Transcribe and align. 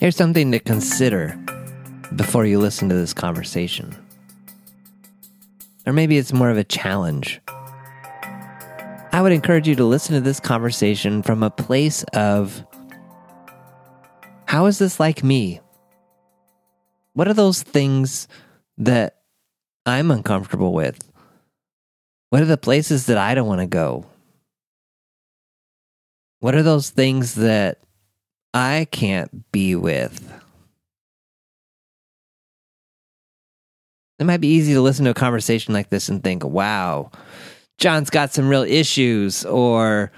Here's 0.00 0.14
something 0.14 0.52
to 0.52 0.60
consider 0.60 1.36
before 2.14 2.46
you 2.46 2.60
listen 2.60 2.88
to 2.88 2.94
this 2.94 3.12
conversation. 3.12 3.96
Or 5.86 5.92
maybe 5.92 6.18
it's 6.18 6.32
more 6.32 6.50
of 6.50 6.56
a 6.56 6.62
challenge. 6.62 7.40
I 9.10 9.20
would 9.20 9.32
encourage 9.32 9.66
you 9.66 9.74
to 9.74 9.84
listen 9.84 10.14
to 10.14 10.20
this 10.20 10.38
conversation 10.38 11.24
from 11.24 11.42
a 11.42 11.50
place 11.50 12.04
of 12.14 12.64
how 14.46 14.66
is 14.66 14.78
this 14.78 15.00
like 15.00 15.24
me? 15.24 15.60
What 17.14 17.26
are 17.26 17.34
those 17.34 17.64
things 17.64 18.28
that 18.76 19.16
I'm 19.84 20.12
uncomfortable 20.12 20.72
with? 20.72 21.10
What 22.30 22.40
are 22.40 22.46
the 22.46 22.56
places 22.56 23.06
that 23.06 23.18
I 23.18 23.34
don't 23.34 23.48
want 23.48 23.62
to 23.62 23.66
go? 23.66 24.06
What 26.38 26.54
are 26.54 26.62
those 26.62 26.90
things 26.90 27.34
that 27.34 27.80
I 28.54 28.86
can't 28.90 29.50
be 29.52 29.76
with? 29.76 30.32
It 34.18 34.24
might 34.24 34.40
be 34.40 34.48
easy 34.48 34.74
to 34.74 34.80
listen 34.80 35.04
to 35.04 35.12
a 35.12 35.14
conversation 35.14 35.74
like 35.74 35.90
this 35.90 36.08
and 36.08 36.22
think, 36.22 36.44
wow, 36.44 37.10
John's 37.78 38.10
got 38.10 38.32
some 38.32 38.48
real 38.48 38.64
issues, 38.64 39.44
or 39.44 40.10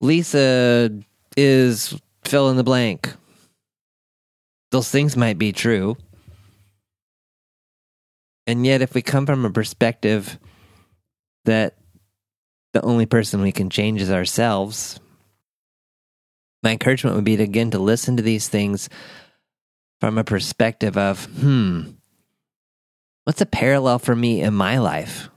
Lisa 0.00 0.90
is 1.36 1.98
fill 2.24 2.50
in 2.50 2.56
the 2.56 2.64
blank. 2.64 3.14
Those 4.70 4.90
things 4.90 5.16
might 5.16 5.38
be 5.38 5.52
true. 5.52 5.96
And 8.46 8.66
yet, 8.66 8.82
if 8.82 8.92
we 8.94 9.00
come 9.00 9.24
from 9.24 9.46
a 9.46 9.50
perspective 9.50 10.38
that 11.46 11.78
the 12.74 12.82
only 12.82 13.06
person 13.06 13.40
we 13.40 13.52
can 13.52 13.70
change 13.70 14.02
is 14.02 14.10
ourselves, 14.10 15.00
my 16.64 16.72
encouragement 16.72 17.14
would 17.14 17.24
be 17.24 17.36
to 17.36 17.42
again 17.42 17.70
to 17.70 17.78
listen 17.78 18.16
to 18.16 18.22
these 18.22 18.48
things 18.48 18.88
from 20.00 20.18
a 20.18 20.24
perspective 20.24 20.96
of, 20.96 21.26
hmm, 21.26 21.82
what's 23.24 23.42
a 23.42 23.46
parallel 23.46 23.98
for 23.98 24.16
me 24.16 24.40
in 24.40 24.54
my 24.54 24.78
life 24.78 25.28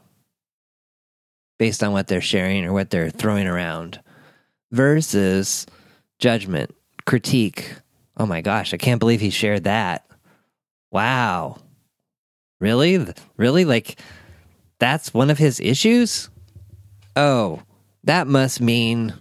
based 1.59 1.83
on 1.83 1.91
what 1.91 2.07
they're 2.07 2.21
sharing 2.21 2.65
or 2.65 2.71
what 2.71 2.89
they're 2.89 3.09
throwing 3.09 3.45
around 3.47 3.99
versus 4.71 5.65
judgment, 6.17 6.73
critique. 7.05 7.73
Oh 8.15 8.25
my 8.25 8.41
gosh, 8.41 8.73
I 8.73 8.77
can't 8.77 8.99
believe 8.99 9.21
he 9.21 9.29
shared 9.29 9.65
that. 9.65 10.07
Wow. 10.91 11.57
Really? 12.59 13.05
Really? 13.35 13.65
Like, 13.65 13.99
that's 14.79 15.13
one 15.13 15.29
of 15.29 15.37
his 15.37 15.59
issues? 15.59 16.29
Oh, 17.15 17.63
that 18.03 18.27
must 18.27 18.61
mean 18.61 19.13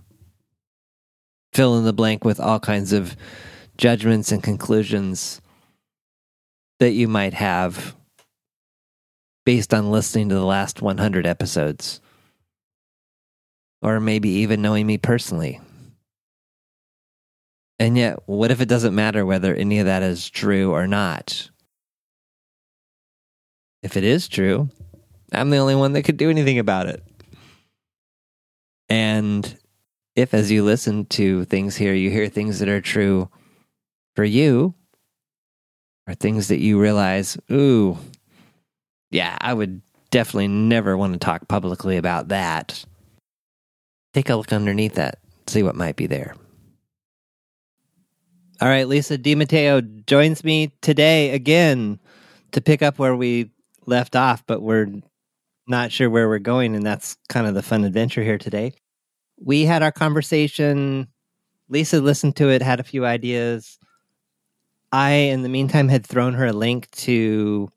fill 1.56 1.78
in 1.78 1.84
the 1.84 1.92
blank 1.92 2.22
with 2.22 2.38
all 2.38 2.60
kinds 2.60 2.92
of 2.92 3.16
judgments 3.78 4.30
and 4.30 4.42
conclusions 4.42 5.40
that 6.80 6.92
you 6.92 7.08
might 7.08 7.32
have 7.32 7.96
based 9.46 9.72
on 9.72 9.90
listening 9.90 10.28
to 10.28 10.34
the 10.34 10.44
last 10.44 10.82
100 10.82 11.26
episodes. 11.26 12.02
Or 13.80 14.00
maybe 14.00 14.28
even 14.28 14.60
knowing 14.60 14.86
me 14.86 14.98
personally. 14.98 15.58
And 17.78 17.96
yet, 17.96 18.18
what 18.26 18.50
if 18.50 18.60
it 18.60 18.68
doesn't 18.68 18.94
matter 18.94 19.24
whether 19.24 19.54
any 19.54 19.78
of 19.78 19.86
that 19.86 20.02
is 20.02 20.28
true 20.28 20.72
or 20.72 20.86
not? 20.86 21.50
If 23.82 23.96
it 23.96 24.04
is 24.04 24.28
true, 24.28 24.68
I'm 25.32 25.48
the 25.48 25.56
only 25.56 25.74
one 25.74 25.92
that 25.94 26.02
could 26.02 26.18
do 26.18 26.28
anything 26.28 26.58
about 26.58 26.86
it. 26.86 27.02
And 28.90 29.58
if, 30.16 30.34
as 30.34 30.50
you 30.50 30.64
listen 30.64 31.04
to 31.06 31.44
things 31.44 31.76
here, 31.76 31.94
you 31.94 32.10
hear 32.10 32.28
things 32.28 32.58
that 32.58 32.68
are 32.68 32.80
true 32.80 33.28
for 34.16 34.24
you, 34.24 34.74
or 36.08 36.14
things 36.14 36.48
that 36.48 36.60
you 36.60 36.80
realize, 36.80 37.36
ooh, 37.52 37.98
yeah, 39.10 39.36
I 39.40 39.52
would 39.52 39.82
definitely 40.10 40.48
never 40.48 40.96
want 40.96 41.12
to 41.12 41.18
talk 41.18 41.46
publicly 41.48 41.98
about 41.98 42.28
that. 42.28 42.84
Take 44.14 44.30
a 44.30 44.36
look 44.36 44.52
underneath 44.52 44.94
that, 44.94 45.18
see 45.46 45.62
what 45.62 45.76
might 45.76 45.96
be 45.96 46.06
there. 46.06 46.34
All 48.60 48.68
right, 48.68 48.88
Lisa 48.88 49.18
DiMatteo 49.18 50.06
joins 50.06 50.42
me 50.42 50.72
today 50.80 51.30
again 51.30 52.00
to 52.52 52.62
pick 52.62 52.80
up 52.80 52.98
where 52.98 53.14
we 53.14 53.50
left 53.84 54.16
off, 54.16 54.42
but 54.46 54.62
we're 54.62 54.90
not 55.66 55.92
sure 55.92 56.08
where 56.08 56.26
we're 56.26 56.38
going, 56.38 56.74
and 56.74 56.86
that's 56.86 57.18
kind 57.28 57.46
of 57.46 57.52
the 57.52 57.62
fun 57.62 57.84
adventure 57.84 58.22
here 58.22 58.38
today. 58.38 58.72
We 59.38 59.62
had 59.62 59.82
our 59.82 59.92
conversation. 59.92 61.08
Lisa 61.68 62.00
listened 62.00 62.36
to 62.36 62.48
it, 62.48 62.62
had 62.62 62.80
a 62.80 62.84
few 62.84 63.04
ideas. 63.04 63.78
I, 64.92 65.10
in 65.12 65.42
the 65.42 65.48
meantime, 65.48 65.88
had 65.88 66.06
thrown 66.06 66.34
her 66.34 66.46
a 66.46 66.52
link 66.52 66.90
to 66.92 67.68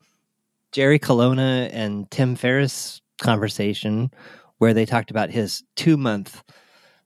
Jerry 0.71 0.99
Colonna 0.99 1.69
and 1.73 2.09
Tim 2.11 2.35
Ferriss 2.35 3.01
conversation 3.21 4.11
where 4.59 4.73
they 4.73 4.85
talked 4.85 5.11
about 5.11 5.31
his 5.31 5.63
two 5.75 5.97
month 5.97 6.43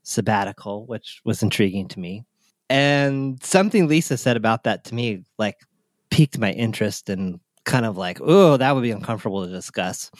sabbatical, 0.03 0.85
which 0.85 1.21
was 1.23 1.41
intriguing 1.41 1.87
to 1.87 1.99
me. 1.99 2.23
And 2.69 3.41
something 3.43 3.87
Lisa 3.87 4.17
said 4.17 4.37
about 4.37 4.63
that 4.63 4.83
to 4.85 4.95
me, 4.95 5.23
like, 5.37 5.57
piqued 6.09 6.37
my 6.37 6.51
interest 6.51 7.09
and 7.09 7.39
kind 7.63 7.85
of 7.85 7.97
like, 7.97 8.19
oh, 8.21 8.57
that 8.57 8.73
would 8.75 8.83
be 8.83 8.91
uncomfortable 8.91 9.45
to 9.45 9.51
discuss. 9.51 10.11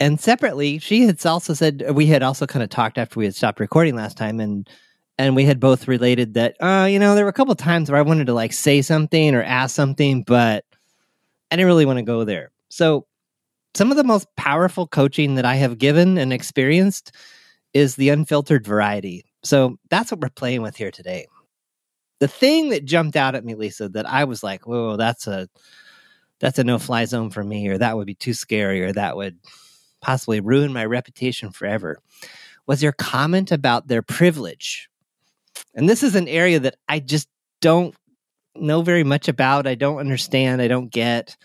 And 0.00 0.20
separately, 0.20 0.78
she 0.78 1.02
had 1.02 1.24
also 1.26 1.54
said 1.54 1.84
we 1.92 2.06
had 2.06 2.22
also 2.22 2.46
kind 2.46 2.62
of 2.62 2.70
talked 2.70 2.98
after 2.98 3.18
we 3.18 3.24
had 3.24 3.34
stopped 3.34 3.58
recording 3.58 3.96
last 3.96 4.16
time, 4.16 4.38
and 4.38 4.68
and 5.18 5.34
we 5.34 5.44
had 5.44 5.58
both 5.58 5.88
related 5.88 6.34
that, 6.34 6.56
uh, 6.62 6.86
you 6.88 6.98
know, 6.98 7.16
there 7.16 7.24
were 7.24 7.30
a 7.30 7.32
couple 7.32 7.54
times 7.56 7.90
where 7.90 7.98
I 7.98 8.02
wanted 8.02 8.28
to 8.28 8.34
like 8.34 8.52
say 8.52 8.82
something 8.82 9.34
or 9.34 9.42
ask 9.42 9.74
something, 9.74 10.22
but 10.22 10.64
I 11.50 11.56
didn't 11.56 11.66
really 11.66 11.86
want 11.86 11.98
to 11.98 12.04
go 12.04 12.24
there. 12.24 12.52
So, 12.68 13.06
some 13.74 13.90
of 13.90 13.96
the 13.96 14.04
most 14.04 14.28
powerful 14.36 14.86
coaching 14.86 15.34
that 15.34 15.44
I 15.44 15.56
have 15.56 15.78
given 15.78 16.18
and 16.18 16.32
experienced 16.32 17.12
is 17.74 17.96
the 17.96 18.10
unfiltered 18.10 18.66
variety. 18.66 19.24
So, 19.42 19.78
that's 19.90 20.12
what 20.12 20.20
we're 20.20 20.30
playing 20.30 20.62
with 20.62 20.76
here 20.76 20.92
today. 20.92 21.26
The 22.20 22.28
thing 22.28 22.70
that 22.70 22.84
jumped 22.84 23.16
out 23.16 23.34
at 23.34 23.44
me, 23.44 23.54
Lisa, 23.56 23.88
that 23.90 24.08
I 24.08 24.24
was 24.24 24.42
like, 24.44 24.66
"Whoa, 24.66 24.96
that's 24.96 25.26
a 25.26 25.48
that's 26.40 26.58
a 26.58 26.64
no-fly 26.64 27.04
zone 27.06 27.30
for 27.30 27.42
me," 27.44 27.68
or 27.68 27.78
that 27.78 27.96
would 27.96 28.06
be 28.06 28.14
too 28.14 28.34
scary, 28.34 28.82
or 28.82 28.92
that 28.92 29.16
would 29.16 29.38
possibly 30.00 30.40
ruin 30.40 30.72
my 30.72 30.84
reputation 30.84 31.50
forever, 31.50 31.98
was 32.66 32.82
your 32.82 32.92
comment 32.92 33.50
about 33.50 33.88
their 33.88 34.02
privilege. 34.02 34.88
And 35.74 35.88
this 35.88 36.02
is 36.02 36.14
an 36.14 36.28
area 36.28 36.60
that 36.60 36.76
I 36.88 37.00
just 37.00 37.28
don't 37.60 37.94
know 38.54 38.82
very 38.82 39.04
much 39.04 39.28
about. 39.28 39.66
I 39.66 39.74
don't 39.74 39.98
understand. 39.98 40.60
I 40.60 40.68
don't 40.68 40.90
get. 40.90 41.36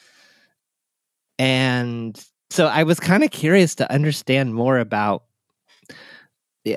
And 1.39 2.21
so 2.49 2.67
I 2.67 2.83
was 2.83 2.99
kind 2.99 3.23
of 3.23 3.31
curious 3.31 3.75
to 3.75 3.91
understand 3.91 4.53
more 4.53 4.77
about. 4.77 5.23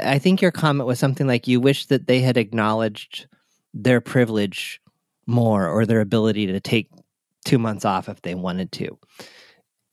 I 0.02 0.18
think 0.18 0.42
your 0.42 0.50
comment 0.50 0.86
was 0.86 0.98
something 0.98 1.26
like 1.26 1.46
you 1.46 1.60
wish 1.60 1.86
that 1.86 2.06
they 2.06 2.20
had 2.20 2.36
acknowledged 2.36 3.26
their 3.72 4.00
privilege 4.00 4.80
more 5.26 5.68
or 5.68 5.86
their 5.86 6.00
ability 6.00 6.46
to 6.46 6.60
take 6.60 6.90
two 7.44 7.58
months 7.58 7.84
off 7.84 8.08
if 8.08 8.22
they 8.22 8.34
wanted 8.34 8.72
to. 8.72 8.98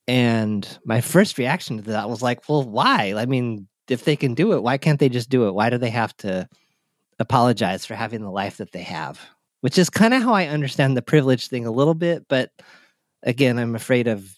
And 0.07 0.67
my 0.85 1.01
first 1.01 1.37
reaction 1.37 1.77
to 1.77 1.83
that 1.91 2.09
was 2.09 2.21
like, 2.21 2.47
well, 2.49 2.63
why? 2.63 3.13
I 3.15 3.25
mean, 3.25 3.67
if 3.87 4.05
they 4.05 4.15
can 4.15 4.33
do 4.33 4.53
it, 4.53 4.63
why 4.63 4.77
can't 4.77 4.99
they 4.99 5.09
just 5.09 5.29
do 5.29 5.47
it? 5.47 5.53
Why 5.53 5.69
do 5.69 5.77
they 5.77 5.89
have 5.89 6.15
to 6.17 6.47
apologize 7.19 7.85
for 7.85 7.95
having 7.95 8.21
the 8.21 8.31
life 8.31 8.57
that 8.57 8.71
they 8.71 8.83
have? 8.83 9.19
Which 9.61 9.77
is 9.77 9.89
kind 9.89 10.13
of 10.13 10.21
how 10.21 10.33
I 10.33 10.47
understand 10.47 10.97
the 10.97 11.01
privilege 11.01 11.47
thing 11.47 11.65
a 11.65 11.71
little 11.71 11.93
bit, 11.93 12.25
but 12.27 12.51
again, 13.23 13.57
I'm 13.57 13.75
afraid 13.75 14.07
of 14.07 14.37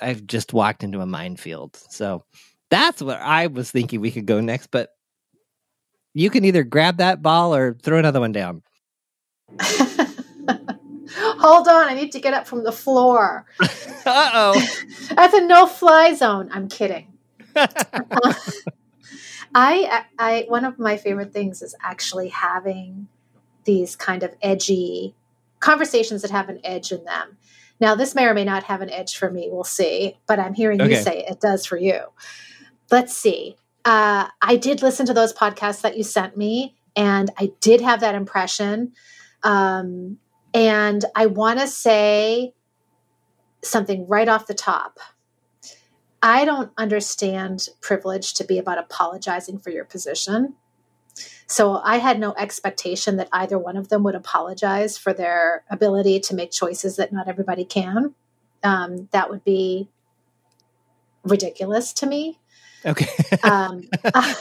I've 0.00 0.26
just 0.26 0.52
walked 0.52 0.84
into 0.84 1.00
a 1.00 1.06
minefield. 1.06 1.76
So 1.88 2.24
that's 2.70 3.00
what 3.00 3.20
I 3.20 3.46
was 3.46 3.70
thinking 3.70 4.00
we 4.00 4.10
could 4.10 4.26
go 4.26 4.40
next, 4.40 4.70
but 4.70 4.90
you 6.12 6.28
can 6.28 6.44
either 6.44 6.64
grab 6.64 6.98
that 6.98 7.22
ball 7.22 7.54
or 7.54 7.74
throw 7.82 7.98
another 7.98 8.20
one 8.20 8.32
down. 8.32 8.62
Hold 11.16 11.68
on, 11.68 11.88
I 11.88 11.94
need 11.94 12.12
to 12.12 12.20
get 12.20 12.34
up 12.34 12.46
from 12.46 12.64
the 12.64 12.72
floor. 12.72 13.46
uh 13.60 14.30
oh. 14.34 14.68
That's 15.14 15.34
a 15.34 15.46
no 15.46 15.66
fly 15.66 16.14
zone. 16.14 16.48
I'm 16.52 16.68
kidding. 16.68 17.12
uh, 17.54 17.68
I, 19.54 20.04
I, 20.18 20.44
one 20.48 20.64
of 20.64 20.78
my 20.78 20.96
favorite 20.96 21.32
things 21.32 21.62
is 21.62 21.74
actually 21.82 22.28
having 22.28 23.08
these 23.64 23.96
kind 23.96 24.22
of 24.22 24.34
edgy 24.42 25.14
conversations 25.60 26.22
that 26.22 26.30
have 26.30 26.48
an 26.48 26.60
edge 26.64 26.92
in 26.92 27.04
them. 27.04 27.38
Now, 27.80 27.94
this 27.94 28.14
may 28.14 28.26
or 28.26 28.34
may 28.34 28.44
not 28.44 28.64
have 28.64 28.80
an 28.80 28.90
edge 28.90 29.16
for 29.16 29.30
me. 29.30 29.48
We'll 29.50 29.64
see. 29.64 30.18
But 30.26 30.38
I'm 30.38 30.54
hearing 30.54 30.80
okay. 30.80 30.90
you 30.90 31.02
say 31.02 31.24
it 31.28 31.40
does 31.40 31.66
for 31.66 31.76
you. 31.76 32.00
Let's 32.90 33.16
see. 33.16 33.56
Uh, 33.84 34.28
I 34.42 34.56
did 34.56 34.82
listen 34.82 35.06
to 35.06 35.14
those 35.14 35.32
podcasts 35.32 35.82
that 35.82 35.96
you 35.96 36.02
sent 36.02 36.36
me, 36.36 36.76
and 36.94 37.30
I 37.38 37.52
did 37.60 37.80
have 37.80 38.00
that 38.00 38.14
impression. 38.14 38.92
Um, 39.42 40.18
and 40.56 41.04
I 41.14 41.26
want 41.26 41.60
to 41.60 41.66
say 41.66 42.54
something 43.62 44.06
right 44.08 44.26
off 44.26 44.46
the 44.46 44.54
top. 44.54 44.98
I 46.22 46.46
don't 46.46 46.72
understand 46.78 47.68
privilege 47.82 48.32
to 48.34 48.44
be 48.44 48.58
about 48.58 48.78
apologizing 48.78 49.58
for 49.58 49.68
your 49.68 49.84
position. 49.84 50.54
So 51.46 51.80
I 51.84 51.98
had 51.98 52.18
no 52.18 52.34
expectation 52.38 53.16
that 53.18 53.28
either 53.32 53.58
one 53.58 53.76
of 53.76 53.90
them 53.90 54.02
would 54.04 54.14
apologize 54.14 54.96
for 54.96 55.12
their 55.12 55.62
ability 55.70 56.20
to 56.20 56.34
make 56.34 56.52
choices 56.52 56.96
that 56.96 57.12
not 57.12 57.28
everybody 57.28 57.66
can. 57.66 58.14
Um, 58.64 59.08
that 59.12 59.28
would 59.28 59.44
be 59.44 59.90
ridiculous 61.22 61.92
to 61.94 62.06
me. 62.06 62.38
Okay. 62.86 63.08
um, 63.42 63.82
uh, 64.04 64.32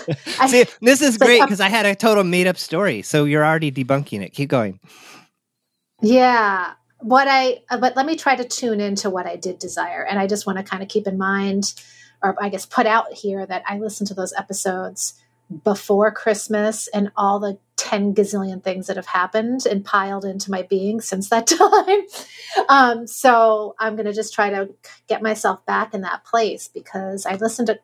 See, 0.47 0.63
this 0.81 1.01
is 1.01 1.17
great 1.19 1.41
because 1.41 1.59
I 1.59 1.67
had 1.67 1.85
a 1.85 1.93
total 1.93 2.23
made 2.23 2.47
up 2.47 2.57
story. 2.57 3.01
So 3.01 3.25
you're 3.25 3.45
already 3.45 3.71
debunking 3.71 4.21
it. 4.21 4.29
Keep 4.29 4.49
going. 4.49 4.79
Yeah. 6.05 6.73
What 6.99 7.27
I, 7.27 7.63
uh, 7.69 7.79
but 7.79 7.95
let 7.95 8.05
me 8.05 8.15
try 8.15 8.35
to 8.35 8.43
tune 8.43 8.79
into 8.79 9.09
what 9.09 9.25
I 9.25 9.37
did 9.37 9.57
desire. 9.57 10.05
And 10.05 10.19
I 10.19 10.27
just 10.27 10.45
want 10.45 10.59
to 10.59 10.63
kind 10.63 10.83
of 10.83 10.89
keep 10.89 11.07
in 11.07 11.17
mind, 11.17 11.73
or 12.21 12.35
I 12.39 12.49
guess 12.49 12.65
put 12.67 12.85
out 12.85 13.11
here 13.11 13.43
that 13.45 13.63
I 13.65 13.79
listened 13.79 14.07
to 14.09 14.13
those 14.13 14.31
episodes 14.33 15.19
before 15.63 16.11
Christmas 16.11 16.87
and 16.89 17.11
all 17.17 17.39
the 17.39 17.57
10 17.77 18.13
gazillion 18.13 18.63
things 18.63 18.85
that 18.85 18.97
have 18.97 19.07
happened 19.07 19.65
and 19.65 19.83
piled 19.83 20.25
into 20.25 20.51
my 20.51 20.61
being 20.61 21.01
since 21.01 21.29
that 21.29 21.47
time. 21.47 22.01
Um, 22.69 23.07
so 23.07 23.75
I'm 23.79 23.95
going 23.95 24.05
to 24.05 24.13
just 24.13 24.33
try 24.33 24.51
to 24.51 24.69
get 25.07 25.23
myself 25.23 25.65
back 25.65 25.95
in 25.95 26.01
that 26.01 26.23
place 26.23 26.67
because 26.67 27.25
I 27.25 27.35
listened 27.35 27.67
to 27.67 27.79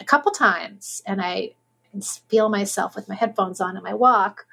a 0.00 0.04
couple 0.04 0.32
times 0.32 1.02
and 1.06 1.20
I 1.20 1.52
feel 2.28 2.48
myself 2.48 2.96
with 2.96 3.08
my 3.08 3.14
headphones 3.14 3.60
on 3.60 3.76
in 3.76 3.82
my 3.82 3.94
walk 3.94 4.46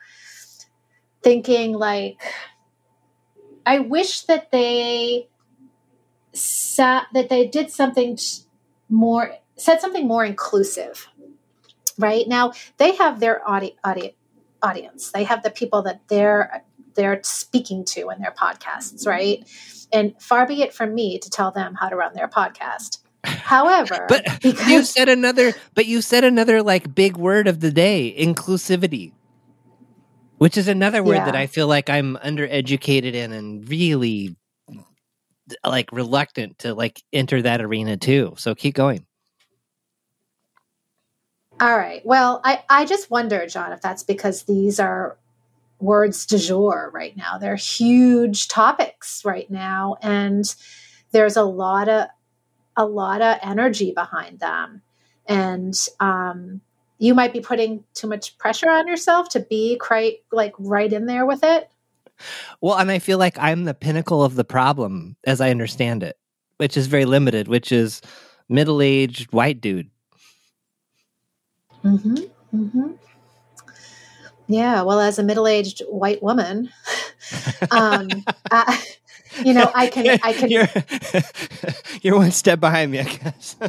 thinking 1.24 1.74
like 1.74 2.22
I 3.68 3.80
wish 3.80 4.22
that 4.24 4.52
they 4.52 5.28
sat 6.34 7.08
that 7.14 7.28
they 7.30 7.48
did 7.48 7.69
something 7.69 8.18
more 8.90 9.36
said 9.58 9.81
something 9.81 10.08
more 10.08 10.24
inclusive 10.24 11.10
right? 11.98 12.28
Now 12.28 12.54
they 12.78 12.96
have 12.96 13.19
their 13.19 13.48
audi- 13.48 13.75
audi- 13.84 14.16
audience. 14.62 15.12
They 15.12 15.24
have 15.24 15.44
the 15.44 15.50
people 15.50 15.81
that 15.84 16.02
they're 16.08 16.64
they're 16.96 17.19
speaking 17.24 17.86
to 17.86 18.10
in 18.10 18.22
their 18.22 18.31
podcasts 18.31 19.06
right? 19.06 19.48
And 19.92 20.20
far 20.22 20.48
be 20.48 20.62
it 20.62 20.74
from 20.74 20.94
me 20.94 21.20
to 21.20 21.30
tell 21.30 21.52
them 21.52 21.75
how 21.75 21.90
to 21.90 21.96
run 21.96 22.13
their 22.13 22.28
podcast. 22.28 23.00
However 23.24 24.06
but 24.10 24.25
because 24.42 24.70
you 24.70 24.84
said 24.84 25.10
another 25.10 25.54
but 25.75 25.86
you 25.86 26.02
said 26.02 26.24
another 26.24 26.63
like 26.63 26.96
big 26.96 27.18
word 27.18 27.48
of 27.48 27.60
the 27.60 27.72
day 27.72 28.16
inclusivity 28.18 29.12
which 30.38 30.57
is 30.57 30.68
another 30.68 31.04
word 31.04 31.16
yeah. 31.16 31.25
that 31.25 31.36
i 31.36 31.48
feel 31.48 31.68
like 31.68 31.89
i'm 31.89 32.16
undereducated 32.18 33.13
in 33.13 33.31
and 33.31 33.69
really 33.69 34.36
like 35.66 35.92
reluctant 35.92 36.57
to 36.60 36.74
like 36.74 37.01
enter 37.13 37.42
that 37.42 37.62
arena 37.62 37.98
too 37.98 38.34
so 38.38 38.54
keep 38.54 38.74
going 38.74 39.06
all 41.60 41.75
right. 41.75 42.06
Well, 42.06 42.39
I, 42.44 42.63
I 42.69 42.86
just 42.86 43.10
wonder, 43.10 43.48
John, 43.48 43.72
if 43.72 43.81
that's 43.81 44.04
because 44.04 44.44
these 44.44 44.80
are 44.80 45.18
words 45.80 46.25
du 46.25 46.38
jour 46.38 46.92
right 46.94 47.16
now. 47.16 47.38
They're 47.38 47.56
huge 47.56 48.48
topics 48.48 49.24
right 49.25 49.50
now, 49.50 49.98
and 50.01 50.44
there's 51.12 51.36
a 51.36 51.44
lot 51.44 51.89
of 51.89 52.07
a 52.75 52.86
lot 52.86 53.22
of 53.22 53.39
energy 53.42 53.92
behind 53.92 54.39
them. 54.39 54.84
And 55.25 55.75
um, 56.00 56.62
you 57.00 57.14
might 57.14 57.34
be 57.34 57.40
putting 57.40 57.84
too 57.94 58.08
much 58.08 58.38
pressure 58.38 58.70
on 58.70 58.88
yourself 58.88 59.30
to 59.30 59.40
be 59.40 59.78
quite 59.78 60.24
like 60.32 60.54
right 60.58 60.92
in 60.92 61.06
there 61.06 61.26
with 61.26 61.44
it. 61.44 61.70
Well, 62.62 62.78
and 62.78 62.90
I 62.90 63.00
feel 63.00 63.18
like 63.20 63.38
I'm 63.38 63.66
the 63.66 63.74
pinnacle 63.74 64.24
of 64.24 64.36
the 64.36 64.44
problem 64.44 65.16
as 65.26 65.40
I 65.40 65.52
understand 65.52 66.02
it, 66.04 66.18
which 66.58 66.76
is 66.76 66.88
very 66.88 67.06
limited, 67.06 67.48
which 67.48 67.72
is 67.72 68.02
middle 68.50 68.82
aged 68.82 69.32
white 69.32 69.62
dude 69.62 69.92
Mm-hmm. 71.88 72.16
Mm-hmm. 72.56 72.92
Yeah. 74.48 74.82
Well, 74.82 75.00
as 75.00 75.20
a 75.20 75.24
middle-aged 75.24 75.84
white 75.90 76.22
woman, 76.24 76.70
um, 77.72 78.10
I, 78.52 78.84
you 79.44 79.54
know, 79.54 79.72
I 79.74 79.88
can, 79.88 80.20
I 80.24 80.34
can. 80.34 80.50
You're, 80.50 80.68
you're 82.02 82.18
one 82.18 82.32
step 82.32 82.60
behind 82.60 82.92
me, 82.92 83.00
I 83.00 83.04
guess. 83.04 83.56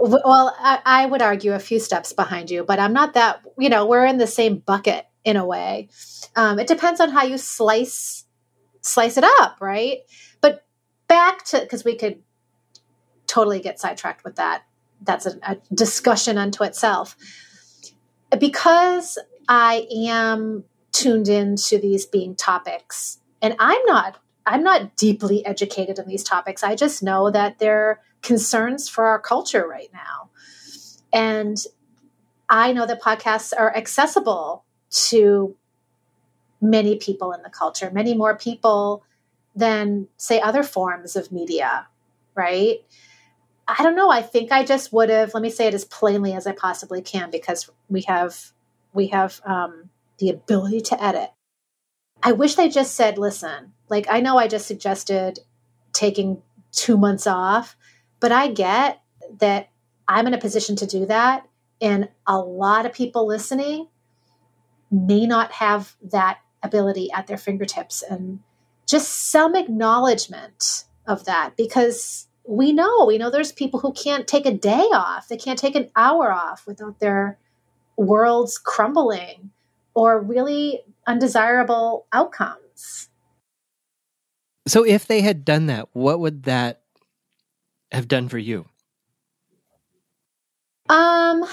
well, 0.00 0.54
I, 0.58 0.80
I 0.84 1.06
would 1.06 1.22
argue 1.22 1.52
a 1.52 1.58
few 1.58 1.78
steps 1.78 2.12
behind 2.12 2.50
you, 2.50 2.64
but 2.64 2.78
I'm 2.78 2.92
not 2.92 3.14
that. 3.14 3.42
You 3.58 3.68
know, 3.68 3.86
we're 3.86 4.06
in 4.06 4.18
the 4.18 4.26
same 4.26 4.58
bucket 4.58 5.06
in 5.24 5.36
a 5.36 5.46
way. 5.46 5.88
Um, 6.36 6.58
it 6.58 6.66
depends 6.66 7.00
on 7.00 7.10
how 7.10 7.24
you 7.24 7.38
slice 7.38 8.24
slice 8.82 9.16
it 9.16 9.24
up, 9.40 9.58
right? 9.60 9.98
But 10.40 10.64
back 11.08 11.44
to 11.46 11.60
because 11.60 11.84
we 11.84 11.96
could 11.96 12.22
totally 13.26 13.60
get 13.60 13.78
sidetracked 13.78 14.24
with 14.24 14.36
that 14.36 14.64
that's 15.02 15.26
a, 15.26 15.38
a 15.42 15.56
discussion 15.74 16.38
unto 16.38 16.64
itself. 16.64 17.16
Because 18.38 19.18
I 19.48 19.86
am 20.06 20.64
tuned 20.92 21.28
into 21.28 21.78
these 21.78 22.06
being 22.06 22.36
topics, 22.36 23.18
and 23.42 23.56
I'm 23.58 23.84
not 23.86 24.18
I'm 24.46 24.62
not 24.62 24.96
deeply 24.96 25.44
educated 25.44 25.98
in 25.98 26.06
these 26.06 26.24
topics. 26.24 26.62
I 26.62 26.74
just 26.74 27.02
know 27.02 27.30
that 27.30 27.58
they're 27.58 28.00
concerns 28.22 28.88
for 28.88 29.06
our 29.06 29.18
culture 29.18 29.66
right 29.66 29.90
now. 29.92 30.30
And 31.12 31.56
I 32.48 32.72
know 32.72 32.86
that 32.86 33.02
podcasts 33.02 33.52
are 33.56 33.74
accessible 33.74 34.64
to 35.08 35.56
many 36.60 36.96
people 36.96 37.32
in 37.32 37.42
the 37.42 37.50
culture, 37.50 37.90
many 37.90 38.14
more 38.14 38.36
people 38.36 39.04
than, 39.54 40.08
say, 40.16 40.40
other 40.40 40.62
forms 40.62 41.16
of 41.16 41.32
media, 41.32 41.86
right? 42.34 42.78
I 43.66 43.82
don't 43.82 43.94
know. 43.94 44.10
I 44.10 44.22
think 44.22 44.50
I 44.50 44.64
just 44.64 44.92
would 44.92 45.10
have. 45.10 45.32
Let 45.32 45.42
me 45.42 45.50
say 45.50 45.68
it 45.68 45.74
as 45.74 45.84
plainly 45.84 46.32
as 46.32 46.46
I 46.46 46.52
possibly 46.52 47.02
can 47.02 47.30
because 47.30 47.70
we 47.88 48.02
have 48.02 48.52
we 48.92 49.08
have 49.08 49.40
um, 49.44 49.90
the 50.18 50.30
ability 50.30 50.80
to 50.80 51.02
edit. 51.02 51.30
I 52.22 52.32
wish 52.32 52.56
they 52.56 52.68
just 52.68 52.96
said, 52.96 53.16
"Listen, 53.16 53.72
like 53.88 54.06
I 54.10 54.20
know 54.20 54.38
I 54.38 54.48
just 54.48 54.66
suggested 54.66 55.38
taking 55.92 56.42
two 56.72 56.96
months 56.96 57.26
off, 57.26 57.76
but 58.20 58.32
I 58.32 58.48
get 58.48 59.02
that 59.38 59.70
I'm 60.06 60.26
in 60.26 60.34
a 60.34 60.38
position 60.38 60.76
to 60.76 60.86
do 60.86 61.06
that, 61.06 61.46
and 61.80 62.08
a 62.26 62.38
lot 62.38 62.86
of 62.86 62.92
people 62.92 63.26
listening 63.26 63.88
may 64.90 65.26
not 65.26 65.52
have 65.52 65.96
that 66.02 66.38
ability 66.62 67.10
at 67.12 67.26
their 67.26 67.38
fingertips, 67.38 68.02
and 68.02 68.40
just 68.86 69.30
some 69.30 69.54
acknowledgement 69.54 70.84
of 71.06 71.24
that 71.24 71.56
because 71.56 72.26
we 72.44 72.72
know 72.72 73.04
we 73.06 73.18
know 73.18 73.30
there's 73.30 73.52
people 73.52 73.80
who 73.80 73.92
can't 73.92 74.26
take 74.26 74.46
a 74.46 74.52
day 74.52 74.88
off. 74.92 75.28
They 75.28 75.36
can't 75.36 75.58
take 75.58 75.76
an 75.76 75.90
hour 75.94 76.32
off 76.32 76.66
without 76.66 76.98
their 76.98 77.38
worlds 77.96 78.58
crumbling 78.58 79.50
or 79.94 80.20
really 80.20 80.80
undesirable 81.06 82.06
outcomes. 82.12 83.08
So 84.66 84.84
if 84.84 85.06
they 85.06 85.20
had 85.20 85.44
done 85.44 85.66
that 85.66 85.88
what 85.92 86.20
would 86.20 86.44
that 86.44 86.79
have 87.92 88.08
done 88.08 88.28
for 88.28 88.38
you 88.38 88.66
um 90.88 91.44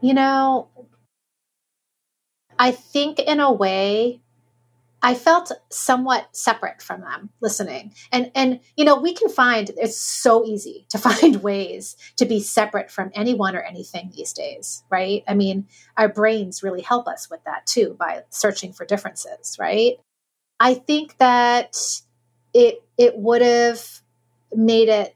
you 0.00 0.14
know 0.14 0.68
i 2.58 2.70
think 2.70 3.18
in 3.18 3.40
a 3.40 3.52
way 3.52 4.20
I 5.04 5.14
felt 5.14 5.52
somewhat 5.68 6.34
separate 6.34 6.80
from 6.80 7.02
them 7.02 7.28
listening. 7.42 7.92
And 8.10 8.32
and 8.34 8.60
you 8.74 8.86
know, 8.86 8.96
we 8.96 9.12
can 9.12 9.28
find 9.28 9.70
it's 9.76 9.98
so 9.98 10.46
easy 10.46 10.86
to 10.90 10.98
find 10.98 11.42
ways 11.42 11.94
to 12.16 12.24
be 12.24 12.40
separate 12.40 12.90
from 12.90 13.10
anyone 13.14 13.54
or 13.54 13.60
anything 13.60 14.10
these 14.16 14.32
days, 14.32 14.82
right? 14.90 15.22
I 15.28 15.34
mean, 15.34 15.68
our 15.98 16.08
brains 16.08 16.62
really 16.62 16.80
help 16.80 17.06
us 17.06 17.28
with 17.30 17.44
that 17.44 17.66
too 17.66 17.96
by 17.98 18.22
searching 18.30 18.72
for 18.72 18.86
differences, 18.86 19.58
right? 19.60 19.96
I 20.58 20.72
think 20.72 21.18
that 21.18 21.76
it 22.54 22.82
it 22.96 23.18
would 23.18 23.42
have 23.42 23.84
made 24.54 24.88
it 24.88 25.14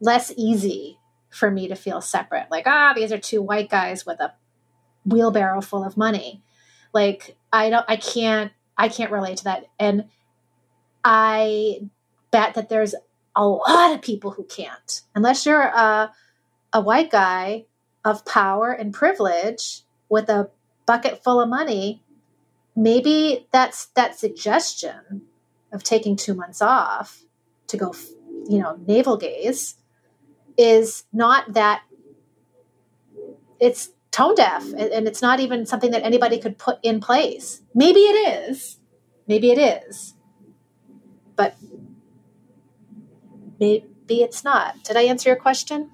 less 0.00 0.32
easy 0.36 0.98
for 1.30 1.50
me 1.50 1.68
to 1.68 1.76
feel 1.76 2.00
separate. 2.00 2.50
Like, 2.50 2.66
ah, 2.66 2.92
these 2.94 3.12
are 3.12 3.18
two 3.18 3.40
white 3.40 3.70
guys 3.70 4.04
with 4.04 4.20
a 4.20 4.34
wheelbarrow 5.06 5.62
full 5.62 5.84
of 5.84 5.96
money. 5.96 6.42
Like, 6.92 7.36
I 7.52 7.70
don't 7.70 7.86
I 7.88 7.96
can't 7.96 8.52
I 8.76 8.88
can't 8.88 9.12
relate 9.12 9.38
to 9.38 9.44
that. 9.44 9.66
And 9.78 10.08
I 11.04 11.88
bet 12.30 12.54
that 12.54 12.68
there's 12.68 12.94
a 13.34 13.46
lot 13.46 13.94
of 13.94 14.02
people 14.02 14.32
who 14.32 14.44
can't, 14.44 15.02
unless 15.14 15.46
you're 15.46 15.62
a, 15.62 16.12
a 16.72 16.80
white 16.80 17.10
guy 17.10 17.66
of 18.04 18.24
power 18.26 18.72
and 18.72 18.92
privilege 18.92 19.82
with 20.08 20.28
a 20.28 20.50
bucket 20.86 21.22
full 21.22 21.40
of 21.40 21.48
money. 21.48 22.02
Maybe 22.74 23.46
that's 23.52 23.86
that 23.94 24.18
suggestion 24.18 25.22
of 25.72 25.82
taking 25.82 26.16
two 26.16 26.34
months 26.34 26.60
off 26.60 27.22
to 27.68 27.76
go, 27.76 27.94
you 28.48 28.58
know, 28.58 28.78
navel 28.86 29.16
gaze 29.16 29.76
is 30.56 31.04
not 31.12 31.54
that 31.54 31.82
it's 33.58 33.90
tone 34.10 34.34
deaf 34.34 34.64
and 34.64 35.08
it's 35.08 35.22
not 35.22 35.40
even 35.40 35.64
something 35.64 35.90
that 35.92 36.02
anybody 36.04 36.38
could 36.38 36.58
put 36.58 36.78
in 36.82 37.00
place. 37.00 37.62
Maybe 37.74 38.00
it 38.00 38.50
is. 38.50 38.78
Maybe 39.26 39.50
it 39.50 39.58
is. 39.58 40.14
But 41.36 41.56
maybe 43.58 43.86
it's 44.08 44.44
not. 44.44 44.82
Did 44.84 44.96
I 44.96 45.02
answer 45.02 45.30
your 45.30 45.36
question? 45.36 45.90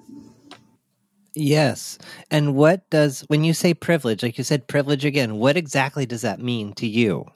Yes. 1.34 1.98
And 2.30 2.56
what 2.56 2.88
does, 2.90 3.20
when 3.28 3.44
you 3.44 3.54
say 3.54 3.74
privilege, 3.74 4.24
like 4.24 4.38
you 4.38 4.44
said, 4.44 4.66
privilege 4.66 5.04
again, 5.04 5.36
what 5.36 5.56
exactly 5.56 6.04
does 6.04 6.22
that 6.22 6.40
mean 6.40 6.72
to 6.74 6.86
you? 6.86 7.26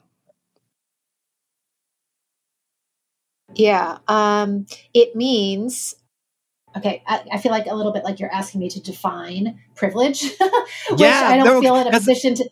Yeah. 3.55 3.97
Um, 4.07 4.65
it 4.93 5.15
means, 5.15 5.95
okay, 6.77 7.03
I, 7.07 7.23
I, 7.33 7.37
feel 7.39 7.51
like 7.51 7.67
a 7.67 7.75
little 7.75 7.91
bit 7.91 8.03
like 8.03 8.19
you're 8.19 8.33
asking 8.33 8.61
me 8.61 8.69
to 8.69 8.81
define 8.81 9.59
privilege, 9.75 10.23
which 10.89 10.99
yeah, 10.99 11.27
I 11.29 11.37
don't 11.37 11.45
no, 11.45 11.61
feel 11.61 11.75
in 11.75 11.87
a 11.87 11.91
position 11.91 12.35
to. 12.35 12.49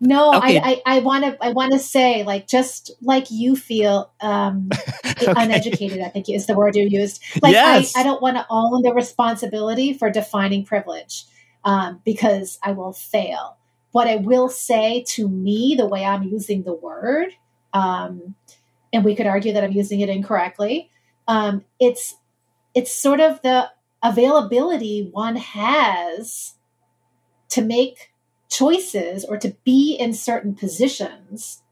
No, 0.00 0.34
okay. 0.34 0.58
I, 0.58 0.82
I, 0.84 0.96
I 0.96 0.98
want 1.00 1.24
to 1.24 1.36
I 1.40 1.50
want 1.50 1.72
to 1.72 1.78
say 1.78 2.24
like 2.24 2.46
just 2.46 2.90
like 3.00 3.30
you 3.30 3.56
feel 3.56 4.12
um, 4.20 4.68
okay. 5.06 5.32
uneducated. 5.34 6.00
I 6.00 6.08
think 6.08 6.28
is 6.28 6.46
the 6.46 6.54
word 6.54 6.76
you 6.76 6.86
used. 6.86 7.22
Like 7.40 7.52
yes. 7.52 7.96
I, 7.96 8.00
I 8.00 8.02
don't 8.02 8.20
want 8.20 8.36
to 8.36 8.46
own 8.50 8.82
the 8.82 8.92
responsibility 8.92 9.94
for 9.94 10.10
defining 10.10 10.64
privilege 10.64 11.24
um, 11.64 12.00
because 12.04 12.58
I 12.62 12.72
will 12.72 12.92
fail. 12.92 13.56
What 13.92 14.08
I 14.08 14.16
will 14.16 14.48
say 14.48 15.04
to 15.10 15.28
me, 15.28 15.76
the 15.78 15.86
way 15.86 16.04
I'm 16.04 16.24
using 16.24 16.64
the 16.64 16.74
word, 16.74 17.28
um, 17.72 18.34
and 18.94 19.04
we 19.04 19.16
could 19.16 19.26
argue 19.26 19.52
that 19.52 19.64
I'm 19.64 19.72
using 19.72 20.00
it 20.00 20.08
incorrectly. 20.08 20.90
Um, 21.26 21.64
it's 21.80 22.14
it's 22.74 22.94
sort 22.94 23.20
of 23.20 23.42
the 23.42 23.70
availability 24.02 25.08
one 25.12 25.36
has 25.36 26.54
to 27.50 27.62
make 27.62 28.12
choices 28.48 29.24
or 29.24 29.36
to 29.38 29.56
be 29.64 29.96
in 29.96 30.14
certain 30.14 30.54
positions 30.54 31.62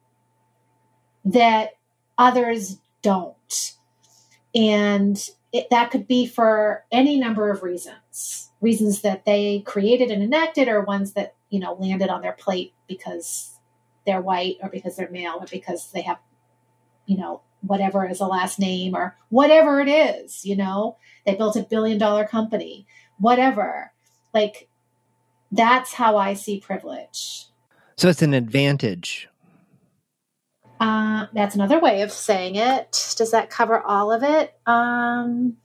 that 1.25 1.71
others 2.19 2.79
don't. 3.03 3.75
And 4.55 5.29
it, 5.53 5.71
that 5.71 5.91
could 5.91 6.09
be 6.09 6.27
for 6.27 6.85
any 6.91 7.19
number 7.19 7.51
of 7.51 7.63
reasons 7.63 8.51
reasons 8.61 9.03
that 9.03 9.25
they 9.25 9.61
created 9.67 10.11
and 10.11 10.23
enacted 10.23 10.69
or 10.69 10.83
ones 10.83 11.13
that 11.13 11.35
you 11.51 11.61
know 11.61 11.75
landed 11.75 12.09
on 12.09 12.23
their 12.23 12.33
plate 12.33 12.73
because 12.89 13.59
they're 14.07 14.21
white 14.21 14.57
or 14.63 14.69
because 14.69 14.97
they're 14.97 15.11
male 15.11 15.39
or 15.41 15.47
because 15.51 15.91
they 15.93 16.03
have 16.03 16.19
you 17.07 17.17
know 17.17 17.43
whatever 17.61 18.09
is 18.09 18.21
a 18.21 18.27
last 18.27 18.59
name 18.59 18.95
or 18.95 19.17
whatever 19.29 19.81
it 19.81 19.89
is 19.89 20.45
you 20.45 20.57
know 20.57 20.97
they 21.27 21.35
built 21.35 21.57
a 21.57 21.63
billion 21.63 21.99
dollar 21.99 22.27
company 22.27 22.87
whatever 23.19 23.93
like 24.35 24.69
that's 25.53 25.93
how 25.93 26.17
I 26.17 26.35
see 26.35 26.59
privilege. 26.59 27.47
So 27.97 28.09
it's 28.09 28.23
an 28.23 28.35
advantage. 28.35 29.29
Uh, 30.81 31.27
that's 31.33 31.55
another 31.55 31.79
way 31.79 32.03
of 32.03 32.11
saying 32.11 32.57
it. 32.57 33.15
Does 33.17 33.31
that 33.31 33.51
cover 33.51 33.79
all 33.81 34.11
of 34.11 34.25
it? 34.25 34.53
Um, 34.67 35.59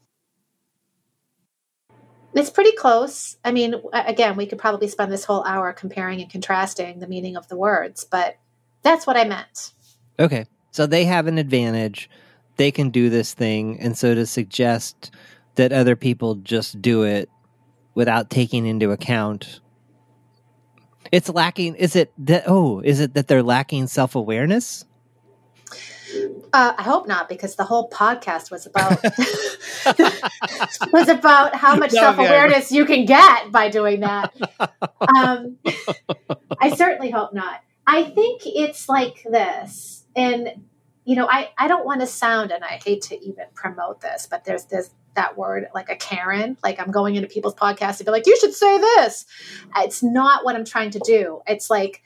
it's 2.36 2.52
pretty 2.52 2.74
close. 2.74 3.38
I 3.44 3.52
mean, 3.52 3.76
again, 3.94 4.36
we 4.36 4.46
could 4.46 4.60
probably 4.60 4.90
spend 4.90 5.12
this 5.12 5.24
whole 5.24 5.44
hour 5.46 5.74
comparing 5.74 6.22
and 6.22 6.30
contrasting 6.30 7.00
the 7.00 7.08
meaning 7.08 7.36
of 7.36 7.48
the 7.48 7.58
words, 7.58 8.04
but 8.04 8.38
that's 8.84 9.08
what 9.08 9.18
I 9.18 9.24
meant. 9.24 9.74
Okay. 10.20 10.46
So 10.72 10.86
they 10.86 11.06
have 11.06 11.28
an 11.28 11.38
advantage. 11.38 12.10
They 12.58 12.72
can 12.72 12.90
do 12.90 13.10
this 13.10 13.34
thing. 13.34 13.80
And 13.80 13.98
so 13.98 14.16
to 14.16 14.26
suggest 14.26 15.12
that 15.56 15.72
other 15.72 15.96
people 15.96 16.36
just 16.36 16.82
do 16.82 17.04
it 17.04 17.30
without 17.96 18.30
taking 18.30 18.66
into 18.66 18.92
account 18.92 19.60
it's 21.12 21.30
lacking. 21.30 21.76
Is 21.76 21.96
it 21.96 22.12
that? 22.20 22.44
Oh, 22.48 22.80
is 22.82 23.00
it 23.00 23.14
that 23.14 23.28
they're 23.28 23.44
lacking 23.44 23.88
self 23.88 24.16
awareness? 24.16 24.86
Uh, 26.54 26.74
I 26.78 26.84
hope 26.84 27.08
not, 27.08 27.28
because 27.28 27.56
the 27.56 27.66
whole 27.66 27.90
podcast 27.90 28.50
was 28.50 28.66
about 28.66 29.04
was 30.94 31.10
about 31.10 31.54
how 31.56 31.76
much 31.76 31.94
no, 31.94 32.02
self 32.02 32.18
awareness 32.18 32.72
yeah. 32.72 32.80
you 32.80 32.86
can 32.86 33.06
get 33.06 33.52
by 33.52 33.70
doing 33.70 34.00
that. 34.02 34.34
Um, 35.18 35.58
I 36.62 36.76
certainly 36.76 37.12
hope 37.12 37.34
not. 37.34 37.62
I 37.86 38.04
think 38.04 38.42
it's 38.46 38.90
like 38.90 39.24
this, 39.24 39.97
and 40.18 40.66
you 41.06 41.16
know, 41.16 41.28
I 41.30 41.52
I 41.58 41.70
don't 41.70 41.86
want 41.86 42.02
to 42.02 42.08
sound, 42.08 42.52
and 42.52 42.66
I 42.66 42.82
hate 42.84 43.04
to 43.04 43.26
even 43.26 43.46
promote 43.54 44.02
this, 44.02 44.28
but 44.30 44.44
there's 44.44 44.66
this 44.66 44.90
that 45.16 45.38
word 45.38 45.68
like 45.74 45.90
a 45.90 45.96
Karen. 45.96 46.58
Like 46.62 46.82
I'm 46.82 46.92
going 46.92 47.16
into 47.16 47.30
people's 47.30 47.56
podcasts 47.56 48.00
and 48.00 48.06
be 48.06 48.12
like, 48.12 48.28
you 48.28 48.38
should 48.38 48.54
say 48.54 48.78
this. 48.78 49.26
It's 49.78 50.04
not 50.04 50.44
what 50.44 50.56
I'm 50.56 50.66
trying 50.66 50.92
to 50.92 51.00
do. 51.00 51.42
It's 51.48 51.70
like 51.70 52.04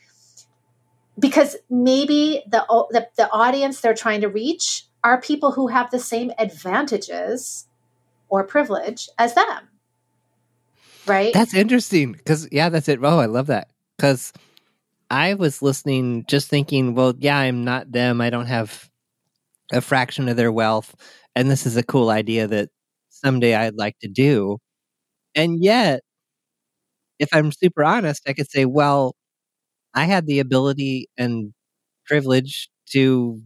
because 1.18 1.56
maybe 1.70 2.44
the 2.48 2.63
the, 2.91 3.08
the 3.18 3.30
audience 3.32 3.82
they're 3.82 3.96
trying 3.96 4.22
to 4.22 4.30
reach 4.30 4.86
are 5.03 5.20
people 5.20 5.51
who 5.51 5.68
have 5.68 5.89
the 5.89 6.00
same 6.00 6.32
advantages 6.38 7.68
or 8.30 8.44
privilege 8.44 9.10
as 9.18 9.34
them. 9.34 9.70
Right? 11.08 11.34
That's 11.34 11.56
interesting 11.56 12.12
because 12.12 12.48
yeah, 12.51 12.70
that's 12.70 12.88
it. 12.88 13.00
Oh, 13.01 13.20
I 13.20 13.25
love 13.25 13.48
that 13.48 13.70
because 13.98 14.32
I 15.12 15.36
was 15.36 15.62
listening, 15.62 16.25
just 16.27 16.50
thinking, 16.50 16.96
well, 16.96 17.13
yeah, 17.20 17.38
I'm 17.39 17.65
not 17.65 17.91
them. 17.91 18.22
I 18.22 18.32
don't 18.32 18.48
have 18.48 18.89
a 19.74 19.82
fraction 19.82 20.30
of 20.30 20.38
their 20.38 20.51
wealth, 20.51 20.96
and 21.36 21.50
this 21.51 21.65
is 21.65 21.77
a 21.77 21.84
cool 21.84 22.10
idea 22.12 22.48
that 22.48 22.70
someday 23.10 23.56
I'd 23.56 23.75
like 23.75 24.00
to 24.01 24.10
do. 24.10 24.60
And 25.36 25.63
yet, 25.63 26.01
if 27.20 27.30
I'm 27.34 27.51
super 27.51 27.84
honest, 27.84 28.24
I 28.27 28.34
could 28.34 28.50
say, 28.50 28.65
well, 28.65 29.15
I 29.96 30.06
had 30.06 30.27
the 30.27 30.39
ability 30.39 31.08
and 31.18 31.53
privilege 32.08 32.70
to, 32.94 33.41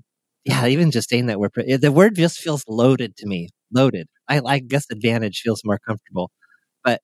yeah, 0.45 0.67
even 0.67 0.91
just 0.91 1.09
saying 1.09 1.27
that 1.27 1.39
word, 1.39 1.51
the 1.55 1.91
word 1.93 2.15
just 2.15 2.39
feels 2.39 2.63
loaded 2.69 3.17
to 3.17 3.27
me. 3.27 3.49
Loaded. 3.73 4.07
I, 4.29 4.41
I 4.45 4.59
guess 4.59 4.85
advantage 4.91 5.41
feels 5.41 5.61
more 5.65 5.79
comfortable, 5.87 6.31
but 6.83 7.01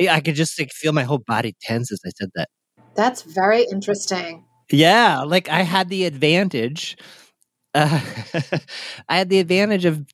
I 0.00 0.20
could 0.20 0.36
just 0.36 0.58
like, 0.60 0.72
feel 0.72 0.92
my 0.92 1.04
whole 1.04 1.18
body 1.26 1.56
tense 1.62 1.92
as 1.92 2.00
I 2.06 2.10
said 2.10 2.30
that. 2.36 2.48
That's 2.98 3.22
very 3.22 3.62
interesting. 3.62 4.44
Yeah, 4.72 5.22
like 5.22 5.48
I 5.48 5.62
had 5.62 5.88
the 5.88 6.04
advantage. 6.04 6.98
Uh, 7.72 8.00
I 9.08 9.18
had 9.18 9.28
the 9.28 9.38
advantage 9.38 9.84
of 9.84 10.04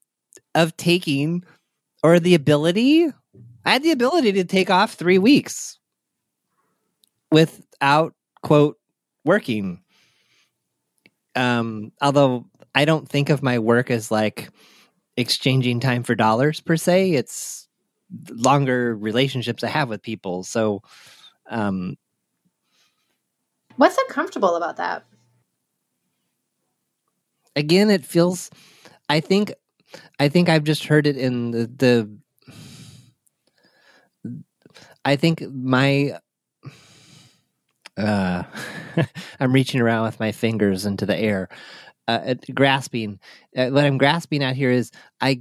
of 0.54 0.76
taking 0.76 1.44
or 2.02 2.20
the 2.20 2.34
ability. 2.34 3.08
I 3.64 3.72
had 3.72 3.82
the 3.82 3.90
ability 3.90 4.32
to 4.32 4.44
take 4.44 4.68
off 4.68 4.92
three 4.92 5.16
weeks 5.16 5.78
without 7.32 8.12
quote 8.42 8.76
working. 9.24 9.80
Um, 11.34 11.90
although 12.02 12.44
I 12.74 12.84
don't 12.84 13.08
think 13.08 13.30
of 13.30 13.42
my 13.42 13.60
work 13.60 13.90
as 13.90 14.10
like 14.10 14.50
exchanging 15.16 15.80
time 15.80 16.02
for 16.02 16.14
dollars 16.14 16.60
per 16.60 16.76
se. 16.76 17.12
It's 17.12 17.66
longer 18.30 18.94
relationships 18.94 19.64
I 19.64 19.68
have 19.68 19.88
with 19.88 20.02
people. 20.02 20.44
So, 20.44 20.82
um, 21.48 21.96
what's 23.76 23.98
uncomfortable 23.98 24.56
about 24.56 24.76
that? 24.76 25.04
Again, 27.56 27.90
it 27.90 28.04
feels. 28.04 28.50
I 29.08 29.20
think 29.20 29.52
I 30.18 30.28
think 30.28 30.48
I've 30.48 30.64
just 30.64 30.84
heard 30.84 31.06
it 31.06 31.16
in 31.16 31.50
the, 31.52 31.66
the 31.66 32.10
I 35.04 35.16
think 35.16 35.42
my 35.52 36.18
uh, 37.96 38.42
I'm 39.40 39.52
reaching 39.52 39.80
around 39.80 40.04
with 40.04 40.20
my 40.20 40.32
fingers 40.32 40.86
into 40.86 41.06
the 41.06 41.16
air, 41.16 41.48
uh, 42.08 42.34
grasping. 42.52 43.20
Uh, 43.56 43.68
what 43.68 43.84
I'm 43.84 43.98
grasping 43.98 44.42
at 44.42 44.56
here 44.56 44.70
is 44.70 44.90
I 45.20 45.40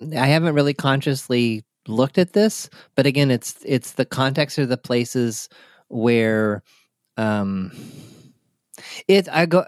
I 0.00 0.26
haven't 0.26 0.54
really 0.54 0.74
consciously 0.74 1.64
looked 1.86 2.18
at 2.18 2.32
this, 2.32 2.70
but 2.94 3.06
again, 3.06 3.30
it's 3.30 3.56
it's 3.64 3.92
the 3.92 4.04
context 4.04 4.58
or 4.58 4.66
the 4.66 4.76
places 4.76 5.48
where 5.88 6.62
um 7.16 7.72
it 9.06 9.28
I 9.28 9.46
go 9.46 9.64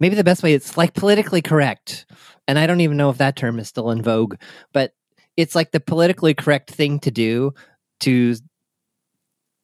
maybe 0.00 0.14
the 0.16 0.24
best 0.24 0.42
way 0.42 0.54
it's 0.54 0.76
like 0.76 0.94
politically 0.94 1.42
correct. 1.42 2.06
And 2.46 2.58
I 2.58 2.66
don't 2.66 2.80
even 2.80 2.96
know 2.96 3.10
if 3.10 3.18
that 3.18 3.36
term 3.36 3.58
is 3.58 3.68
still 3.68 3.90
in 3.90 4.02
vogue, 4.02 4.36
but 4.72 4.92
it's 5.36 5.54
like 5.54 5.70
the 5.70 5.80
politically 5.80 6.34
correct 6.34 6.70
thing 6.70 6.98
to 7.00 7.10
do 7.10 7.52
to 8.00 8.36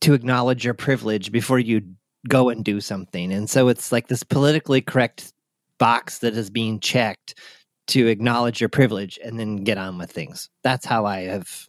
to 0.02 0.12
acknowledge 0.12 0.64
your 0.64 0.74
privilege 0.74 1.32
before 1.32 1.58
you 1.58 1.82
go 2.28 2.50
and 2.50 2.64
do 2.64 2.80
something. 2.80 3.32
And 3.32 3.48
so 3.48 3.68
it's 3.68 3.90
like 3.90 4.08
this 4.08 4.22
politically 4.22 4.80
correct 4.80 5.32
box 5.78 6.18
that 6.18 6.36
is 6.36 6.50
being 6.50 6.80
checked 6.80 7.38
to 7.88 8.06
acknowledge 8.06 8.60
your 8.60 8.68
privilege 8.68 9.18
and 9.22 9.38
then 9.38 9.56
get 9.56 9.78
on 9.78 9.98
with 9.98 10.10
things. 10.10 10.48
That's 10.62 10.86
how 10.86 11.04
I 11.06 11.22
have 11.22 11.68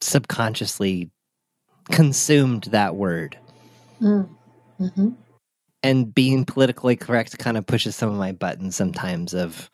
subconsciously 0.00 1.10
consumed 1.90 2.64
that 2.64 2.96
word. 2.96 3.38
Mm. 4.00 4.28
Mm-hmm 4.80 5.08
and 5.86 6.12
being 6.12 6.44
politically 6.44 6.96
correct 6.96 7.38
kind 7.38 7.56
of 7.56 7.64
pushes 7.64 7.94
some 7.94 8.08
of 8.08 8.16
my 8.16 8.32
buttons 8.32 8.74
sometimes 8.74 9.32
of 9.34 9.70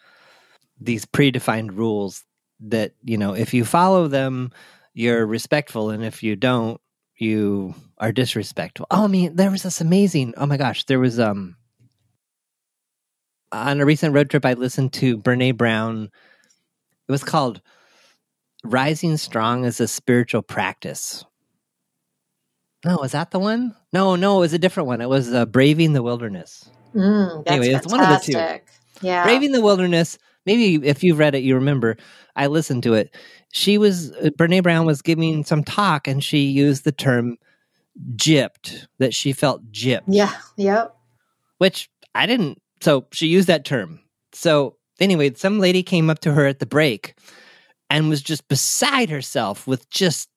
these 0.78 1.06
predefined 1.06 1.74
rules 1.74 2.24
that 2.60 2.92
you 3.02 3.16
know 3.16 3.34
if 3.34 3.54
you 3.54 3.64
follow 3.64 4.08
them 4.08 4.50
you're 4.92 5.24
respectful 5.24 5.90
and 5.90 6.04
if 6.04 6.22
you 6.22 6.36
don't 6.36 6.80
you 7.16 7.74
are 7.98 8.12
disrespectful 8.12 8.86
oh 8.90 9.04
i 9.04 9.06
mean 9.06 9.34
there 9.36 9.50
was 9.50 9.62
this 9.62 9.80
amazing 9.80 10.34
oh 10.36 10.46
my 10.46 10.56
gosh 10.56 10.84
there 10.84 11.00
was 11.00 11.18
um 11.18 11.56
on 13.50 13.80
a 13.80 13.86
recent 13.86 14.14
road 14.14 14.28
trip 14.28 14.44
i 14.44 14.52
listened 14.52 14.92
to 14.92 15.16
brene 15.16 15.56
brown 15.56 16.10
it 17.08 17.12
was 17.12 17.24
called 17.24 17.62
Rising 18.64 19.16
Strong 19.16 19.64
as 19.64 19.80
a 19.80 19.88
spiritual 19.88 20.40
practice. 20.40 21.24
No, 22.84 22.96
was 22.96 23.12
that 23.12 23.30
the 23.30 23.38
one? 23.38 23.74
No, 23.92 24.16
no, 24.16 24.38
it 24.38 24.40
was 24.40 24.52
a 24.52 24.58
different 24.58 24.88
one. 24.88 25.00
It 25.00 25.08
was 25.08 25.32
uh, 25.32 25.46
Braving 25.46 25.92
the 25.92 26.02
Wilderness. 26.02 26.68
Mm, 26.94 27.44
that's 27.44 27.56
Anyway, 27.56 27.74
it's 27.74 27.86
one 27.86 28.00
of 28.00 28.08
the 28.08 28.32
two. 28.32 28.60
Yeah. 29.06 29.24
Braving 29.24 29.52
the 29.52 29.60
Wilderness. 29.60 30.18
Maybe 30.46 30.86
if 30.86 31.04
you've 31.04 31.18
read 31.18 31.34
it, 31.34 31.42
you 31.42 31.54
remember. 31.54 31.96
I 32.34 32.48
listened 32.48 32.82
to 32.84 32.94
it. 32.94 33.14
She 33.52 33.78
was 33.78 34.10
uh, 34.12 34.30
Brene 34.36 34.62
Brown 34.62 34.86
was 34.86 35.02
giving 35.02 35.44
some 35.44 35.62
talk, 35.62 36.08
and 36.08 36.22
she 36.24 36.38
used 36.44 36.84
the 36.84 36.92
term 36.92 37.36
"gypped." 38.16 38.86
That 38.98 39.14
she 39.14 39.32
felt 39.32 39.70
gypped. 39.70 40.02
Yeah. 40.08 40.32
Yep. 40.56 40.96
which 41.58 41.88
I 42.14 42.26
didn't. 42.26 42.60
So 42.80 43.06
she 43.12 43.26
used 43.28 43.46
that 43.48 43.64
term. 43.64 44.00
So 44.32 44.76
anyway, 44.98 45.34
some 45.34 45.60
lady 45.60 45.82
came 45.84 46.10
up 46.10 46.18
to 46.20 46.32
her 46.32 46.46
at 46.46 46.58
the 46.58 46.66
break 46.66 47.14
and 47.90 48.08
was 48.08 48.22
just 48.22 48.48
beside 48.48 49.10
herself 49.10 49.66
with 49.66 49.88
just 49.90 50.28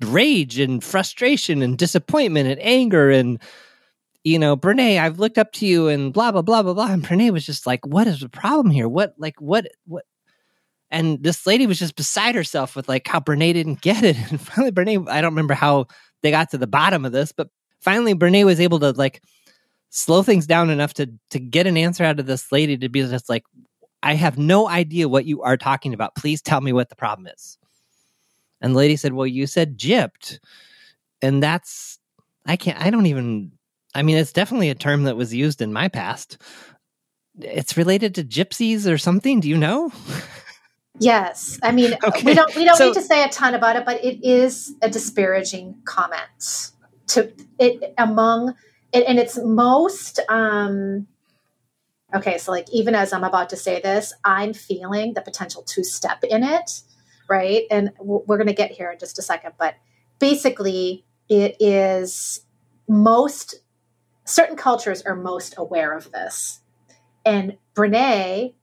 rage 0.00 0.58
and 0.58 0.82
frustration 0.82 1.62
and 1.62 1.78
disappointment 1.78 2.48
and 2.48 2.60
anger 2.60 3.10
and 3.10 3.40
you 4.24 4.38
know, 4.38 4.56
Brene, 4.56 4.98
I've 4.98 5.18
looked 5.18 5.36
up 5.36 5.52
to 5.52 5.66
you 5.66 5.88
and 5.88 6.12
blah 6.12 6.32
blah 6.32 6.42
blah 6.42 6.62
blah 6.62 6.72
blah. 6.72 6.90
And 6.90 7.04
Brene 7.04 7.30
was 7.30 7.44
just 7.44 7.66
like, 7.66 7.86
"What 7.86 8.06
is 8.06 8.20
the 8.20 8.28
problem 8.28 8.70
here? 8.70 8.88
What 8.88 9.14
like 9.18 9.38
what 9.40 9.68
what?" 9.86 10.04
And 10.90 11.22
this 11.22 11.46
lady 11.46 11.66
was 11.66 11.78
just 11.78 11.94
beside 11.94 12.34
herself 12.34 12.74
with 12.74 12.88
like 12.88 13.06
how 13.06 13.20
Brene 13.20 13.52
didn't 13.52 13.82
get 13.82 14.02
it. 14.02 14.16
And 14.30 14.40
finally, 14.40 14.72
Brene, 14.72 15.08
I 15.08 15.20
don't 15.20 15.32
remember 15.32 15.54
how 15.54 15.86
they 16.22 16.30
got 16.30 16.50
to 16.50 16.58
the 16.58 16.66
bottom 16.66 17.04
of 17.04 17.12
this, 17.12 17.32
but 17.32 17.48
finally, 17.80 18.14
Brene 18.14 18.46
was 18.46 18.60
able 18.60 18.80
to 18.80 18.92
like 18.92 19.22
slow 19.90 20.22
things 20.22 20.46
down 20.46 20.70
enough 20.70 20.94
to 20.94 21.10
to 21.30 21.38
get 21.38 21.66
an 21.66 21.76
answer 21.76 22.04
out 22.04 22.18
of 22.18 22.26
this 22.26 22.50
lady 22.50 22.78
to 22.78 22.88
be 22.88 23.02
just 23.02 23.28
like, 23.28 23.44
"I 24.02 24.14
have 24.14 24.38
no 24.38 24.68
idea 24.68 25.08
what 25.08 25.26
you 25.26 25.42
are 25.42 25.58
talking 25.58 25.92
about. 25.92 26.16
Please 26.16 26.40
tell 26.40 26.62
me 26.62 26.72
what 26.72 26.88
the 26.88 26.96
problem 26.96 27.28
is." 27.28 27.58
And 28.64 28.72
the 28.74 28.78
lady 28.78 28.96
said, 28.96 29.12
"Well, 29.12 29.26
you 29.26 29.46
said 29.46 29.76
gypped, 29.78 30.38
and 31.20 31.42
that's 31.42 31.98
I 32.46 32.56
can't. 32.56 32.80
I 32.80 32.88
don't 32.88 33.04
even. 33.04 33.52
I 33.94 34.02
mean, 34.02 34.16
it's 34.16 34.32
definitely 34.32 34.70
a 34.70 34.74
term 34.74 35.04
that 35.04 35.16
was 35.18 35.34
used 35.34 35.60
in 35.60 35.70
my 35.70 35.88
past. 35.88 36.38
It's 37.40 37.76
related 37.76 38.14
to 38.14 38.24
gypsies 38.24 38.90
or 38.90 38.96
something. 38.96 39.40
Do 39.40 39.50
you 39.50 39.58
know? 39.58 39.92
Yes. 40.98 41.58
I 41.62 41.72
mean, 41.72 41.92
Okay. 42.04 42.24
we 42.24 42.32
don't 42.32 42.56
we 42.56 42.64
don't 42.64 42.76
So- 42.78 42.86
need 42.86 42.94
to 42.94 43.02
say 43.02 43.22
a 43.22 43.28
ton 43.28 43.52
about 43.52 43.76
it, 43.76 43.84
but 43.84 44.02
it 44.02 44.26
is 44.26 44.72
a 44.80 44.88
disparaging 44.88 45.74
comment 45.84 46.70
to 47.08 47.30
it 47.58 47.92
among 47.98 48.54
it, 48.94 49.04
and 49.06 49.18
it's 49.18 49.38
most 49.44 50.20
um 50.30 51.06
okay, 52.14 52.38
so 52.38 52.50
like 52.50 52.66
even 52.72 52.94
as 52.94 53.12
I'm 53.12 53.24
about 53.24 53.50
to 53.50 53.56
say 53.56 53.82
this, 53.82 54.14
I'm 54.24 54.54
feeling 54.54 55.12
the 55.12 55.20
potential 55.20 55.62
to 55.64 55.84
step 55.84 56.24
in 56.24 56.42
it, 56.42 56.80
right? 57.28 57.64
And 57.70 57.90
we're 57.98 58.36
going 58.36 58.48
to 58.48 58.54
get 58.54 58.70
here 58.70 58.90
in 58.90 58.98
just 58.98 59.18
a 59.18 59.22
second, 59.22 59.52
but 59.58 59.74
basically 60.18 61.04
it 61.28 61.56
is 61.60 62.44
most 62.88 63.56
certain 64.24 64.56
cultures 64.56 65.02
are 65.02 65.14
most 65.16 65.54
aware 65.56 65.96
of 65.96 66.10
this. 66.12 66.60
And 67.24 67.56
Brene 67.74 68.54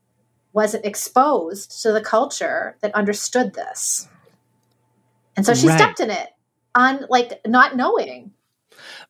wasn't 0.53 0.85
exposed 0.85 1.81
to 1.81 1.91
the 1.91 2.01
culture 2.01 2.77
that 2.81 2.93
understood 2.93 3.53
this. 3.53 4.07
And 5.35 5.45
so 5.45 5.53
she 5.53 5.67
Right. 5.67 5.79
stepped 5.79 5.99
in 5.99 6.09
it 6.09 6.29
on 6.75 7.05
like 7.09 7.41
not 7.47 7.75
knowing. 7.75 8.31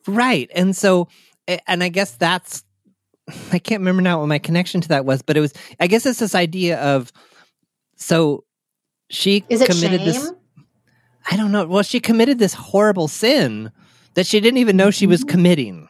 Right. 0.07 0.49
And 0.53 0.75
so, 0.75 1.07
and 1.67 1.83
I 1.83 1.89
guess 1.89 2.11
that's, 2.11 2.63
I 3.51 3.59
can't 3.59 3.81
remember 3.81 4.01
now 4.01 4.19
what 4.19 4.27
my 4.27 4.39
connection 4.39 4.81
to 4.81 4.87
that 4.89 5.05
was, 5.05 5.21
but 5.21 5.37
it 5.37 5.41
was, 5.41 5.53
I 5.79 5.87
guess 5.87 6.05
it's 6.05 6.19
this 6.19 6.35
idea 6.35 6.79
of, 6.79 7.11
so 7.95 8.43
she 9.11 9.43
Is 9.49 9.61
it 9.61 9.67
committed 9.67 9.99
shame? 9.99 10.07
this, 10.07 10.33
I 11.29 11.37
don't 11.37 11.51
know. 11.51 11.65
Well, 11.65 11.83
she 11.83 11.99
committed 11.99 12.39
this 12.39 12.53
horrible 12.53 13.07
sin 13.07 13.71
that 14.15 14.25
she 14.25 14.39
didn't 14.39 14.57
even 14.57 14.77
know 14.77 14.91
she 14.91 15.07
was 15.07 15.23
Mhm. 15.23 15.29
committing. 15.29 15.87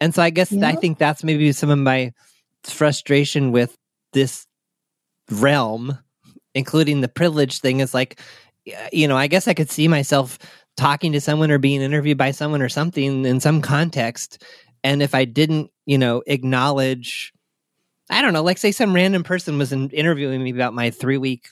And 0.00 0.14
so 0.14 0.22
I 0.22 0.30
guess 0.30 0.52
I 0.52 0.74
think 0.74 0.98
that's 0.98 1.24
maybe 1.24 1.52
some 1.52 1.70
of 1.70 1.78
my 1.78 2.12
frustration 2.64 3.52
with 3.52 3.76
this 4.12 4.46
realm, 5.30 5.98
including 6.54 7.00
the 7.00 7.08
privilege 7.08 7.60
thing, 7.60 7.80
is 7.80 7.94
like, 7.94 8.20
you 8.92 9.08
know, 9.08 9.16
I 9.16 9.26
guess 9.26 9.48
I 9.48 9.54
could 9.54 9.70
see 9.70 9.88
myself 9.88 10.38
talking 10.76 11.12
to 11.12 11.20
someone 11.20 11.50
or 11.50 11.58
being 11.58 11.80
interviewed 11.80 12.18
by 12.18 12.30
someone 12.30 12.62
or 12.62 12.68
something 12.68 13.24
in 13.24 13.40
some 13.40 13.62
context. 13.62 14.42
And 14.84 15.02
if 15.02 15.14
I 15.14 15.24
didn't, 15.24 15.70
you 15.86 15.98
know, 15.98 16.22
acknowledge, 16.26 17.32
I 18.10 18.20
don't 18.22 18.32
know, 18.32 18.42
like 18.42 18.58
say 18.58 18.72
some 18.72 18.94
random 18.94 19.22
person 19.22 19.58
was 19.58 19.72
in, 19.72 19.88
interviewing 19.90 20.42
me 20.42 20.50
about 20.50 20.74
my 20.74 20.90
three 20.90 21.18
week 21.18 21.48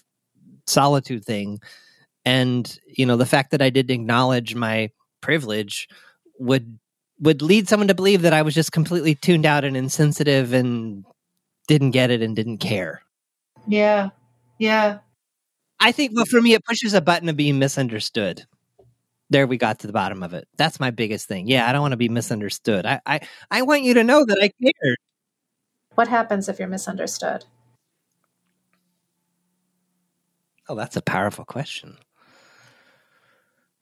solitude 0.67 1.25
thing. 1.25 1.61
And, 2.25 2.79
you 2.87 3.07
know, 3.07 3.17
the 3.17 3.27
fact 3.27 3.51
that 3.51 3.63
I 3.63 3.71
didn't 3.71 3.95
acknowledge 3.95 4.55
my 4.55 4.91
privilege 5.21 5.89
would 6.39 6.79
would 7.21 7.43
lead 7.43 7.69
someone 7.69 7.89
to 7.89 7.95
believe 7.95 8.23
that 8.23 8.33
I 8.33 8.43
was 8.43 8.55
just 8.55 8.73
completely 8.73 9.15
tuned 9.15 9.47
out 9.47 9.65
and 9.65 9.77
insensitive 9.77 10.53
and 10.53 11.05
didn't 11.69 11.93
get 11.93 12.11
it 12.11 12.23
and 12.23 12.35
didn't 12.35 12.59
care. 12.59 13.03
Yeah. 13.67 14.11
Yeah. 14.59 14.99
I 15.81 15.93
think, 15.93 16.13
well, 16.15 16.25
for 16.25 16.41
me, 16.43 16.55
it 16.55 16.65
pushes 16.65 16.93
a 16.93 17.01
button 17.01 17.29
of 17.29 17.37
being 17.37 17.59
misunderstood. 17.59 18.45
There, 19.31 19.47
we 19.47 19.57
got 19.57 19.79
to 19.81 19.87
the 19.87 19.93
bottom 19.93 20.23
of 20.23 20.35
it. 20.35 20.47
That's 20.57 20.81
my 20.81 20.91
biggest 20.91 21.29
thing. 21.29 21.49
Yeah, 21.49 21.69
I 21.69 21.73
don't 21.73 21.83
want 21.83 21.93
to 21.93 21.97
be 21.99 22.09
misunderstood. 22.09 22.85
I, 22.85 23.01
I, 23.07 23.21
I 23.51 23.63
want 23.63 23.83
you 23.83 23.95
to 23.95 24.05
know 24.05 24.25
that 24.25 24.39
I 24.43 24.51
care. 24.63 24.97
What 25.95 26.09
happens 26.09 26.49
if 26.49 26.59
you're 26.59 26.69
misunderstood? 26.69 27.45
Oh, 30.69 30.75
that's 30.75 30.97
a 30.97 31.03
powerful 31.03 31.45
question. 31.45 31.99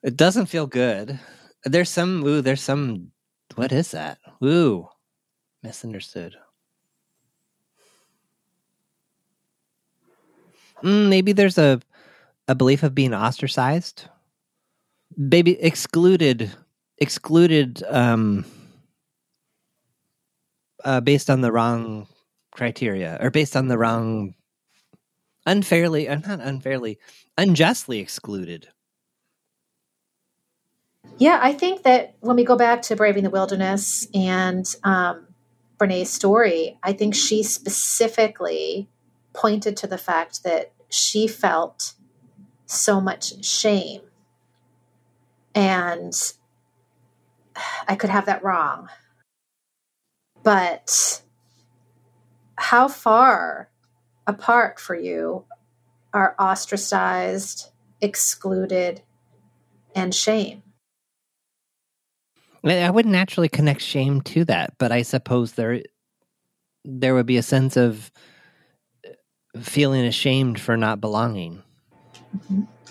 It 0.03 0.16
doesn't 0.16 0.47
feel 0.47 0.66
good. 0.66 1.18
There's 1.64 1.90
some, 1.90 2.25
ooh, 2.25 2.40
there's 2.40 2.61
some, 2.62 3.12
what 3.55 3.71
is 3.71 3.92
that? 3.92 4.18
Ooh, 4.45 4.88
misunderstood. 5.62 6.35
Mm, 10.83 11.09
maybe 11.09 11.33
there's 11.33 11.59
a, 11.59 11.81
a 12.49 12.57
belief 12.57 12.83
of 12.83 12.95
being 12.95 13.14
ostracized. 13.14 14.07
Maybe 15.16 15.61
excluded, 15.62 16.51
excluded, 16.99 17.85
um, 17.88 18.45
uh, 20.85 21.01
based 21.01 21.31
on 21.31 21.42
the 21.42 21.53
wrong 21.53 22.09
criteria 22.51 23.18
or 23.21 23.31
based 23.31 23.57
on 23.57 23.68
the 23.68 23.79
wrong 23.79 24.35
unfairly 25.46 26.09
uh, 26.09 26.16
not 26.16 26.40
unfairly 26.40 26.98
unjustly 27.37 27.98
excluded 27.98 28.68
Yeah, 31.18 31.38
I 31.40 31.52
think 31.52 31.83
that 31.83 32.16
when 32.20 32.37
we 32.37 32.44
go 32.44 32.57
back 32.57 32.83
to 32.83 32.96
Braving 32.96 33.22
the 33.22 33.31
Wilderness 33.31 34.09
and 34.14 34.66
um, 34.83 35.28
Brene's 35.78 36.11
story, 36.11 36.78
I 36.83 36.92
think 36.92 37.14
she 37.14 37.42
specifically 37.42 38.88
pointed 39.33 39.76
to 39.78 39.87
the 39.87 39.98
fact 39.98 40.42
that 40.44 40.72
she 40.88 41.26
felt 41.26 41.94
so 42.66 43.00
much 43.00 43.44
shame. 43.44 44.02
And 45.55 46.14
I 47.87 47.94
could 47.94 48.11
have 48.11 48.26
that 48.26 48.42
wrong. 48.42 48.88
But 50.42 51.22
how 52.57 52.88
far 52.88 53.68
apart 54.27 54.81
for 54.81 54.95
you 54.95 55.45
are 56.13 56.35
ostracized, 56.39 57.71
excluded, 58.01 59.03
and 59.95 60.15
shame? 60.15 60.63
I 62.65 62.91
wouldn't 62.91 63.13
naturally 63.13 63.49
connect 63.49 63.81
shame 63.81 64.21
to 64.23 64.45
that, 64.45 64.75
but 64.79 64.93
I 64.93 65.03
suppose 65.03 65.53
there 65.53 65.83
there 66.85 67.15
would 67.15 67.27
be 67.27 67.37
a 67.37 67.43
sense 67.43 67.77
of 67.77 68.11
feeling 69.61 70.05
ashamed 70.05 70.61
for 70.61 70.77
not 70.77 71.01
belonging, 71.01 71.63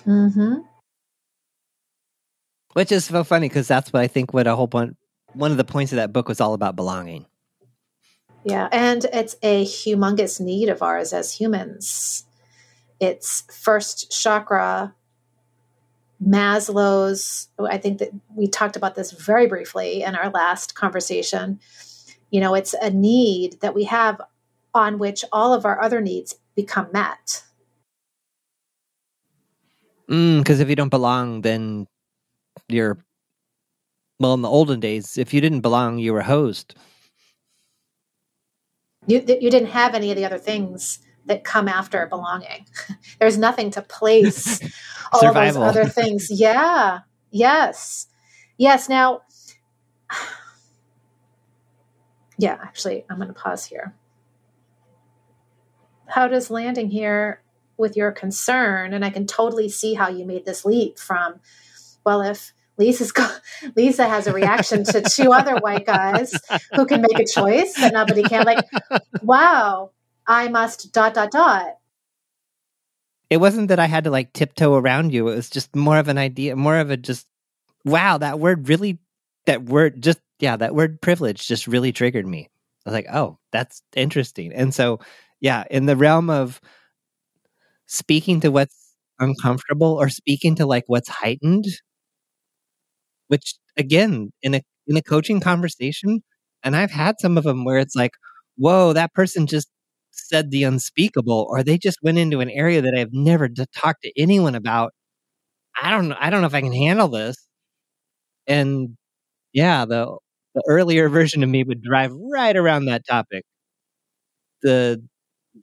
Mm-hmm. 0.06 0.56
which 2.74 2.92
is 2.92 3.06
so 3.06 3.24
funny 3.24 3.48
because 3.50 3.68
that's 3.68 3.94
what 3.94 4.02
I 4.02 4.08
think 4.08 4.34
what 4.34 4.48
a 4.48 4.56
whole 4.56 4.68
point 4.68 4.98
one 5.34 5.52
of 5.52 5.58
the 5.58 5.64
points 5.64 5.92
of 5.92 5.98
that 5.98 6.14
book 6.14 6.28
was 6.28 6.42
all 6.42 6.54
about 6.54 6.76
belonging. 6.76 7.26
Yeah, 8.44 8.68
and 8.72 9.06
it's 9.14 9.36
a 9.44 9.66
humongous 9.66 10.40
need 10.40 10.70
of 10.70 10.82
ours 10.82 11.14
as 11.14 11.34
humans. 11.34 12.26
It's 13.00 13.44
first 13.52 14.12
chakra, 14.12 14.94
Maslow's. 16.24 17.50
I 17.60 17.78
think 17.78 18.00
that 18.00 18.10
we 18.36 18.48
talked 18.48 18.76
about 18.76 18.96
this 18.96 19.12
very 19.12 19.48
briefly 19.48 20.04
in 20.04 20.16
our 20.16 20.30
last 20.30 20.76
conversation. 20.76 21.60
You 22.32 22.42
know, 22.42 22.56
it's 22.56 22.74
a 22.74 22.90
need 22.90 23.60
that 23.62 23.76
we 23.76 23.84
have 23.86 24.22
on 24.74 24.98
which 24.98 25.26
all 25.32 25.54
of 25.54 25.66
our 25.66 25.82
other 25.82 26.02
needs 26.02 26.36
become 26.56 26.88
met. 26.92 27.44
Mm, 30.10 30.40
because 30.40 30.60
if 30.60 30.70
you 30.70 30.76
don't 30.76 30.90
belong, 30.90 31.42
then 31.42 31.88
you're 32.68 32.98
well. 34.20 34.34
In 34.34 34.42
the 34.42 34.50
olden 34.50 34.80
days, 34.80 35.18
if 35.18 35.34
you 35.34 35.42
didn't 35.42 35.62
belong, 35.62 36.00
you 36.00 36.14
were 36.14 36.22
hosed. 36.22 36.76
You, 39.08 39.24
you 39.28 39.50
didn't 39.50 39.70
have 39.70 39.96
any 39.96 40.12
of 40.12 40.18
the 40.18 40.26
other 40.26 40.38
things 40.38 41.00
that 41.26 41.44
come 41.44 41.68
after 41.68 42.06
belonging. 42.08 42.66
There's 43.20 43.38
nothing 43.38 43.72
to 43.72 43.82
place 43.82 44.60
all 45.12 45.22
Survival. 45.22 45.62
those 45.62 45.70
other 45.76 45.90
things. 45.90 46.30
Yeah. 46.32 47.00
Yes. 47.32 48.08
Yes. 48.58 48.90
Now, 48.90 49.22
yeah, 52.38 52.58
actually, 52.62 53.06
I'm 53.10 53.18
going 53.18 53.28
to 53.30 53.34
pause 53.34 53.66
here. 53.66 53.96
How 56.08 56.28
does 56.28 56.52
landing 56.52 56.90
here 56.90 57.42
with 57.78 57.96
your 57.96 58.12
concern? 58.12 58.94
And 58.94 59.06
I 59.06 59.10
can 59.10 59.26
totally 59.26 59.70
see 59.70 59.94
how 59.94 60.10
you 60.10 60.26
made 60.26 60.46
this 60.46 60.66
leap 60.66 61.00
from, 61.00 61.40
well, 62.06 62.22
if 62.22 62.52
Lisa's 62.78 63.12
go- 63.12 63.36
Lisa 63.76 64.08
has 64.08 64.28
a 64.28 64.34
reaction 64.34 64.84
to 64.86 65.02
two 65.02 65.32
other 65.32 65.58
white 65.58 65.86
guys 65.86 66.34
who 66.74 66.86
can 66.86 67.02
make 67.02 67.20
a 67.20 67.26
choice 67.26 67.74
that 67.76 67.94
nobody 67.94 68.24
can. 68.24 68.46
Like, 68.46 68.66
wow, 69.22 69.92
I 70.26 70.48
must 70.48 70.92
dot 70.94 71.14
dot 71.14 71.32
dot. 71.32 71.78
It 73.30 73.38
wasn't 73.38 73.70
that 73.70 73.80
I 73.80 73.86
had 73.86 74.04
to 74.04 74.12
like 74.12 74.34
tiptoe 74.34 74.76
around 74.76 75.14
you. 75.14 75.28
It 75.30 75.36
was 75.36 75.50
just 75.50 75.76
more 75.76 75.98
of 75.98 76.08
an 76.10 76.18
idea, 76.18 76.56
more 76.56 76.78
of 76.78 76.90
a 76.90 76.98
just, 76.98 77.28
wow, 77.86 78.18
that 78.18 78.40
word 78.40 78.68
really, 78.68 79.00
that 79.46 79.64
word 79.64 80.02
just, 80.02 80.20
yeah, 80.40 80.58
that 80.58 80.76
word 80.76 81.02
privilege 81.02 81.48
just 81.48 81.68
really 81.68 81.94
triggered 81.94 82.28
me. 82.28 82.50
I 82.86 82.90
was 82.90 82.94
like, 82.94 83.08
oh, 83.12 83.38
that's 83.52 83.84
interesting. 83.96 84.52
And 84.54 84.74
so, 84.74 85.00
yeah, 85.40 85.64
in 85.72 85.86
the 85.86 85.96
realm 85.96 86.30
of 86.30 86.60
speaking 87.86 88.42
to 88.42 88.52
what's 88.52 88.96
uncomfortable 89.20 89.94
or 89.94 90.10
speaking 90.10 90.56
to 90.56 90.66
like 90.66 90.84
what's 90.88 91.10
heightened, 91.10 91.66
which 93.32 93.56
again, 93.78 94.32
in 94.44 94.56
a 94.56 94.64
in 94.88 94.98
a 94.98 95.04
coaching 95.04 95.42
conversation, 95.42 96.24
and 96.64 96.76
I've 96.78 96.92
had 96.92 97.18
some 97.22 97.38
of 97.40 97.46
them 97.46 97.66
where 97.66 97.80
it's 97.80 97.96
like, 97.98 98.14
whoa, 98.58 98.94
that 98.94 99.14
person 99.16 99.48
just 99.48 99.70
said 100.12 100.52
the 100.52 100.64
unspeakable, 100.66 101.48
or 101.50 101.64
they 101.64 101.80
just 101.80 102.00
went 102.04 102.20
into 102.20 102.42
an 102.42 102.52
area 102.52 102.82
that 102.84 102.96
I've 102.98 103.14
never 103.14 103.50
d- 103.50 103.66
talked 103.76 104.04
to 104.04 104.14
anyone 104.22 104.56
about. 104.56 104.94
I 105.82 105.92
don't 105.92 106.10
know. 106.10 106.18
I 106.20 106.30
don't 106.32 106.42
know 106.42 106.48
if 106.48 106.56
I 106.56 106.62
can 106.62 106.74
handle 106.74 107.10
this. 107.10 107.38
And 108.48 108.98
yeah, 109.54 109.86
the 109.86 110.18
the 110.56 110.64
earlier 110.68 111.10
version 111.10 111.44
of 111.44 111.50
me 111.50 111.64
would 111.64 111.84
drive 111.84 112.12
right 112.14 112.56
around 112.58 112.86
that 112.86 113.06
topic. 113.08 113.46
The 114.64 115.04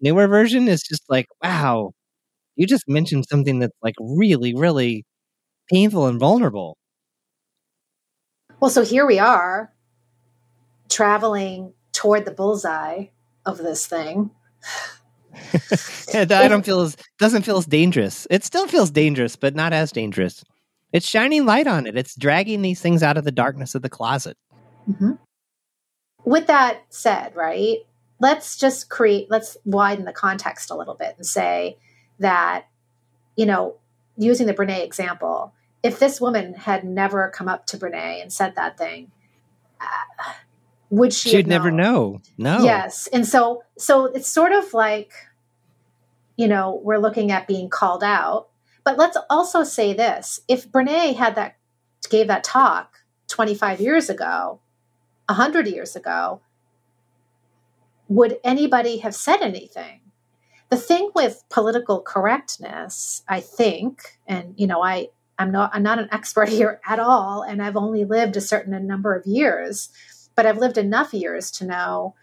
newer 0.03 0.29
version 0.29 0.69
is 0.69 0.83
just 0.83 1.05
like, 1.11 1.27
wow, 1.43 1.93
you 2.57 2.67
just 2.67 2.89
mentioned 2.89 3.27
something 3.29 3.61
that's 3.61 3.77
like 3.83 3.97
really, 4.01 4.55
really 4.55 5.05
painful 5.71 6.09
and 6.09 6.21
vulnerable. 6.21 6.78
Well, 8.61 8.71
so 8.71 8.85
here 8.85 9.07
we 9.07 9.19
are 9.19 9.73
traveling 10.89 11.73
toward 11.93 12.25
the 12.25 12.31
bullseye 12.31 13.07
of 13.45 13.59
this 13.59 13.87
thing. 13.87 14.31
And 16.15 16.33
I 16.33 16.49
don't 16.49 16.65
feel 16.65 16.81
as 16.81 16.97
doesn't 17.19 17.43
feel 17.43 17.59
as 17.59 17.67
dangerous. 17.67 18.27
It 18.31 18.43
still 18.43 18.67
feels 18.67 18.91
dangerous, 18.91 19.37
but 19.37 19.55
not 19.55 19.73
as 19.73 19.93
dangerous. 19.93 20.43
It's 20.93 21.07
shining 21.07 21.45
light 21.45 21.67
on 21.67 21.87
it. 21.87 21.97
It's 21.97 22.17
dragging 22.17 22.63
these 22.63 22.81
things 22.81 23.03
out 23.03 23.19
of 23.19 23.25
the 23.25 23.31
darkness 23.31 23.75
of 23.75 23.83
the 23.83 23.91
closet. 23.91 24.37
Mm-hmm. 24.91 25.13
With 26.25 26.47
that 26.47 26.85
said, 26.89 27.37
right, 27.37 27.79
let's 28.21 28.57
just 28.57 28.89
create, 28.89 29.31
let's 29.31 29.57
widen 29.65 30.07
the 30.07 30.13
context 30.13 30.71
a 30.71 30.75
little 30.75 30.95
bit 30.95 31.15
and 31.19 31.27
say 31.27 31.77
that, 32.19 32.67
you 33.37 33.47
know, 33.47 33.77
using 34.17 34.47
the 34.47 34.55
Brene 34.55 34.83
example, 34.83 35.53
if 35.83 35.99
this 35.99 36.21
woman 36.21 36.55
had 36.55 36.85
never 36.85 37.29
come 37.31 37.49
up 37.49 37.67
to 37.67 37.79
Brene 37.79 38.23
and 38.23 38.33
said 38.33 38.55
that 38.57 38.77
thing, 38.79 39.11
uh, 39.81 40.33
would 40.91 41.13
she? 41.13 41.31
She'd 41.31 41.37
have 41.37 41.47
never 41.47 41.71
know. 41.71 42.21
No. 42.37 42.63
Yes. 42.63 43.07
And 43.13 43.27
so 43.27 43.63
so 43.77 44.07
it's 44.07 44.29
sort 44.29 44.53
of 44.53 44.73
like 44.75 45.13
you 46.39 46.47
know, 46.47 46.81
we're 46.85 46.99
looking 46.99 47.31
at 47.33 47.49
being 47.49 47.69
called 47.69 48.03
out. 48.03 48.49
But 48.85 48.97
let's 48.97 49.19
also 49.29 49.65
say 49.65 49.93
this. 49.93 50.41
If 50.49 50.71
Brene 50.71 51.17
had 51.17 51.35
that 51.35 51.57
gave 52.09 52.29
that 52.29 52.45
talk 52.45 52.95
25 53.27 53.81
years 53.81 54.09
ago, 54.09 54.61
100 55.27 55.67
years 55.67 55.97
ago, 55.97 56.41
would 58.07 58.39
anybody 58.45 58.99
have 58.99 59.15
said 59.15 59.43
anything? 59.43 60.01
The 60.71 60.77
thing 60.77 61.11
with 61.15 61.43
political 61.51 62.01
correctness, 62.01 63.25
I 63.29 63.41
think, 63.41 64.19
and 64.27 64.55
you 64.57 64.67
know, 64.67 64.83
I 64.83 65.09
I'm 65.39 65.51
not 65.53 65.71
I'm 65.73 65.83
not 65.83 65.99
an 65.99 66.09
expert 66.13 66.49
here 66.59 66.81
at 66.87 66.99
all 66.99 67.43
and 67.43 67.63
I've 67.63 67.77
only 67.77 68.05
lived 68.05 68.37
a 68.37 68.41
certain 68.41 68.87
number 68.87 69.15
of 69.15 69.27
years, 69.27 69.91
but 70.35 70.47
I've 70.47 70.59
lived 70.59 70.79
enough 70.79 71.15
years 71.15 71.51
to 71.53 71.67
know 71.67 72.15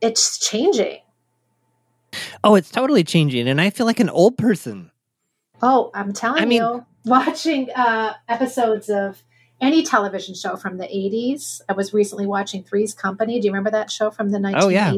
it's 0.00 0.38
changing. 0.38 1.00
Oh, 2.44 2.54
it's 2.54 2.70
totally 2.70 3.04
changing, 3.04 3.48
and 3.48 3.60
I 3.60 3.70
feel 3.70 3.86
like 3.86 4.00
an 4.00 4.08
old 4.08 4.38
person. 4.38 4.90
Oh, 5.60 5.90
I'm 5.94 6.12
telling 6.12 6.42
I 6.42 6.46
mean- 6.46 6.62
you, 6.62 6.86
watching 7.04 7.70
uh, 7.70 8.14
episodes 8.28 8.88
of 8.88 9.22
any 9.60 9.82
television 9.82 10.34
show 10.34 10.56
from 10.56 10.76
the 10.76 10.84
80s. 10.84 11.62
I 11.68 11.72
was 11.72 11.94
recently 11.94 12.26
watching 12.26 12.62
Three's 12.62 12.94
Company. 12.94 13.40
Do 13.40 13.46
you 13.46 13.52
remember 13.52 13.70
that 13.70 13.90
show 13.90 14.10
from 14.10 14.30
the 14.30 14.38
1980s? 14.38 14.62
Oh, 14.62 14.68
yeah. 14.68 14.92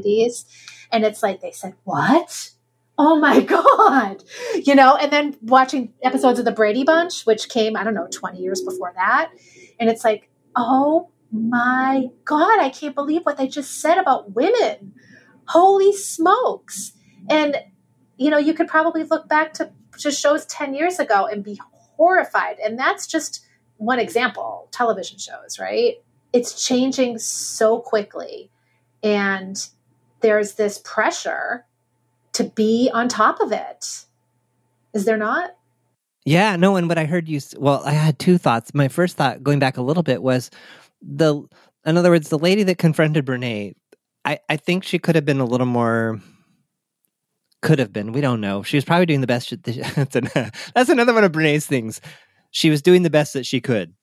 And 0.90 1.04
it's 1.04 1.22
like 1.22 1.40
they 1.40 1.52
said, 1.52 1.74
What? 1.84 2.50
Oh 2.98 3.16
my 3.18 3.40
God. 3.44 4.22
You 4.54 4.74
know, 4.74 4.96
and 4.96 5.10
then 5.12 5.36
watching 5.40 5.94
episodes 6.02 6.38
of 6.38 6.44
The 6.44 6.52
Brady 6.52 6.84
Bunch, 6.84 7.24
which 7.24 7.48
came, 7.48 7.76
I 7.76 7.84
don't 7.84 7.94
know, 7.94 8.08
20 8.10 8.38
years 8.38 8.60
before 8.60 8.92
that. 8.96 9.30
And 9.80 9.88
it's 9.88 10.04
like, 10.04 10.28
Oh 10.56 11.10
my 11.30 12.08
God, 12.24 12.58
I 12.60 12.70
can't 12.70 12.94
believe 12.94 13.22
what 13.22 13.36
they 13.36 13.46
just 13.48 13.80
said 13.80 13.98
about 13.98 14.34
women. 14.34 14.94
Holy 15.46 15.92
smokes. 15.92 16.92
And, 17.30 17.56
you 18.16 18.30
know, 18.30 18.38
you 18.38 18.54
could 18.54 18.68
probably 18.68 19.04
look 19.04 19.28
back 19.28 19.54
to, 19.54 19.70
shows 20.10 20.46
10 20.46 20.74
years 20.74 21.00
ago 21.00 21.26
and 21.26 21.42
be 21.42 21.60
horrified. 21.96 22.58
And 22.64 22.78
that's 22.78 23.06
just 23.06 23.44
one 23.78 23.98
example 23.98 24.68
television 24.70 25.18
shows, 25.18 25.58
right? 25.58 25.96
It's 26.32 26.64
changing 26.64 27.18
so 27.18 27.80
quickly. 27.80 28.50
And 29.02 29.56
there's 30.20 30.54
this 30.54 30.80
pressure 30.84 31.64
to 32.38 32.44
be 32.44 32.90
on 32.92 33.08
top 33.08 33.40
of 33.40 33.52
it. 33.52 34.04
Is 34.94 35.04
there 35.04 35.16
not? 35.16 35.50
Yeah, 36.24 36.56
no, 36.56 36.76
and 36.76 36.88
what 36.88 36.98
I 36.98 37.04
heard 37.04 37.28
you 37.28 37.40
well, 37.56 37.82
I 37.84 37.92
had 37.92 38.18
two 38.18 38.38
thoughts. 38.38 38.74
My 38.74 38.88
first 38.88 39.16
thought, 39.16 39.42
going 39.42 39.58
back 39.58 39.76
a 39.76 39.82
little 39.82 40.02
bit, 40.02 40.22
was 40.22 40.50
the 41.00 41.42
in 41.84 41.96
other 41.96 42.10
words, 42.10 42.28
the 42.28 42.38
lady 42.38 42.62
that 42.64 42.78
confronted 42.78 43.24
Brene, 43.24 43.74
I, 44.24 44.38
I 44.48 44.56
think 44.56 44.84
she 44.84 44.98
could 44.98 45.14
have 45.14 45.24
been 45.24 45.40
a 45.40 45.44
little 45.44 45.66
more 45.66 46.20
could 47.62 47.78
have 47.78 47.92
been. 47.92 48.12
We 48.12 48.20
don't 48.20 48.40
know. 48.40 48.62
She 48.62 48.76
was 48.76 48.84
probably 48.84 49.06
doing 49.06 49.20
the 49.20 49.26
best. 49.26 49.48
She, 49.48 49.56
that's, 49.96 50.16
an, 50.16 50.28
that's 50.74 50.90
another 50.90 51.14
one 51.14 51.24
of 51.24 51.32
Brene's 51.32 51.66
things. 51.66 52.00
She 52.50 52.70
was 52.70 52.82
doing 52.82 53.02
the 53.02 53.10
best 53.10 53.32
that 53.32 53.46
she 53.46 53.60
could. 53.60 53.94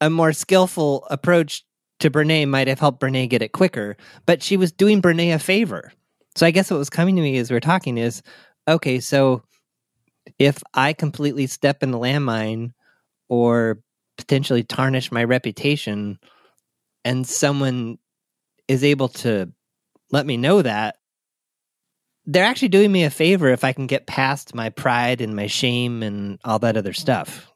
A 0.00 0.10
more 0.10 0.32
skillful 0.32 1.06
approach 1.10 1.64
to 2.00 2.10
Brene 2.10 2.48
might 2.48 2.68
have 2.68 2.78
helped 2.78 3.00
Brene 3.00 3.28
get 3.28 3.42
it 3.42 3.52
quicker, 3.52 3.96
but 4.26 4.42
she 4.42 4.56
was 4.56 4.70
doing 4.70 5.02
Brene 5.02 5.34
a 5.34 5.38
favor. 5.38 5.92
So 6.38 6.46
I 6.46 6.52
guess 6.52 6.70
what 6.70 6.76
was 6.76 6.88
coming 6.88 7.16
to 7.16 7.22
me 7.22 7.36
as 7.38 7.50
we 7.50 7.56
are 7.56 7.60
talking 7.60 7.98
is, 7.98 8.22
okay, 8.68 9.00
so 9.00 9.42
if 10.38 10.62
I 10.72 10.92
completely 10.92 11.48
step 11.48 11.82
in 11.82 11.90
the 11.90 11.98
landmine 11.98 12.74
or 13.28 13.80
potentially 14.16 14.62
tarnish 14.62 15.10
my 15.10 15.24
reputation 15.24 16.20
and 17.04 17.26
someone 17.26 17.98
is 18.68 18.84
able 18.84 19.08
to 19.08 19.50
let 20.12 20.26
me 20.26 20.36
know 20.36 20.62
that, 20.62 20.98
they're 22.24 22.44
actually 22.44 22.68
doing 22.68 22.92
me 22.92 23.02
a 23.02 23.10
favor 23.10 23.48
if 23.48 23.64
I 23.64 23.72
can 23.72 23.88
get 23.88 24.06
past 24.06 24.54
my 24.54 24.68
pride 24.70 25.20
and 25.20 25.34
my 25.34 25.48
shame 25.48 26.04
and 26.04 26.38
all 26.44 26.60
that 26.60 26.76
other 26.76 26.92
stuff. 26.92 27.52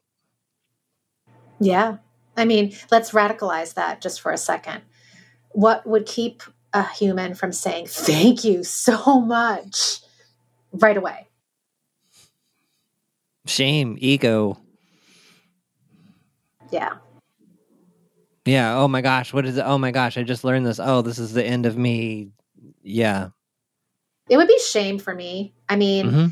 Yeah. 1.61 1.99
I 2.35 2.43
mean, 2.43 2.75
let's 2.91 3.11
radicalize 3.11 3.75
that 3.75 4.01
just 4.01 4.19
for 4.19 4.33
a 4.33 4.37
second. 4.37 4.81
What 5.51 5.87
would 5.87 6.05
keep 6.05 6.43
a 6.73 6.83
human 6.93 7.35
from 7.35 7.51
saying, 7.51 7.87
thank 7.87 8.43
you 8.43 8.63
so 8.63 9.19
much 9.19 9.99
right 10.71 10.97
away? 10.97 11.27
Shame, 13.45 13.97
ego. 13.99 14.57
Yeah. 16.71 16.95
Yeah. 18.45 18.77
Oh 18.77 18.87
my 18.87 19.01
gosh. 19.01 19.33
What 19.33 19.45
is 19.45 19.57
it? 19.57 19.63
Oh 19.65 19.77
my 19.77 19.91
gosh. 19.91 20.17
I 20.17 20.23
just 20.23 20.43
learned 20.43 20.65
this. 20.65 20.79
Oh, 20.79 21.01
this 21.01 21.19
is 21.19 21.33
the 21.33 21.45
end 21.45 21.65
of 21.65 21.77
me. 21.77 22.31
Yeah. 22.81 23.29
It 24.29 24.37
would 24.37 24.47
be 24.47 24.59
shame 24.59 24.99
for 24.99 25.13
me. 25.13 25.53
I 25.69 25.75
mean, 25.75 26.09
hmm 26.09 26.25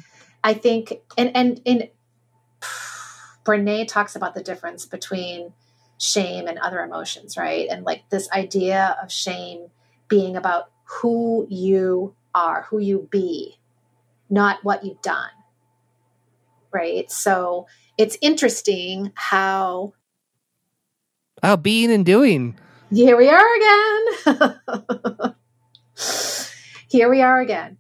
I 0.44 0.56
think, 0.56 0.94
and, 1.20 1.38
and, 1.38 1.62
and 1.68 1.90
Brene 3.46 3.88
talks 3.88 4.16
about 4.16 4.34
the 4.34 4.42
difference 4.42 4.88
between 4.88 5.54
shame 6.00 6.48
and 6.48 6.58
other 6.58 6.80
emotions, 6.80 7.38
right? 7.38 7.68
And 7.70 7.86
like 7.86 8.10
this 8.10 8.28
idea 8.32 8.98
of 9.04 9.12
shame 9.12 9.68
being 10.12 10.36
about 10.36 10.70
who 10.84 11.48
you 11.50 12.14
are, 12.36 12.64
who 12.70 12.80
you 12.80 13.08
be, 13.10 13.58
not 14.30 14.60
what 14.62 14.84
you've 14.86 15.02
done. 15.02 15.30
Right. 16.74 17.10
So 17.10 17.66
it's 17.98 18.18
interesting 18.22 19.14
how 19.16 19.94
Oh, 21.42 21.56
being 21.58 21.92
and 21.92 22.06
doing. 22.06 22.56
here 22.92 23.18
we 23.18 23.28
are 23.30 23.56
again. 23.56 25.34
here 26.90 27.10
we 27.10 27.22
are 27.22 27.40
again. 27.40 27.78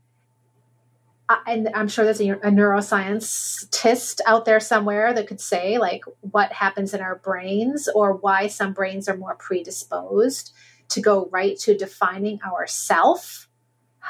and 1.46 1.70
I'm 1.76 1.88
sure 1.90 2.06
there's 2.06 2.22
a, 2.22 2.30
a 2.32 2.50
neuroscientist 2.50 4.20
out 4.26 4.46
there 4.46 4.60
somewhere 4.62 5.14
that 5.14 5.28
could 5.28 5.42
say 5.42 5.78
like 5.78 6.04
what 6.22 6.52
happens 6.54 6.94
in 6.94 7.02
our 7.02 7.18
brains 7.18 7.88
or 7.94 8.14
why 8.14 8.48
some 8.48 8.72
brains 8.74 9.08
are 9.10 9.18
more 9.18 9.36
predisposed 9.36 10.54
to 10.92 11.02
go 11.02 11.28
right 11.32 11.58
to 11.60 11.78
defining 11.78 12.40
ourself, 12.44 13.50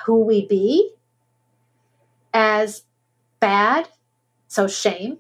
who 0.06 0.24
we 0.24 0.46
be, 0.48 0.94
as 2.34 2.84
bad, 3.40 3.88
so 4.48 4.68
shame, 4.68 5.20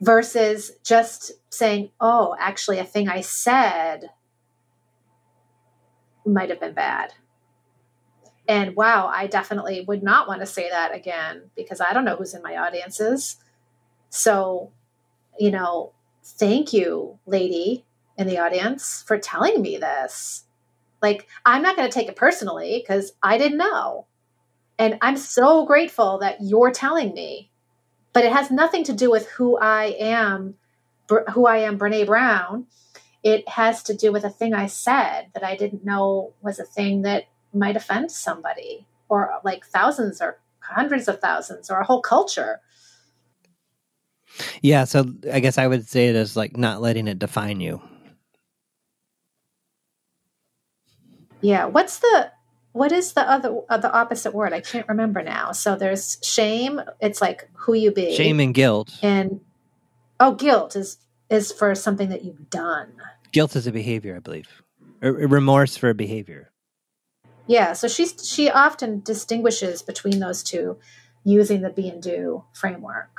versus 0.00 0.72
just 0.82 1.32
saying, 1.50 1.90
oh, 2.00 2.34
actually, 2.38 2.78
a 2.78 2.84
thing 2.84 3.08
I 3.08 3.20
said 3.20 4.10
might 6.24 6.50
have 6.50 6.60
been 6.60 6.74
bad. 6.74 7.12
And 8.48 8.74
wow, 8.74 9.10
I 9.12 9.26
definitely 9.26 9.82
would 9.82 10.02
not 10.02 10.26
want 10.26 10.40
to 10.40 10.46
say 10.46 10.68
that 10.70 10.94
again 10.94 11.50
because 11.54 11.80
I 11.80 11.92
don't 11.92 12.04
know 12.04 12.16
who's 12.16 12.34
in 12.34 12.42
my 12.42 12.56
audiences. 12.56 13.36
So, 14.08 14.72
you 15.38 15.50
know, 15.50 15.92
thank 16.24 16.72
you, 16.72 17.18
lady 17.26 17.84
in 18.18 18.26
the 18.26 18.38
audience, 18.38 19.04
for 19.06 19.18
telling 19.18 19.62
me 19.62 19.76
this. 19.76 20.44
Like, 21.02 21.28
I'm 21.46 21.62
not 21.62 21.76
going 21.76 21.88
to 21.88 21.94
take 21.94 22.08
it 22.08 22.16
personally 22.16 22.82
because 22.82 23.12
I 23.22 23.38
didn't 23.38 23.58
know. 23.58 24.06
And 24.78 24.98
I'm 25.02 25.16
so 25.16 25.66
grateful 25.66 26.18
that 26.18 26.38
you're 26.40 26.70
telling 26.70 27.12
me. 27.12 27.50
But 28.12 28.24
it 28.24 28.32
has 28.32 28.50
nothing 28.50 28.84
to 28.84 28.92
do 28.92 29.10
with 29.10 29.28
who 29.28 29.58
I 29.58 29.96
am, 29.98 30.54
who 31.32 31.46
I 31.46 31.58
am, 31.58 31.78
Brene 31.78 32.06
Brown. 32.06 32.66
It 33.22 33.48
has 33.48 33.82
to 33.84 33.94
do 33.94 34.10
with 34.10 34.24
a 34.24 34.30
thing 34.30 34.54
I 34.54 34.66
said 34.66 35.28
that 35.34 35.44
I 35.44 35.56
didn't 35.56 35.84
know 35.84 36.32
was 36.42 36.58
a 36.58 36.64
thing 36.64 37.02
that 37.02 37.24
might 37.52 37.76
offend 37.76 38.10
somebody 38.10 38.86
or 39.08 39.30
like 39.44 39.66
thousands 39.66 40.20
or 40.20 40.40
hundreds 40.60 41.08
of 41.08 41.20
thousands 41.20 41.70
or 41.70 41.78
a 41.78 41.84
whole 41.84 42.00
culture. 42.00 42.60
Yeah, 44.62 44.84
so 44.84 45.12
I 45.32 45.40
guess 45.40 45.58
I 45.58 45.66
would 45.66 45.88
say 45.88 46.08
it 46.08 46.16
as 46.16 46.36
like 46.36 46.56
not 46.56 46.80
letting 46.80 47.08
it 47.08 47.18
define 47.18 47.60
you. 47.60 47.82
Yeah, 51.40 51.66
what's 51.66 51.98
the 51.98 52.32
what 52.72 52.92
is 52.92 53.12
the 53.14 53.28
other 53.28 53.60
uh, 53.68 53.78
the 53.78 53.92
opposite 53.92 54.34
word? 54.34 54.52
I 54.52 54.60
can't 54.60 54.88
remember 54.88 55.22
now. 55.22 55.52
So 55.52 55.76
there's 55.76 56.18
shame. 56.22 56.80
It's 57.00 57.20
like 57.20 57.48
who 57.54 57.74
you 57.74 57.90
be. 57.90 58.14
Shame 58.14 58.40
and 58.40 58.54
guilt. 58.54 58.98
And 59.02 59.40
oh, 60.18 60.34
guilt 60.34 60.76
is 60.76 60.98
is 61.28 61.52
for 61.52 61.74
something 61.74 62.08
that 62.10 62.24
you've 62.24 62.50
done. 62.50 62.92
Guilt 63.32 63.56
is 63.56 63.66
a 63.66 63.72
behavior, 63.72 64.16
I 64.16 64.18
believe. 64.20 64.62
Or 65.02 65.12
remorse 65.12 65.76
for 65.76 65.88
a 65.88 65.94
behavior. 65.94 66.50
Yeah, 67.46 67.72
so 67.72 67.88
she 67.88 68.06
she 68.06 68.50
often 68.50 69.00
distinguishes 69.00 69.82
between 69.82 70.20
those 70.20 70.42
two 70.42 70.78
using 71.24 71.62
the 71.62 71.70
be 71.70 71.88
and 71.88 72.02
do 72.02 72.44
framework. 72.52 73.10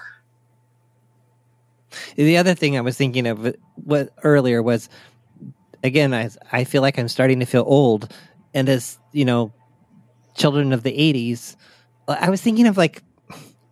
The 2.16 2.38
other 2.38 2.56
thing 2.56 2.78
I 2.78 2.82
was 2.82 2.96
thinking 2.96 3.28
of 3.28 3.56
what 3.76 4.14
earlier 4.24 4.64
was 4.64 4.88
again 5.84 6.14
I 6.14 6.30
I 6.52 6.64
feel 6.64 6.82
like 6.82 6.98
I'm 6.98 7.08
starting 7.08 7.40
to 7.40 7.46
feel 7.46 7.64
old 7.66 8.14
and 8.54 8.68
as, 8.70 9.00
you 9.12 9.26
know, 9.26 9.54
children 10.36 10.74
of 10.74 10.84
the 10.84 10.92
80s, 10.92 11.56
I 12.08 12.30
was 12.30 12.42
thinking 12.42 12.68
of 12.68 12.78
like 12.78 13.04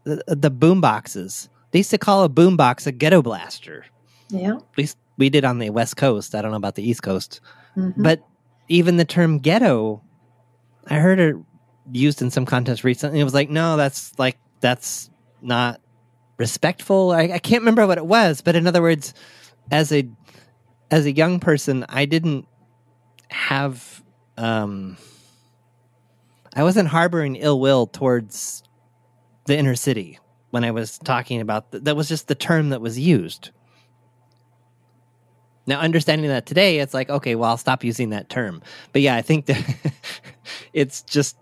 the, 0.03 0.23
the 0.27 0.49
boom 0.49 0.81
boxes. 0.81 1.49
They 1.71 1.79
used 1.79 1.91
to 1.91 1.97
call 1.97 2.23
a 2.23 2.29
boom 2.29 2.55
box 2.57 2.87
a 2.87 2.91
ghetto 2.91 3.21
blaster. 3.21 3.85
Yeah. 4.29 4.55
At 4.55 4.77
least 4.77 4.97
we 5.17 5.29
did 5.29 5.43
on 5.43 5.59
the 5.59 5.69
West 5.69 5.97
Coast. 5.97 6.33
I 6.33 6.41
don't 6.41 6.51
know 6.51 6.57
about 6.57 6.75
the 6.75 6.87
East 6.87 7.03
Coast. 7.03 7.41
Mm-hmm. 7.75 8.01
But 8.01 8.23
even 8.69 8.97
the 8.97 9.05
term 9.05 9.39
ghetto 9.39 10.01
I 10.87 10.95
heard 10.95 11.19
it 11.19 11.35
used 11.91 12.21
in 12.21 12.31
some 12.31 12.45
context 12.45 12.83
recently. 12.83 13.19
It 13.19 13.23
was 13.23 13.33
like, 13.33 13.49
no, 13.49 13.77
that's 13.77 14.17
like 14.17 14.37
that's 14.59 15.09
not 15.41 15.81
respectful. 16.37 17.11
I, 17.11 17.23
I 17.23 17.39
can't 17.39 17.61
remember 17.61 17.85
what 17.85 17.97
it 17.97 18.05
was, 18.05 18.41
but 18.41 18.55
in 18.55 18.65
other 18.65 18.81
words, 18.81 19.13
as 19.71 19.91
a 19.91 20.09
as 20.91 21.05
a 21.05 21.11
young 21.11 21.39
person, 21.39 21.85
I 21.89 22.05
didn't 22.05 22.47
have 23.29 24.03
um 24.37 24.97
I 26.55 26.63
wasn't 26.63 26.87
harboring 26.89 27.35
ill 27.35 27.59
will 27.59 27.87
towards 27.87 28.63
the 29.45 29.57
inner 29.57 29.75
city 29.75 30.19
when 30.51 30.63
I 30.63 30.71
was 30.71 30.97
talking 30.97 31.41
about 31.41 31.71
th- 31.71 31.83
that 31.83 31.95
was 31.95 32.09
just 32.09 32.27
the 32.27 32.35
term 32.35 32.69
that 32.69 32.81
was 32.81 32.97
used. 32.97 33.51
Now, 35.67 35.79
understanding 35.79 36.29
that 36.29 36.47
today, 36.47 36.79
it's 36.79 36.95
like, 36.95 37.11
okay, 37.11 37.35
well, 37.35 37.51
I'll 37.51 37.57
stop 37.57 37.83
using 37.83 38.09
that 38.09 38.29
term. 38.29 38.63
But 38.91 39.03
yeah, 39.03 39.15
I 39.15 39.21
think 39.21 39.45
that 39.45 39.63
it's 40.73 41.03
just, 41.03 41.37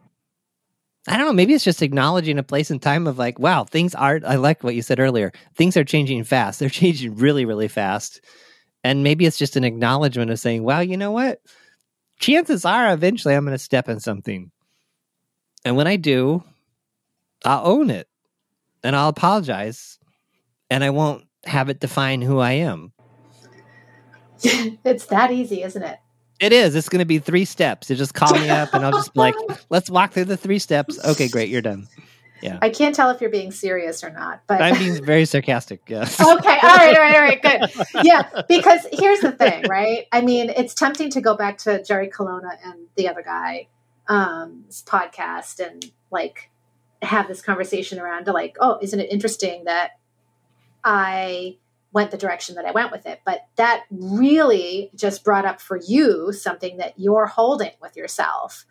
I 1.07 1.15
don't 1.15 1.27
know, 1.27 1.33
maybe 1.33 1.53
it's 1.53 1.63
just 1.63 1.81
acknowledging 1.81 2.37
a 2.37 2.43
place 2.43 2.69
and 2.69 2.81
time 2.81 3.07
of 3.07 3.17
like, 3.17 3.39
wow, 3.39 3.63
things 3.63 3.95
are, 3.95 4.19
I 4.27 4.35
like 4.35 4.63
what 4.63 4.75
you 4.75 4.81
said 4.81 4.99
earlier, 4.99 5.31
things 5.55 5.77
are 5.77 5.85
changing 5.85 6.25
fast. 6.25 6.59
They're 6.59 6.69
changing 6.83 7.15
really, 7.15 7.45
really 7.45 7.69
fast. 7.69 8.19
And 8.83 9.03
maybe 9.03 9.25
it's 9.25 9.37
just 9.37 9.55
an 9.55 9.63
acknowledgement 9.63 10.31
of 10.31 10.39
saying, 10.39 10.63
well, 10.63 10.83
you 10.83 10.97
know 10.97 11.11
what? 11.11 11.41
Chances 12.19 12.65
are 12.65 12.93
eventually 12.93 13.35
I'm 13.35 13.45
going 13.45 13.53
to 13.53 13.63
step 13.63 13.89
in 13.89 13.99
something. 13.99 14.51
And 15.65 15.75
when 15.75 15.87
I 15.87 15.97
do, 15.97 16.43
I'll 17.43 17.67
own 17.67 17.89
it 17.89 18.07
and 18.83 18.95
I'll 18.95 19.09
apologize 19.09 19.99
and 20.69 20.83
I 20.83 20.89
won't 20.89 21.25
have 21.45 21.69
it 21.69 21.79
define 21.79 22.21
who 22.21 22.39
I 22.39 22.53
am. 22.53 22.93
it's 24.43 25.05
that 25.07 25.31
easy, 25.31 25.63
isn't 25.63 25.83
it? 25.83 25.99
It 26.39 26.53
is. 26.53 26.75
It's 26.75 26.89
going 26.89 26.99
to 26.99 27.05
be 27.05 27.19
three 27.19 27.45
steps. 27.45 27.89
You 27.89 27.95
just 27.95 28.13
call 28.13 28.33
me 28.33 28.49
up 28.49 28.73
and 28.73 28.85
I'll 28.85 28.91
just 28.91 29.13
be 29.13 29.19
like, 29.19 29.35
let's 29.69 29.89
walk 29.89 30.11
through 30.11 30.25
the 30.25 30.37
three 30.37 30.59
steps. 30.59 31.03
Okay, 31.03 31.27
great. 31.27 31.49
You're 31.49 31.63
done. 31.63 31.87
Yeah. 32.41 32.59
I 32.61 32.69
can't 32.69 32.95
tell 32.95 33.09
if 33.09 33.21
you're 33.21 33.29
being 33.29 33.51
serious 33.51 34.03
or 34.03 34.09
not, 34.09 34.41
but 34.47 34.61
I'm 34.61 34.77
being 34.77 35.03
very 35.03 35.25
sarcastic. 35.33 35.81
Yes. 35.87 36.19
okay. 36.19 36.27
All 36.29 36.35
right. 36.35 36.95
All 36.95 37.03
right. 37.03 37.15
All 37.15 37.21
right. 37.21 37.41
Good. 37.41 37.85
Yeah. 38.05 38.43
Because 38.47 38.85
here's 38.91 39.19
the 39.19 39.31
thing, 39.31 39.65
right? 39.69 40.05
I 40.11 40.21
mean, 40.21 40.49
it's 40.49 40.73
tempting 40.73 41.09
to 41.11 41.21
go 41.21 41.35
back 41.35 41.57
to 41.59 41.83
Jerry 41.83 42.07
Colonna 42.07 42.51
and 42.63 42.87
the 42.95 43.09
other 43.09 43.21
guy 43.21 43.67
um 44.09 44.63
podcast 44.85 45.59
and 45.59 45.91
like 46.11 46.49
have 47.01 47.27
this 47.27 47.41
conversation 47.41 47.99
around 47.99 48.25
to 48.25 48.31
like, 48.31 48.57
oh, 48.59 48.79
isn't 48.81 48.99
it 48.99 49.11
interesting 49.11 49.65
that 49.65 49.91
I 50.83 51.57
went 51.97 52.11
the 52.11 52.17
direction 52.17 52.55
that 52.55 52.65
I 52.65 52.71
went 52.71 52.91
with 52.91 53.05
it. 53.05 53.21
But 53.25 53.47
that 53.55 53.85
really 53.89 54.91
just 54.95 55.23
brought 55.23 55.45
up 55.45 55.59
for 55.59 55.77
you 55.77 56.31
something 56.31 56.77
that 56.77 56.93
you're 56.97 57.25
holding 57.25 57.71
with 57.81 57.95
yourself. 57.95 58.65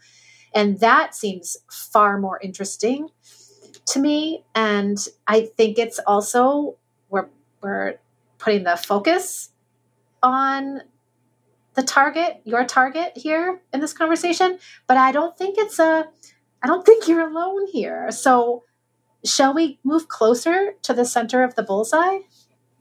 And 0.55 0.81
that 0.81 1.15
seems 1.15 1.57
far 1.71 2.19
more 2.19 2.39
interesting 2.41 3.09
to 3.87 3.99
me. 3.99 4.45
And 4.55 4.99
I 5.27 5.43
think 5.43 5.79
it's 5.79 5.99
also, 6.01 6.77
we're, 7.09 7.29
we're 7.63 7.95
putting 8.39 8.65
the 8.65 8.77
focus 8.77 9.51
on 10.23 10.83
the 11.75 11.83
target, 11.83 12.41
your 12.45 12.65
target 12.65 13.13
here 13.17 13.61
in 13.73 13.81
this 13.81 13.93
conversation. 13.93 14.59
But 14.87 14.97
I 14.97 15.13
don't 15.13 15.37
think 15.37 15.57
it's 15.59 15.79
a, 15.79 16.07
I 16.63 16.67
don't 16.67 16.85
think 16.85 17.07
you're 17.07 17.29
alone 17.29 17.67
here. 17.67 18.11
So, 18.11 18.65
shall 19.25 19.55
we 19.55 19.79
move 19.85 20.09
closer 20.09 20.75
to 20.83 20.95
the 20.95 21.05
center 21.05 21.43
of 21.43 21.55
the 21.55 21.63
bullseye? 21.63 22.19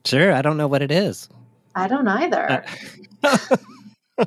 Sure, 0.06 0.34
I 0.34 0.42
don't 0.42 0.58
know 0.58 0.68
what 0.68 0.82
it 0.82 0.92
is. 0.92 1.30
I 1.76 1.88
don't 1.88 2.08
either. 2.08 2.66
Uh, 3.24 3.38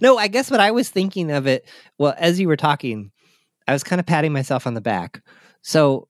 no, 0.00 0.16
I 0.16 0.28
guess 0.28 0.50
what 0.50 0.60
I 0.60 0.70
was 0.70 0.88
thinking 0.88 1.30
of 1.30 1.46
it, 1.46 1.68
well, 1.98 2.14
as 2.16 2.40
you 2.40 2.48
were 2.48 2.56
talking, 2.56 3.10
I 3.66 3.72
was 3.72 3.84
kind 3.84 4.00
of 4.00 4.06
patting 4.06 4.32
myself 4.32 4.66
on 4.66 4.74
the 4.74 4.80
back. 4.80 5.22
So, 5.62 6.07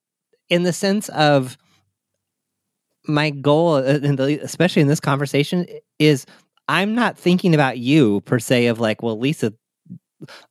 in 0.49 0.63
the 0.63 0.73
sense 0.73 1.09
of 1.11 1.57
my 3.07 3.31
goal, 3.31 3.75
uh, 3.75 3.99
especially 4.43 4.83
in 4.83 4.89
this 4.89 5.01
conversation, 5.01 5.67
is 5.99 6.27
I'm 6.69 6.95
not 6.95 7.19
thinking 7.19 7.55
about 7.55 7.79
you 7.79 8.21
per 8.23 8.39
se, 8.39 8.67
of 8.67 8.81
like, 8.81 9.03
well, 9.03 9.19
Lisa, 9.19 9.55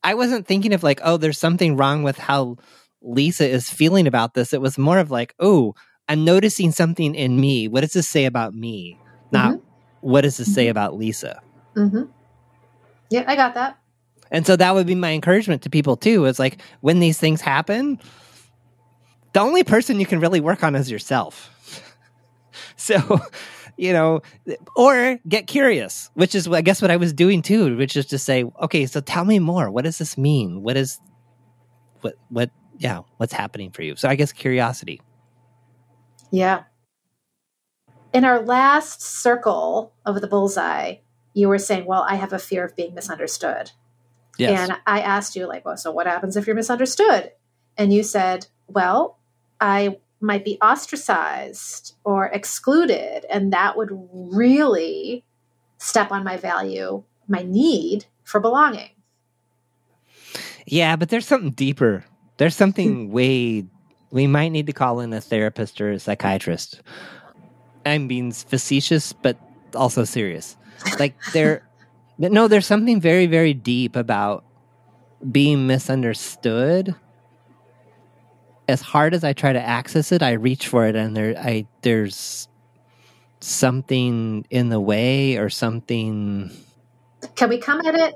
I 0.03 0.15
wasn't 0.15 0.47
thinking 0.47 0.73
of 0.73 0.83
like, 0.83 0.99
oh, 1.03 1.17
there's 1.17 1.37
something 1.37 1.77
wrong 1.77 2.03
with 2.03 2.17
how 2.17 2.57
Lisa 3.01 3.47
is 3.47 3.69
feeling 3.69 4.07
about 4.07 4.33
this. 4.33 4.53
It 4.53 4.61
was 4.61 4.77
more 4.77 4.97
of 4.97 5.11
like, 5.11 5.35
oh, 5.39 5.75
I'm 6.09 6.23
noticing 6.23 6.71
something 6.71 7.15
in 7.15 7.39
me. 7.39 7.67
What 7.67 7.81
does 7.81 7.93
this 7.93 8.07
say 8.07 8.25
about 8.25 8.53
me? 8.53 8.99
Not 9.31 9.55
mm-hmm. 9.55 9.65
what 10.01 10.21
does 10.21 10.37
this 10.37 10.47
mm-hmm. 10.47 10.55
say 10.55 10.67
about 10.69 10.95
Lisa? 10.95 11.41
Mm-hmm. 11.75 12.03
Yeah, 13.09 13.23
I 13.27 13.35
got 13.35 13.53
that. 13.55 13.77
And 14.31 14.45
so 14.45 14.55
that 14.55 14.73
would 14.73 14.87
be 14.87 14.95
my 14.95 15.11
encouragement 15.11 15.61
to 15.63 15.69
people 15.69 15.95
too. 15.95 16.25
Is 16.25 16.39
like 16.39 16.61
when 16.81 16.99
these 16.99 17.17
things 17.17 17.41
happen, 17.41 17.99
the 19.33 19.39
only 19.39 19.63
person 19.63 19.99
you 19.99 20.05
can 20.05 20.19
really 20.19 20.39
work 20.39 20.63
on 20.63 20.75
is 20.75 20.89
yourself. 20.89 21.49
so, 22.75 23.19
you 23.77 23.93
know, 23.93 24.21
or 24.75 25.19
get 25.27 25.47
curious, 25.47 26.09
which 26.13 26.35
is 26.35 26.47
I 26.47 26.61
guess 26.61 26.81
what 26.81 26.91
I 26.91 26.97
was 26.97 27.13
doing 27.13 27.41
too, 27.41 27.75
which 27.77 27.95
is 27.95 28.05
to 28.07 28.17
say, 28.17 28.45
okay, 28.61 28.85
so 28.85 28.99
tell 29.01 29.25
me 29.25 29.39
more. 29.39 29.69
What 29.69 29.85
does 29.85 29.97
this 29.97 30.17
mean? 30.17 30.61
What 30.61 30.77
is 30.77 30.99
what 32.01 32.15
what 32.29 32.51
yeah, 32.77 33.01
what's 33.17 33.33
happening 33.33 33.71
for 33.71 33.83
you? 33.83 33.95
So 33.95 34.07
I 34.07 34.15
guess 34.15 34.31
curiosity. 34.31 35.01
Yeah. 36.31 36.63
In 38.13 38.23
our 38.23 38.41
last 38.41 39.01
circle 39.01 39.93
of 40.05 40.21
the 40.21 40.27
bullseye, 40.27 40.97
you 41.33 41.49
were 41.49 41.59
saying, 41.59 41.85
Well, 41.85 42.05
I 42.07 42.15
have 42.15 42.33
a 42.33 42.39
fear 42.39 42.65
of 42.65 42.75
being 42.75 42.93
misunderstood. 42.93 43.71
Yes. 44.37 44.69
And 44.69 44.79
I 44.85 45.01
asked 45.01 45.35
you, 45.35 45.47
like, 45.47 45.65
well, 45.65 45.77
so 45.77 45.91
what 45.91 46.07
happens 46.07 46.37
if 46.37 46.45
you're 46.45 46.55
misunderstood? 46.55 47.31
And 47.75 47.91
you 47.91 48.03
said, 48.03 48.47
Well, 48.67 49.17
I 49.59 49.97
might 50.19 50.43
be 50.43 50.57
ostracized 50.61 51.95
or 52.03 52.25
excluded. 52.27 53.25
And 53.29 53.53
that 53.53 53.77
would 53.77 53.89
really 53.91 55.23
step 55.77 56.11
on 56.11 56.23
my 56.23 56.37
value, 56.37 57.03
my 57.27 57.43
need 57.43 58.05
for 58.23 58.39
belonging. 58.39 58.89
Yeah, 60.65 60.95
but 60.95 61.09
there's 61.09 61.25
something 61.25 61.51
deeper. 61.51 62.03
There's 62.37 62.55
something 62.55 63.07
hmm. 63.07 63.11
way 63.11 63.65
we 64.11 64.27
might 64.27 64.49
need 64.49 64.67
to 64.67 64.73
call 64.73 64.99
in 64.99 65.13
a 65.13 65.21
therapist 65.21 65.79
or 65.81 65.91
a 65.91 65.99
psychiatrist. 65.99 66.81
I'm 67.85 68.07
being 68.07 68.31
facetious, 68.31 69.13
but 69.13 69.37
also 69.75 70.03
serious. 70.03 70.57
Like 70.99 71.15
there, 71.33 71.67
no, 72.17 72.47
there's 72.47 72.65
something 72.65 72.99
very, 72.99 73.27
very 73.27 73.53
deep 73.53 73.95
about 73.95 74.43
being 75.31 75.67
misunderstood. 75.67 76.95
As 78.67 78.81
hard 78.81 79.13
as 79.13 79.23
I 79.23 79.33
try 79.33 79.53
to 79.53 79.61
access 79.61 80.11
it, 80.11 80.21
I 80.21 80.33
reach 80.33 80.67
for 80.67 80.85
it, 80.85 80.95
and 80.95 81.15
there, 81.15 81.37
I 81.37 81.67
there's 81.81 82.47
something 83.39 84.45
in 84.49 84.69
the 84.69 84.79
way 84.79 85.37
or 85.37 85.49
something. 85.49 86.51
Can 87.35 87.49
we 87.49 87.59
come 87.59 87.81
at 87.85 87.95
it 87.95 88.15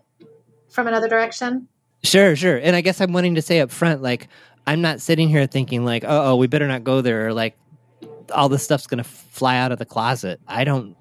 from 0.69 0.87
another 0.87 1.07
direction? 1.07 1.67
Sure, 2.03 2.35
sure. 2.35 2.57
And 2.57 2.75
I 2.75 2.81
guess 2.81 2.99
I'm 2.99 3.13
wanting 3.13 3.35
to 3.35 3.41
say 3.41 3.61
up 3.61 3.71
front, 3.71 4.01
like, 4.01 4.27
I'm 4.67 4.81
not 4.81 4.99
sitting 4.99 5.29
here 5.29 5.45
thinking, 5.47 5.85
like, 5.85 6.03
oh, 6.03 6.31
oh 6.31 6.35
we 6.35 6.47
better 6.47 6.67
not 6.67 6.83
go 6.83 7.01
there, 7.01 7.27
or 7.27 7.33
like, 7.33 7.55
all 8.33 8.49
this 8.49 8.63
stuff's 8.63 8.87
to 8.87 9.03
fly 9.03 9.57
out 9.57 9.71
of 9.71 9.79
the 9.79 9.85
closet. 9.85 10.39
I 10.47 10.63
don't, 10.63 10.95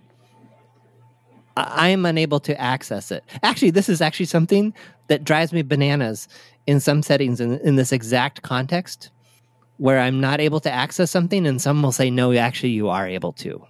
I 1.56 1.88
am 1.88 2.06
unable 2.06 2.40
to 2.40 2.60
access 2.60 3.10
it. 3.10 3.24
Actually, 3.42 3.70
this 3.70 3.88
is 3.88 4.00
actually 4.00 4.26
something 4.26 4.74
that 5.08 5.24
drives 5.24 5.52
me 5.52 5.62
bananas 5.62 6.28
in 6.66 6.80
some 6.80 7.02
settings 7.02 7.40
in, 7.40 7.58
in 7.60 7.76
this 7.76 7.92
exact 7.92 8.42
context 8.42 9.10
where 9.80 9.98
I'm 9.98 10.20
not 10.20 10.40
able 10.40 10.60
to 10.60 10.70
access 10.70 11.10
something, 11.10 11.46
and 11.46 11.60
some 11.60 11.80
will 11.80 11.90
say, 11.90 12.10
no, 12.10 12.34
actually, 12.34 12.72
you 12.72 12.90
are 12.90 13.08
able 13.08 13.32
to. 13.32 13.64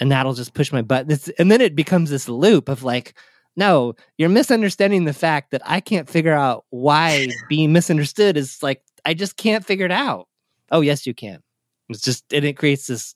And 0.00 0.10
that'll 0.10 0.32
just 0.32 0.54
push 0.54 0.72
my 0.72 0.80
butt. 0.80 1.06
and 1.38 1.52
then 1.52 1.60
it 1.60 1.76
becomes 1.76 2.08
this 2.08 2.30
loop 2.30 2.70
of 2.70 2.82
like, 2.82 3.12
no, 3.56 3.94
you're 4.16 4.30
misunderstanding 4.30 5.04
the 5.04 5.12
fact 5.12 5.50
that 5.50 5.60
I 5.66 5.80
can't 5.80 6.08
figure 6.08 6.32
out 6.32 6.64
why 6.70 7.28
being 7.50 7.74
misunderstood 7.74 8.38
is 8.38 8.62
like 8.62 8.82
I 9.04 9.12
just 9.12 9.36
can't 9.36 9.66
figure 9.66 9.84
it 9.84 9.92
out. 9.92 10.28
Oh, 10.70 10.80
yes, 10.80 11.06
you 11.06 11.12
can. 11.12 11.42
It's 11.90 12.00
just 12.00 12.32
and 12.32 12.46
it 12.46 12.56
creates 12.56 12.86
this 12.86 13.14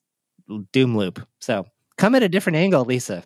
doom 0.71 0.95
loop. 0.99 1.27
So 1.41 1.65
come 1.97 2.15
at 2.15 2.23
a 2.23 2.29
different 2.29 2.57
angle, 2.57 2.85
Lisa. 2.85 3.25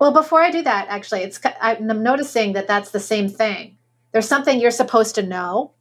Well, 0.00 0.12
before 0.12 0.42
I 0.42 0.50
do 0.50 0.62
that, 0.62 0.88
actually, 0.88 1.20
it's 1.20 1.38
I'm 1.60 2.02
noticing 2.02 2.54
that 2.54 2.66
that's 2.66 2.90
the 2.90 2.98
same 2.98 3.28
thing. 3.28 3.78
There's 4.10 4.26
something 4.26 4.58
you're 4.58 4.72
supposed 4.72 5.14
to 5.14 5.22
know 5.22 5.74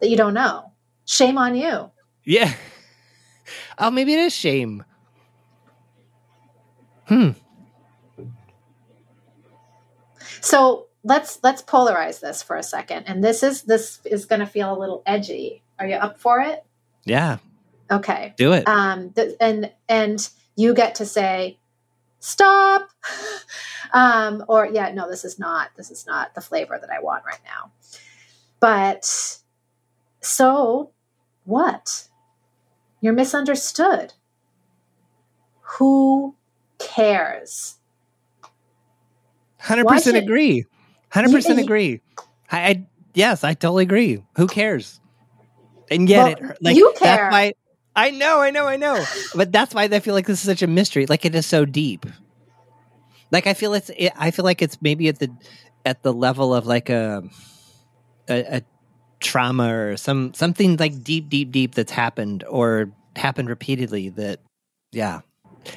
that 0.00 0.08
you 0.08 0.16
don't 0.16 0.32
know. 0.32 0.70
Shame 1.06 1.38
on 1.38 1.54
you. 1.54 1.90
Yeah. 2.24 2.52
Oh, 3.78 3.90
maybe 3.90 4.12
it 4.14 4.20
is 4.20 4.34
shame. 4.34 4.84
Hmm. 7.06 7.30
So 10.40 10.86
let's 11.02 11.38
let's 11.42 11.62
polarize 11.62 12.20
this 12.20 12.42
for 12.42 12.56
a 12.56 12.62
second. 12.62 13.04
And 13.06 13.22
this 13.22 13.42
is 13.42 13.62
this 13.62 14.00
is 14.04 14.26
going 14.26 14.40
to 14.40 14.46
feel 14.46 14.72
a 14.72 14.78
little 14.78 15.02
edgy. 15.06 15.62
Are 15.78 15.86
you 15.86 15.96
up 15.96 16.18
for 16.18 16.40
it? 16.40 16.64
Yeah. 17.04 17.38
Okay. 17.90 18.34
Do 18.36 18.52
it. 18.52 18.68
Um, 18.68 19.10
th- 19.10 19.36
and 19.40 19.72
and 19.88 20.28
you 20.56 20.74
get 20.74 20.96
to 20.96 21.06
say 21.06 21.58
stop. 22.20 22.88
um, 23.92 24.44
or 24.48 24.66
yeah, 24.66 24.92
no, 24.92 25.08
this 25.08 25.24
is 25.24 25.38
not 25.38 25.70
this 25.76 25.90
is 25.90 26.06
not 26.06 26.34
the 26.34 26.40
flavor 26.40 26.78
that 26.80 26.90
I 26.90 27.00
want 27.00 27.24
right 27.24 27.40
now. 27.44 27.72
But 28.60 29.38
so 30.20 30.90
what? 31.44 32.08
You're 33.00 33.12
misunderstood. 33.12 34.14
Who 35.78 36.36
cares? 36.78 37.76
Hundred 39.58 39.86
percent 39.86 40.16
agree. 40.16 40.64
Hundred 41.10 41.32
percent 41.32 41.58
agree. 41.58 42.00
I, 42.50 42.58
I, 42.58 42.86
yes, 43.14 43.44
I 43.44 43.54
totally 43.54 43.84
agree. 43.84 44.22
Who 44.36 44.46
cares? 44.46 45.00
And 45.90 46.08
yet, 46.08 46.40
well, 46.40 46.50
it, 46.50 46.58
like 46.62 46.76
you 46.76 46.92
care. 46.96 47.16
That's 47.16 47.32
why 47.32 47.52
I 47.96 48.10
know, 48.10 48.40
I 48.40 48.50
know, 48.50 48.66
I 48.66 48.76
know. 48.76 49.04
but 49.34 49.52
that's 49.52 49.74
why 49.74 49.84
I 49.84 50.00
feel 50.00 50.14
like 50.14 50.26
this 50.26 50.40
is 50.40 50.46
such 50.46 50.62
a 50.62 50.66
mystery. 50.66 51.06
Like 51.06 51.24
it 51.24 51.34
is 51.34 51.46
so 51.46 51.64
deep. 51.64 52.06
Like 53.30 53.46
I 53.46 53.54
feel 53.54 53.74
it's. 53.74 53.90
It, 53.96 54.12
I 54.16 54.30
feel 54.30 54.44
like 54.44 54.62
it's 54.62 54.80
maybe 54.80 55.08
at 55.08 55.18
the 55.18 55.30
at 55.84 56.02
the 56.02 56.12
level 56.12 56.54
of 56.54 56.66
like 56.66 56.88
a, 56.90 57.22
a 58.28 58.56
a 58.56 58.62
trauma 59.20 59.74
or 59.74 59.96
some 59.96 60.34
something 60.34 60.76
like 60.76 61.02
deep, 61.02 61.28
deep, 61.28 61.50
deep 61.50 61.74
that's 61.74 61.92
happened 61.92 62.44
or 62.48 62.90
happened 63.16 63.48
repeatedly. 63.48 64.08
That 64.10 64.40
yeah. 64.92 65.20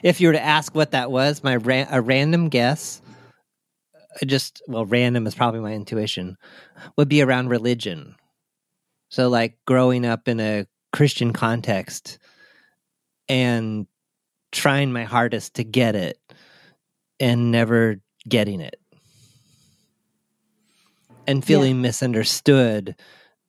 If 0.02 0.22
you 0.22 0.28
were 0.28 0.34
to 0.34 0.44
ask 0.44 0.74
what 0.74 0.92
that 0.92 1.12
was, 1.12 1.44
my 1.44 1.58
ra- 1.58 1.88
a 1.90 2.02
random 2.02 2.48
guess 2.50 3.02
uh, 4.22 4.26
just 4.26 4.62
well 4.68 4.86
random 4.86 5.26
is 5.28 5.36
probably 5.36 5.60
my 5.60 5.74
intuition 5.74 6.38
would 6.98 7.10
be 7.10 7.22
around 7.22 7.50
religion 7.50 8.16
so 9.10 9.30
like 9.30 9.58
growing 9.66 10.06
up 10.06 10.28
in 10.28 10.40
a 10.40 10.66
christian 10.92 11.34
context 11.34 12.20
and 13.28 13.88
trying 14.52 14.92
my 14.92 15.04
hardest 15.04 15.56
to 15.56 15.64
get 15.64 15.96
it 15.96 16.20
and 17.20 17.52
never 17.52 17.98
getting 18.28 18.62
it 18.62 18.80
and 21.26 21.44
feeling 21.44 21.76
yeah. 21.76 21.82
misunderstood 21.82 22.96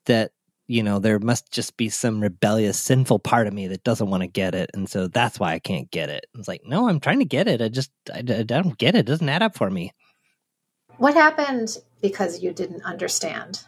that 0.07 0.33
you 0.67 0.83
know 0.83 0.99
there 0.99 1.19
must 1.19 1.51
just 1.53 1.77
be 1.77 1.89
some 1.89 2.21
rebellious 2.21 2.79
sinful 2.79 3.19
part 3.19 3.47
of 3.47 3.53
me 3.53 3.69
that 3.69 3.85
doesn't 3.85 4.09
want 4.09 4.23
to 4.23 4.27
get 4.27 4.55
it 4.55 4.71
and 4.73 4.89
so 4.89 5.09
that's 5.09 5.39
why 5.39 5.53
i 5.53 5.59
can't 5.59 5.91
get 5.91 6.09
it 6.09 6.25
it's 6.35 6.49
like 6.49 6.63
no 6.65 6.89
i'm 6.89 7.01
trying 7.01 7.19
to 7.19 7.25
get 7.27 7.47
it 7.47 7.61
i 7.61 7.69
just 7.69 7.91
I, 8.13 8.21
I 8.21 8.43
don't 8.43 8.79
get 8.79 8.95
it. 8.95 9.01
it 9.01 9.07
doesn't 9.07 9.29
add 9.29 9.43
up 9.43 9.57
for 9.57 9.69
me 9.69 9.93
what 10.97 11.15
happened 11.15 11.79
because 12.01 12.43
you 12.43 12.53
didn't 12.53 12.83
understand? 12.83 13.65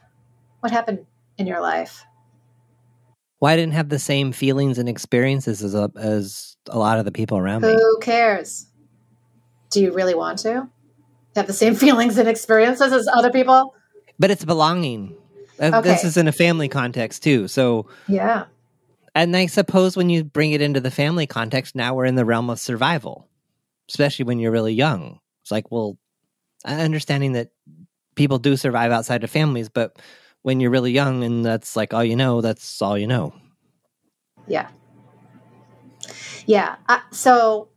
What 0.60 0.72
happened 0.72 1.06
in 1.38 1.46
your 1.46 1.60
life? 1.60 2.04
Well, 3.40 3.52
I 3.52 3.56
didn't 3.56 3.74
have 3.74 3.88
the 3.88 3.98
same 3.98 4.32
feelings 4.32 4.78
and 4.78 4.88
experiences 4.88 5.62
as 5.62 5.74
a, 5.74 5.90
as 5.96 6.56
a 6.68 6.78
lot 6.78 6.98
of 6.98 7.04
the 7.04 7.12
people 7.12 7.36
around 7.36 7.62
Who 7.62 7.68
me. 7.68 7.74
Who 7.74 7.98
cares? 8.00 8.66
Do 9.70 9.82
you 9.82 9.92
really 9.92 10.14
want 10.14 10.38
to 10.40 10.68
have 11.34 11.46
the 11.46 11.52
same 11.52 11.74
feelings 11.86 12.18
and 12.18 12.28
experiences 12.28 12.92
as 12.92 13.08
other 13.08 13.30
people? 13.30 13.74
But 14.18 14.30
it's 14.30 14.44
belonging. 14.44 15.16
Okay. 15.60 15.80
This 15.80 16.04
is 16.04 16.16
in 16.16 16.28
a 16.28 16.32
family 16.32 16.68
context 16.68 17.22
too. 17.22 17.48
So 17.48 17.86
yeah. 18.08 18.46
And 19.14 19.34
I 19.34 19.46
suppose 19.46 19.96
when 19.96 20.10
you 20.10 20.24
bring 20.24 20.52
it 20.52 20.60
into 20.60 20.80
the 20.80 20.90
family 20.90 21.26
context, 21.26 21.74
now 21.74 21.94
we're 21.94 22.04
in 22.04 22.16
the 22.16 22.24
realm 22.24 22.50
of 22.50 22.60
survival, 22.60 23.26
especially 23.88 24.26
when 24.26 24.38
you're 24.38 24.52
really 24.52 24.74
young. 24.74 25.20
It's 25.42 25.50
like, 25.50 25.70
well, 25.70 25.96
understanding 26.66 27.32
that 27.32 27.50
people 28.14 28.38
do 28.38 28.56
survive 28.56 28.92
outside 28.92 29.24
of 29.24 29.30
families, 29.30 29.70
but 29.70 29.98
when 30.42 30.60
you're 30.60 30.70
really 30.70 30.92
young 30.92 31.24
and 31.24 31.44
that's 31.44 31.76
like 31.76 31.94
all 31.94 32.04
you 32.04 32.14
know, 32.14 32.40
that's 32.40 32.82
all 32.82 32.98
you 32.98 33.06
know. 33.06 33.34
Yeah. 34.46 34.68
Yeah. 36.46 36.76
Uh, 36.88 37.00
so 37.10 37.68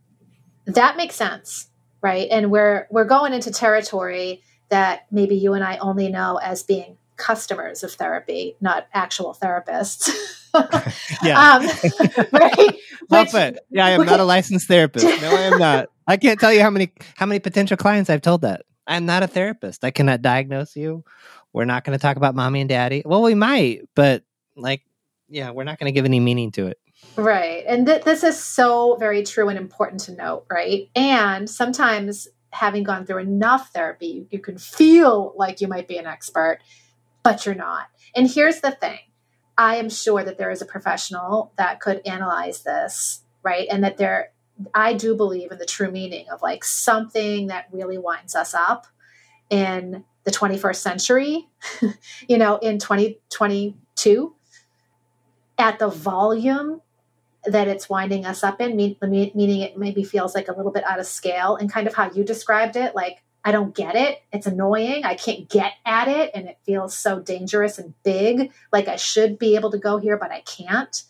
that 0.65 0.97
makes 0.97 1.15
sense, 1.15 1.69
right? 2.01 2.27
And 2.29 2.51
we're 2.51 2.87
we're 2.91 3.05
going 3.05 3.33
into 3.33 3.49
territory 3.49 4.43
that 4.69 5.07
maybe 5.09 5.35
you 5.35 5.53
and 5.53 5.63
I 5.63 5.77
only 5.77 6.09
know 6.09 6.37
as 6.37 6.63
being 6.63 6.97
customers 7.19 7.83
of 7.83 7.91
therapy, 7.91 8.55
not 8.61 8.87
actual 8.93 9.37
therapists. 9.39 10.09
yeah. 11.23 11.53
Um, 11.53 11.67
right. 12.31 12.75
Which, 13.09 13.59
yeah, 13.69 13.85
I 13.85 13.89
am 13.91 14.05
not 14.05 14.19
a 14.19 14.23
licensed 14.23 14.67
therapist. 14.67 15.05
No, 15.05 15.35
I 15.35 15.41
am 15.41 15.59
not. 15.59 15.89
I 16.07 16.17
can't 16.17 16.39
tell 16.39 16.51
you 16.51 16.61
how 16.61 16.71
many 16.71 16.91
how 17.15 17.27
many 17.27 17.39
potential 17.39 17.77
clients 17.77 18.09
I've 18.09 18.21
told 18.21 18.41
that. 18.41 18.63
I'm 18.87 19.05
not 19.05 19.21
a 19.21 19.27
therapist. 19.27 19.83
I 19.83 19.91
cannot 19.91 20.23
diagnose 20.23 20.75
you. 20.75 21.03
We're 21.53 21.65
not 21.65 21.83
going 21.83 21.97
to 21.97 22.01
talk 22.01 22.17
about 22.17 22.33
mommy 22.33 22.61
and 22.61 22.69
daddy. 22.69 23.03
Well, 23.05 23.21
we 23.21 23.35
might, 23.35 23.81
but 23.95 24.23
like, 24.55 24.81
yeah, 25.27 25.51
we're 25.51 25.63
not 25.63 25.77
going 25.77 25.91
to 25.91 25.95
give 25.95 26.05
any 26.05 26.19
meaning 26.19 26.51
to 26.53 26.67
it. 26.67 26.79
Right. 27.15 27.63
And 27.67 27.85
th- 27.85 28.03
this 28.03 28.23
is 28.23 28.37
so 28.41 28.95
very 28.95 29.23
true 29.23 29.49
and 29.49 29.57
important 29.57 30.01
to 30.01 30.15
note, 30.15 30.45
right? 30.49 30.89
And 30.95 31.49
sometimes 31.49 32.27
having 32.51 32.83
gone 32.83 33.05
through 33.05 33.19
enough 33.19 33.71
therapy, 33.73 34.07
you, 34.07 34.27
you 34.31 34.39
can 34.39 34.57
feel 34.57 35.33
like 35.35 35.61
you 35.61 35.67
might 35.67 35.87
be 35.87 35.97
an 35.97 36.07
expert, 36.07 36.59
but 37.23 37.45
you're 37.45 37.55
not. 37.55 37.87
And 38.15 38.29
here's 38.29 38.61
the 38.61 38.71
thing 38.71 38.99
I 39.57 39.75
am 39.75 39.89
sure 39.89 40.23
that 40.23 40.37
there 40.37 40.51
is 40.51 40.61
a 40.61 40.65
professional 40.65 41.51
that 41.57 41.79
could 41.79 42.01
analyze 42.05 42.63
this, 42.63 43.23
right? 43.43 43.67
And 43.69 43.83
that 43.83 43.97
there 43.97 44.31
I 44.73 44.93
do 44.93 45.15
believe 45.15 45.51
in 45.51 45.57
the 45.57 45.65
true 45.65 45.91
meaning 45.91 46.25
of 46.29 46.41
like 46.41 46.63
something 46.63 47.47
that 47.47 47.67
really 47.71 47.97
winds 47.97 48.35
us 48.35 48.53
up 48.53 48.87
in 49.49 50.03
the 50.25 50.31
21st 50.31 50.75
century, 50.75 51.47
you 52.27 52.37
know, 52.37 52.57
in 52.57 52.77
2022 52.77 54.35
at 55.57 55.79
the 55.79 55.87
volume 55.87 56.81
that 57.45 57.67
it's 57.67 57.89
winding 57.89 58.25
us 58.25 58.43
up 58.43 58.59
in, 58.59 58.75
meaning 58.75 59.61
it 59.61 59.77
maybe 59.77 60.03
feels 60.03 60.35
like 60.35 60.49
a 60.49 60.53
little 60.53 60.71
bit 60.71 60.83
out 60.83 60.99
of 60.99 61.05
scale 61.05 61.55
and 61.55 61.71
kind 61.71 61.87
of 61.87 61.95
how 61.95 62.11
you 62.11 62.23
described 62.23 62.75
it. 62.75 62.95
Like, 62.95 63.23
I 63.49 63.53
don't 63.53 63.75
get 63.75 63.95
it. 63.95 64.23
It's 64.31 64.47
annoying. 64.47 65.05
I 65.05 65.15
can't 65.15 65.49
get 65.49 65.73
at 65.85 66.07
it. 66.07 66.31
And 66.35 66.47
it 66.47 66.59
feels 66.65 66.95
so 66.95 67.19
dangerous 67.19 67.79
and 67.79 67.93
big. 68.03 68.51
Like 68.71 68.87
I 68.87 68.97
should 68.97 69.39
be 69.39 69.55
able 69.55 69.71
to 69.71 69.79
go 69.79 69.97
here, 69.97 70.17
but 70.17 70.31
I 70.31 70.41
can't. 70.41 71.03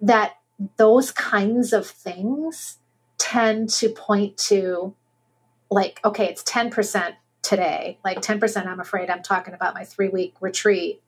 that 0.00 0.34
those 0.78 1.10
kinds 1.12 1.72
of 1.72 1.86
things 1.86 2.78
tend 3.18 3.68
to 3.70 3.90
point 3.90 4.36
to 4.38 4.94
like 5.70 6.00
okay 6.04 6.26
it's 6.28 6.42
10% 6.44 7.14
today 7.42 7.98
like 8.04 8.20
10% 8.20 8.66
i'm 8.66 8.80
afraid 8.80 9.10
i'm 9.10 9.22
talking 9.22 9.54
about 9.54 9.74
my 9.74 9.84
three 9.84 10.08
week 10.08 10.34
retreat 10.40 11.02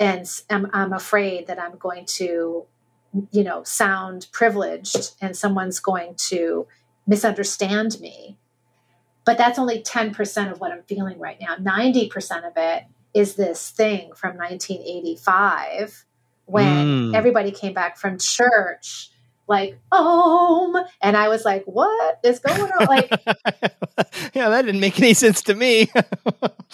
and 0.00 0.26
I'm, 0.50 0.68
I'm 0.72 0.92
afraid 0.92 1.46
that 1.48 1.60
i'm 1.60 1.76
going 1.78 2.06
to 2.20 2.66
you 3.32 3.44
know 3.44 3.62
sound 3.64 4.28
privileged 4.32 5.12
and 5.20 5.36
someone's 5.36 5.80
going 5.80 6.14
to 6.30 6.66
misunderstand 7.06 8.00
me 8.00 8.38
but 9.24 9.38
that's 9.38 9.58
only 9.58 9.82
10% 9.82 10.52
of 10.52 10.60
what 10.60 10.72
i'm 10.72 10.82
feeling 10.82 11.18
right 11.18 11.38
now. 11.40 11.56
90% 11.56 12.46
of 12.46 12.52
it 12.56 12.84
is 13.12 13.36
this 13.36 13.70
thing 13.70 14.12
from 14.14 14.36
1985 14.36 16.04
when 16.46 17.10
mm. 17.10 17.14
everybody 17.14 17.50
came 17.50 17.72
back 17.72 17.96
from 17.96 18.18
church 18.18 19.10
like 19.46 19.78
home. 19.92 20.76
And 21.02 21.16
i 21.16 21.28
was 21.28 21.44
like 21.44 21.64
what 21.64 22.20
is 22.24 22.38
going 22.38 22.60
on? 22.60 22.86
Like 22.86 23.10
yeah 24.34 24.48
that 24.48 24.62
didn't 24.62 24.80
make 24.80 24.98
any 24.98 25.14
sense 25.14 25.42
to 25.42 25.54
me. 25.54 25.90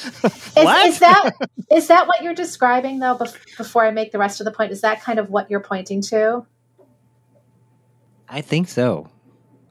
Is, 0.03 0.95
is, 0.95 0.99
that 1.01 1.33
is 1.71 1.89
that 1.89 2.07
what 2.07 2.23
you're 2.23 2.35
describing 2.35 3.01
though 3.01 3.19
before 3.59 3.85
i 3.85 3.91
make 3.91 4.13
the 4.13 4.19
rest 4.19 4.41
of 4.41 4.47
the 4.47 4.51
point? 4.51 4.73
Is 4.73 4.81
that 4.81 5.03
kind 5.03 5.19
of 5.19 5.29
what 5.29 5.51
you're 5.51 5.61
pointing 5.61 6.01
to? 6.03 6.47
I 8.27 8.41
think 8.41 8.69
so. 8.69 9.11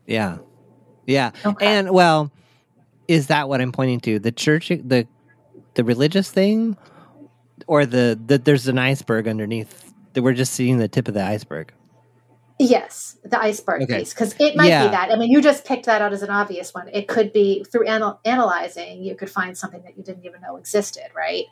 Yeah. 0.06 0.38
Yeah. 1.08 1.32
Okay. 1.44 1.66
and 1.66 1.92
well 1.92 2.32
is 3.10 3.28
that 3.28 3.50
what 3.50 3.60
i'm 3.60 3.72
pointing 3.72 4.00
to 4.00 4.20
the 4.20 4.32
church 4.32 4.70
the 4.70 5.06
the 5.74 5.84
religious 5.84 6.32
thing 6.32 6.78
or 7.68 7.86
the, 7.86 8.18
the 8.26 8.38
there's 8.38 8.68
an 8.68 8.78
iceberg 8.78 9.28
underneath 9.28 9.94
that 10.14 10.22
we're 10.22 10.34
just 10.34 10.54
seeing 10.54 10.78
the 10.78 10.88
tip 10.88 11.08
of 11.08 11.14
the 11.14 11.24
iceberg 11.24 11.74
Yes, 12.62 13.18
the 13.24 13.42
iceberg 13.42 13.84
okay. 13.84 14.00
piece, 14.00 14.14
because 14.14 14.36
it 14.38 14.58
might 14.58 14.68
yeah. 14.68 14.84
be 14.84 14.90
that. 14.90 15.14
I 15.14 15.16
mean, 15.16 15.32
you 15.32 15.42
just 15.42 15.64
picked 15.64 15.86
that 15.86 16.02
out 16.02 16.12
as 16.12 16.24
an 16.24 16.30
obvious 16.30 16.74
one. 16.74 16.90
It 16.92 17.08
could 17.08 17.32
be 17.32 17.64
through 17.64 17.88
anal- 17.88 18.20
analyzing, 18.26 19.02
you 19.02 19.16
could 19.16 19.30
find 19.30 19.58
something 19.58 19.82
that 19.84 19.98
you 19.98 20.04
didn't 20.04 20.26
even 20.26 20.42
know 20.42 20.58
existed, 20.58 21.06
right? 21.16 21.46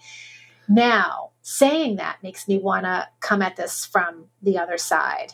Now, 0.67 1.29
saying 1.43 1.95
that 1.95 2.17
makes 2.23 2.45
me 2.49 2.57
want 2.57 2.83
to 2.83 3.07
come 3.21 3.41
at 3.41 3.55
this 3.55 3.85
from 3.85 4.25
the 4.41 4.57
other 4.57 4.77
side. 4.77 5.31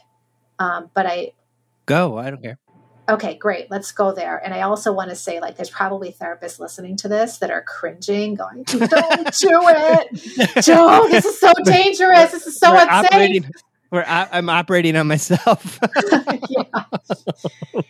Um, 0.60 0.92
but 0.94 1.08
I 1.08 1.32
go, 1.88 2.20
I 2.20 2.30
don't 2.30 2.44
care. 2.44 2.60
Okay, 3.10 3.36
great. 3.36 3.70
Let's 3.70 3.92
go 3.92 4.14
there. 4.14 4.38
And 4.38 4.54
I 4.54 4.62
also 4.62 4.94
want 4.94 5.10
to 5.10 5.16
say, 5.16 5.42
like, 5.42 5.58
there's 5.58 5.70
probably 5.70 6.14
therapists 6.14 6.58
listening 6.58 6.96
to 6.98 7.10
this 7.10 7.38
that 7.40 7.52
are 7.52 7.62
cringing, 7.62 8.36
going, 8.36 8.64
"Don't 8.66 8.90
do 8.90 8.90
it, 8.92 10.64
Joe. 10.64 11.08
This 11.10 11.26
is 11.26 11.38
so 11.38 11.52
dangerous. 11.66 12.32
This 12.32 12.48
is 12.48 12.58
so 12.58 12.72
We're 12.72 12.84
unsafe." 12.84 13.06
Operating- 13.06 13.52
where 13.90 14.10
I, 14.10 14.28
am 14.32 14.50
operating 14.50 14.96
on 14.96 15.08
myself. 15.08 15.80
yeah. 16.50 17.84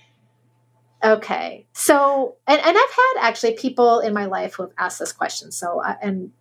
Okay. 1.01 1.65
So, 1.71 2.35
and, 2.45 2.59
and 2.59 2.77
I've 2.77 2.91
had 2.91 3.13
actually 3.21 3.53
people 3.53 3.99
in 3.99 4.13
my 4.13 4.25
life 4.25 4.55
who 4.55 4.63
have 4.63 4.73
asked 4.77 4.99
this 4.99 5.13
question. 5.13 5.53
So, 5.53 5.81
uh, 5.81 5.95
and 6.01 6.33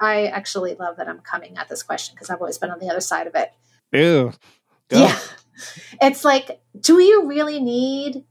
I 0.00 0.26
actually 0.26 0.74
love 0.74 0.96
that 0.96 1.08
I'm 1.08 1.20
coming 1.20 1.56
at 1.56 1.68
this 1.68 1.84
question 1.84 2.16
because 2.16 2.30
I've 2.30 2.40
always 2.40 2.58
been 2.58 2.70
on 2.70 2.80
the 2.80 2.88
other 2.88 3.00
side 3.00 3.28
of 3.28 3.36
it. 3.36 3.52
Ew. 3.92 4.32
Go. 4.88 4.98
Yeah. 4.98 5.18
It's 6.00 6.24
like, 6.24 6.60
do 6.80 7.00
you 7.00 7.26
really 7.26 7.60
need 7.60 8.24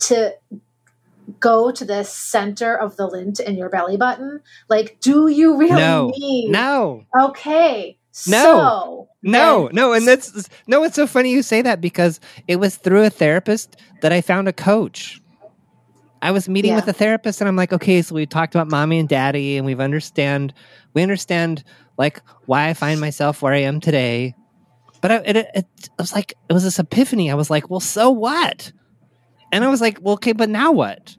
to 0.00 0.34
go 1.40 1.72
to 1.72 1.84
the 1.84 2.04
center 2.04 2.76
of 2.76 2.96
the 2.96 3.06
lint 3.06 3.40
in 3.40 3.56
your 3.56 3.68
belly 3.68 3.96
button? 3.96 4.40
Like, 4.68 4.98
do 5.00 5.28
you 5.28 5.56
really 5.56 5.74
no. 5.74 6.12
need? 6.16 6.50
No. 6.50 7.04
Okay. 7.20 7.98
No. 8.26 8.42
So, 8.42 9.08
no, 9.22 9.68
no, 9.72 9.92
and 9.92 10.08
that's 10.08 10.48
no. 10.66 10.84
It's 10.84 10.96
so 10.96 11.06
funny 11.06 11.30
you 11.30 11.42
say 11.42 11.60
that 11.60 11.82
because 11.82 12.18
it 12.48 12.56
was 12.56 12.76
through 12.76 13.04
a 13.04 13.10
therapist 13.10 13.76
that 14.00 14.10
I 14.10 14.22
found 14.22 14.48
a 14.48 14.54
coach. 14.54 15.20
I 16.22 16.30
was 16.30 16.48
meeting 16.48 16.70
yeah. 16.70 16.76
with 16.76 16.88
a 16.88 16.94
therapist, 16.94 17.42
and 17.42 17.48
I'm 17.48 17.56
like, 17.56 17.74
okay, 17.74 18.00
so 18.00 18.14
we 18.14 18.24
talked 18.24 18.54
about 18.54 18.70
mommy 18.70 18.98
and 18.98 19.08
daddy, 19.08 19.58
and 19.58 19.66
we've 19.66 19.80
understand 19.80 20.54
we 20.94 21.02
understand 21.02 21.62
like 21.98 22.22
why 22.46 22.68
I 22.68 22.74
find 22.74 23.00
myself 23.00 23.42
where 23.42 23.52
I 23.52 23.60
am 23.60 23.80
today. 23.80 24.34
But 25.06 25.12
I, 25.12 25.16
it, 25.24 25.36
it, 25.36 25.50
it 25.54 25.90
was 25.98 26.12
like 26.12 26.34
it 26.48 26.52
was 26.52 26.64
this 26.64 26.80
epiphany. 26.80 27.30
I 27.30 27.34
was 27.34 27.48
like, 27.48 27.70
well, 27.70 27.78
so 27.78 28.10
what? 28.10 28.72
And 29.52 29.64
I 29.64 29.68
was 29.68 29.80
like, 29.80 29.98
well, 30.02 30.14
okay, 30.14 30.32
but 30.32 30.48
now 30.48 30.72
what? 30.72 31.16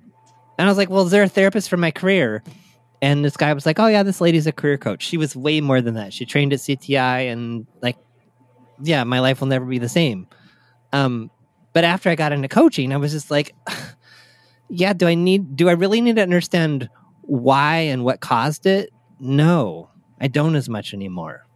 And 0.58 0.68
I 0.68 0.70
was 0.70 0.78
like, 0.78 0.90
well, 0.90 1.06
is 1.06 1.12
there 1.12 1.24
a 1.24 1.30
therapist 1.30 1.70
for 1.70 1.78
my 1.78 1.92
career? 1.92 2.44
and 3.02 3.24
this 3.24 3.38
guy 3.38 3.54
was 3.54 3.66
like, 3.66 3.80
"Oh 3.80 3.88
yeah, 3.88 4.04
this 4.04 4.22
lady's 4.22 4.48
a 4.48 4.52
career 4.52 4.78
coach. 4.78 5.04
She 5.04 5.18
was 5.18 5.36
way 5.36 5.62
more 5.62 5.82
than 5.82 5.94
that. 5.96 6.14
She 6.14 6.26
trained 6.26 6.54
at 6.54 6.60
CTI, 6.60 7.32
and 7.32 7.68
like, 7.82 7.98
yeah, 8.82 9.04
my 9.04 9.20
life 9.20 9.40
will 9.40 9.48
never 9.48 9.66
be 9.66 9.80
the 9.80 9.90
same." 9.90 10.28
Um, 10.94 11.30
but 11.74 11.84
after 11.84 12.10
I 12.10 12.16
got 12.16 12.32
into 12.32 12.48
coaching, 12.48 12.92
I 12.92 12.98
was 12.98 13.12
just 13.12 13.30
like, 13.30 13.54
"Yeah, 14.70 14.94
do 14.94 15.08
I 15.08 15.16
need? 15.16 15.56
Do 15.56 15.70
I 15.70 15.74
really 15.74 16.02
need 16.02 16.16
to 16.16 16.24
understand 16.24 16.90
why 17.22 17.78
and 17.78 18.04
what 18.04 18.20
caused 18.20 18.66
it? 18.66 18.90
No, 19.20 19.90
I 20.20 20.28
don't 20.28 20.56
as 20.56 20.70
much 20.70 20.94
anymore." 20.94 21.47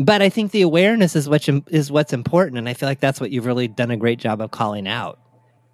But 0.00 0.22
I 0.22 0.30
think 0.30 0.50
the 0.50 0.62
awareness 0.62 1.14
is 1.14 1.28
what 1.28 1.46
is 1.68 1.92
what's 1.92 2.14
important, 2.14 2.56
and 2.56 2.70
I 2.70 2.72
feel 2.72 2.88
like 2.88 3.00
that's 3.00 3.20
what 3.20 3.30
you've 3.30 3.44
really 3.44 3.68
done 3.68 3.90
a 3.90 3.98
great 3.98 4.18
job 4.18 4.40
of 4.40 4.50
calling 4.50 4.88
out. 4.88 5.18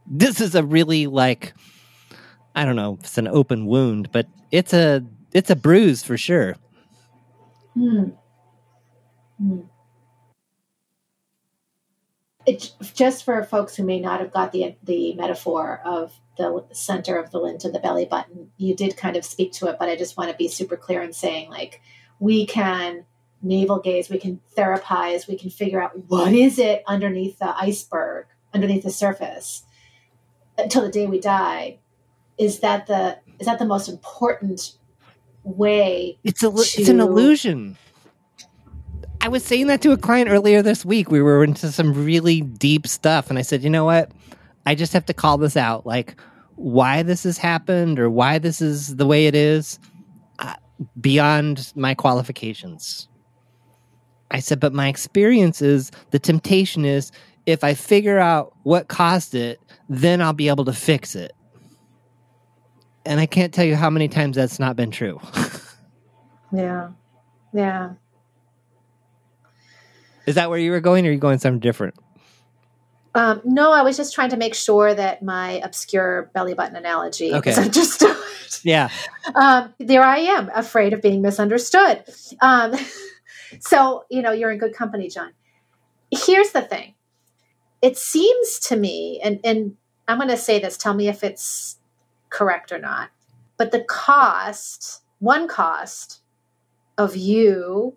This 0.04 0.40
is 0.40 0.56
a 0.56 0.64
really 0.64 1.06
like 1.06 1.54
I 2.52 2.64
don't 2.64 2.74
know, 2.74 2.98
it's 2.98 3.18
an 3.18 3.28
open 3.28 3.66
wound, 3.66 4.10
but 4.10 4.26
it's 4.50 4.72
a 4.72 5.04
it's 5.32 5.48
a 5.48 5.54
bruise 5.54 6.02
for 6.02 6.18
sure. 6.18 6.56
Hmm. 7.74 8.10
Hmm. 9.38 9.60
It, 12.46 12.72
just 12.94 13.24
for 13.24 13.44
folks 13.44 13.76
who 13.76 13.84
may 13.84 14.00
not 14.00 14.18
have 14.18 14.32
got 14.32 14.50
the 14.50 14.74
the 14.82 15.14
metaphor 15.14 15.80
of 15.84 16.12
the 16.36 16.64
center 16.72 17.16
of 17.16 17.30
the 17.30 17.38
lint 17.38 17.64
of 17.64 17.72
the 17.72 17.78
belly 17.78 18.06
button, 18.06 18.50
you 18.56 18.74
did 18.74 18.96
kind 18.96 19.16
of 19.16 19.24
speak 19.24 19.52
to 19.52 19.68
it, 19.68 19.76
but 19.78 19.88
I 19.88 19.94
just 19.94 20.16
want 20.16 20.32
to 20.32 20.36
be 20.36 20.48
super 20.48 20.76
clear 20.76 21.00
in 21.00 21.12
saying 21.12 21.48
like 21.48 21.80
we 22.18 22.44
can 22.44 23.04
navel 23.42 23.78
gaze, 23.78 24.08
we 24.08 24.18
can 24.18 24.40
therapize, 24.56 25.28
we 25.28 25.36
can 25.36 25.50
figure 25.50 25.80
out 25.80 26.08
what 26.08 26.32
is 26.32 26.58
it 26.58 26.82
underneath 26.86 27.38
the 27.38 27.56
iceberg, 27.56 28.26
underneath 28.54 28.84
the 28.84 28.90
surface 28.90 29.64
until 30.58 30.82
the 30.82 30.90
day 30.90 31.06
we 31.06 31.20
die. 31.20 31.78
Is 32.38 32.60
that 32.60 32.86
the 32.86 33.18
is 33.38 33.46
that 33.46 33.58
the 33.58 33.66
most 33.66 33.88
important 33.88 34.76
way 35.42 36.18
it's 36.24 36.42
a 36.42 36.50
to... 36.50 36.58
it's 36.58 36.88
an 36.88 37.00
illusion. 37.00 37.76
I 39.20 39.28
was 39.28 39.44
saying 39.44 39.66
that 39.68 39.80
to 39.82 39.92
a 39.92 39.96
client 39.96 40.30
earlier 40.30 40.62
this 40.62 40.84
week. 40.84 41.10
We 41.10 41.22
were 41.22 41.42
into 41.42 41.72
some 41.72 42.04
really 42.04 42.42
deep 42.42 42.86
stuff 42.86 43.30
and 43.30 43.38
i 43.38 43.42
said 43.42 43.62
you 43.62 43.70
know 43.70 43.84
what? 43.84 44.12
I 44.66 44.74
just 44.74 44.92
have 44.92 45.06
to 45.06 45.14
call 45.14 45.38
this 45.38 45.56
out 45.56 45.86
like 45.86 46.20
why 46.56 47.02
this 47.02 47.24
has 47.24 47.38
happened 47.38 47.98
or 47.98 48.10
why 48.10 48.38
this 48.38 48.60
is 48.60 48.96
the 48.96 49.06
way 49.06 49.26
it 49.26 49.34
is 49.34 49.78
uh, 50.38 50.54
beyond 51.00 51.72
my 51.76 51.94
qualifications 51.94 53.08
i 54.30 54.40
said 54.40 54.60
but 54.60 54.72
my 54.72 54.88
experience 54.88 55.62
is 55.62 55.90
the 56.10 56.18
temptation 56.18 56.84
is 56.84 57.12
if 57.46 57.62
i 57.64 57.74
figure 57.74 58.18
out 58.18 58.54
what 58.62 58.88
caused 58.88 59.34
it 59.34 59.60
then 59.88 60.20
i'll 60.20 60.32
be 60.32 60.48
able 60.48 60.64
to 60.64 60.72
fix 60.72 61.14
it 61.14 61.32
and 63.06 63.20
I 63.20 63.26
can't 63.26 63.54
tell 63.54 63.64
you 63.64 63.76
how 63.76 63.88
many 63.88 64.08
times 64.08 64.36
that's 64.36 64.58
not 64.58 64.76
been 64.76 64.90
true. 64.90 65.20
yeah. 66.52 66.90
Yeah. 67.54 67.92
Is 70.26 70.34
that 70.34 70.50
where 70.50 70.58
you 70.58 70.72
were 70.72 70.80
going 70.80 71.06
or 71.06 71.10
are 71.10 71.12
you 71.12 71.18
going 71.18 71.38
something 71.38 71.60
different? 71.60 71.94
Um, 73.14 73.40
no, 73.44 73.72
I 73.72 73.82
was 73.82 73.96
just 73.96 74.14
trying 74.14 74.30
to 74.30 74.36
make 74.36 74.54
sure 74.54 74.92
that 74.92 75.22
my 75.22 75.52
obscure 75.64 76.30
belly 76.34 76.52
button 76.52 76.76
analogy 76.76 77.32
okay. 77.32 77.52
is 77.52 77.58
understood. 77.58 78.16
Yeah. 78.62 78.90
Um, 79.34 79.72
there 79.78 80.02
I 80.02 80.18
am, 80.18 80.50
afraid 80.54 80.92
of 80.92 81.00
being 81.00 81.22
misunderstood. 81.22 82.04
Um, 82.40 82.74
so, 83.60 84.04
you 84.10 84.22
know, 84.22 84.32
you're 84.32 84.50
in 84.50 84.58
good 84.58 84.74
company, 84.74 85.08
John. 85.08 85.32
Here's 86.10 86.50
the 86.50 86.62
thing. 86.62 86.94
It 87.82 87.96
seems 87.96 88.58
to 88.60 88.76
me, 88.76 89.20
and, 89.22 89.40
and 89.44 89.76
I'm 90.08 90.18
going 90.18 90.30
to 90.30 90.36
say 90.36 90.58
this, 90.58 90.76
tell 90.76 90.94
me 90.94 91.08
if 91.08 91.22
it's 91.22 91.78
correct 92.30 92.72
or 92.72 92.78
not. 92.78 93.10
But 93.56 93.72
the 93.72 93.84
cost, 93.84 95.02
one 95.18 95.48
cost 95.48 96.20
of 96.98 97.16
you 97.16 97.96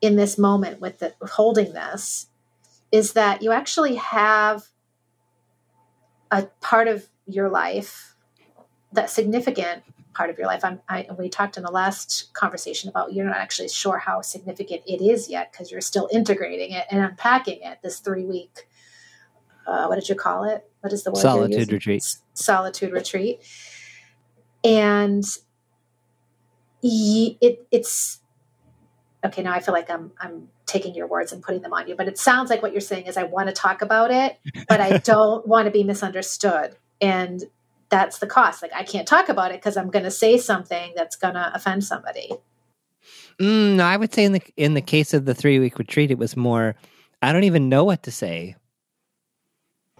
in 0.00 0.16
this 0.16 0.38
moment 0.38 0.80
with 0.80 0.98
the, 0.98 1.14
holding 1.22 1.72
this 1.72 2.28
is 2.92 3.12
that 3.12 3.42
you 3.42 3.52
actually 3.52 3.96
have 3.96 4.64
a 6.30 6.44
part 6.60 6.88
of 6.88 7.08
your 7.26 7.48
life 7.48 8.16
that 8.92 9.10
significant 9.10 9.82
part 10.20 10.30
of 10.30 10.38
your 10.38 10.46
life. 10.46 10.64
I'm, 10.64 10.80
I, 10.88 11.06
we 11.18 11.28
talked 11.28 11.56
in 11.56 11.62
the 11.62 11.70
last 11.70 12.34
conversation 12.34 12.90
about 12.90 13.12
you're 13.14 13.24
not 13.24 13.36
actually 13.36 13.68
sure 13.68 13.98
how 13.98 14.20
significant 14.20 14.82
it 14.86 15.00
is 15.02 15.30
yet 15.30 15.50
because 15.50 15.70
you're 15.70 15.80
still 15.80 16.08
integrating 16.12 16.72
it 16.72 16.86
and 16.90 17.00
unpacking 17.02 17.60
it. 17.62 17.78
This 17.82 18.00
three 18.00 18.24
week, 18.24 18.68
uh, 19.66 19.86
what 19.86 19.94
did 19.94 20.08
you 20.10 20.14
call 20.14 20.44
it? 20.44 20.68
What 20.80 20.92
is 20.92 21.04
the 21.04 21.10
word? 21.10 21.20
Solitude 21.20 21.72
retreat. 21.72 22.16
Solitude 22.34 22.92
retreat 22.92 23.40
and 24.62 25.24
it, 26.82 27.66
it's 27.70 28.20
okay 29.24 29.42
now 29.42 29.52
i 29.52 29.60
feel 29.60 29.74
like 29.74 29.90
i'm 29.90 30.12
i'm 30.20 30.48
taking 30.70 30.94
your 30.94 31.06
words 31.06 31.32
and 31.32 31.42
putting 31.42 31.62
them 31.62 31.72
on 31.72 31.88
you. 31.88 31.96
But 31.96 32.08
it 32.08 32.16
sounds 32.16 32.48
like 32.48 32.62
what 32.62 32.72
you're 32.72 32.80
saying 32.80 33.06
is 33.06 33.16
I 33.16 33.24
want 33.24 33.48
to 33.48 33.52
talk 33.52 33.82
about 33.82 34.10
it, 34.10 34.38
but 34.68 34.80
I 34.80 34.98
don't 35.04 35.46
want 35.46 35.66
to 35.66 35.70
be 35.70 35.82
misunderstood. 35.82 36.76
And 37.00 37.42
that's 37.90 38.18
the 38.18 38.26
cost. 38.26 38.62
Like 38.62 38.72
I 38.74 38.82
can't 38.82 39.06
talk 39.06 39.28
about 39.28 39.50
it 39.50 39.60
because 39.60 39.76
I'm 39.76 39.90
going 39.90 40.04
to 40.04 40.10
say 40.10 40.38
something 40.38 40.92
that's 40.96 41.16
going 41.16 41.34
to 41.34 41.50
offend 41.54 41.84
somebody. 41.84 42.30
Mm, 43.40 43.76
no, 43.76 43.84
I 43.84 43.96
would 43.96 44.14
say 44.14 44.24
in 44.24 44.32
the 44.32 44.42
in 44.56 44.74
the 44.74 44.80
case 44.80 45.12
of 45.14 45.24
the 45.24 45.34
three 45.34 45.58
week 45.58 45.78
retreat, 45.78 46.10
it 46.10 46.18
was 46.18 46.36
more. 46.36 46.76
I 47.22 47.32
don't 47.32 47.44
even 47.44 47.68
know 47.68 47.84
what 47.84 48.02
to 48.04 48.10
say. 48.10 48.56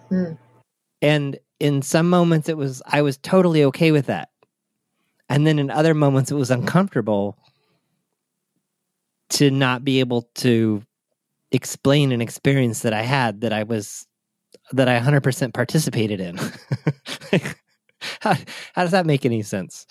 Mm. 0.09 0.37
And 1.01 1.39
in 1.59 1.81
some 1.81 2.09
moments, 2.09 2.49
it 2.49 2.57
was 2.57 2.81
I 2.85 3.01
was 3.01 3.17
totally 3.17 3.63
okay 3.65 3.91
with 3.91 4.05
that, 4.07 4.29
and 5.29 5.45
then 5.45 5.59
in 5.59 5.69
other 5.69 5.93
moments, 5.93 6.31
it 6.31 6.35
was 6.35 6.51
uncomfortable 6.51 7.37
to 9.31 9.49
not 9.49 9.83
be 9.83 9.99
able 9.99 10.23
to 10.35 10.83
explain 11.51 12.11
an 12.11 12.21
experience 12.21 12.81
that 12.81 12.93
I 12.93 13.01
had 13.01 13.41
that 13.41 13.53
I 13.53 13.63
was 13.63 14.05
that 14.71 14.87
I 14.87 14.99
100% 14.99 15.53
participated 15.53 16.19
in. 16.19 16.39
how, 18.21 18.33
how 18.73 18.81
does 18.83 18.91
that 18.91 19.05
make 19.05 19.25
any 19.25 19.41
sense? 19.41 19.87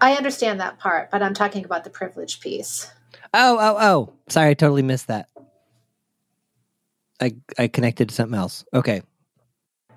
I 0.00 0.14
understand 0.14 0.60
that 0.60 0.78
part, 0.78 1.10
but 1.10 1.22
I'm 1.22 1.34
talking 1.34 1.64
about 1.64 1.84
the 1.84 1.90
privilege 1.90 2.40
piece. 2.40 2.90
Oh, 3.34 3.58
oh, 3.60 3.76
oh. 3.78 4.12
Sorry, 4.28 4.50
I 4.50 4.54
totally 4.54 4.82
missed 4.82 5.08
that. 5.08 5.28
I 7.20 7.36
I 7.58 7.68
connected 7.68 8.08
to 8.08 8.14
something 8.14 8.38
else. 8.38 8.64
Okay. 8.72 9.02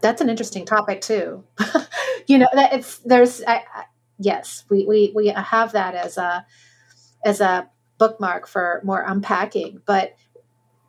That's 0.01 0.21
an 0.21 0.29
interesting 0.29 0.65
topic 0.65 0.99
too. 0.99 1.43
you 2.27 2.37
know, 2.37 2.49
that 2.53 2.73
it's 2.73 2.97
there's 2.99 3.41
I, 3.43 3.63
I, 3.73 3.85
yes, 4.19 4.65
we 4.69 4.85
we 4.85 5.13
we 5.15 5.27
have 5.27 5.71
that 5.71 5.95
as 5.95 6.17
a 6.17 6.45
as 7.23 7.39
a 7.39 7.69
bookmark 7.97 8.47
for 8.47 8.81
more 8.83 9.03
unpacking, 9.07 9.81
but 9.85 10.15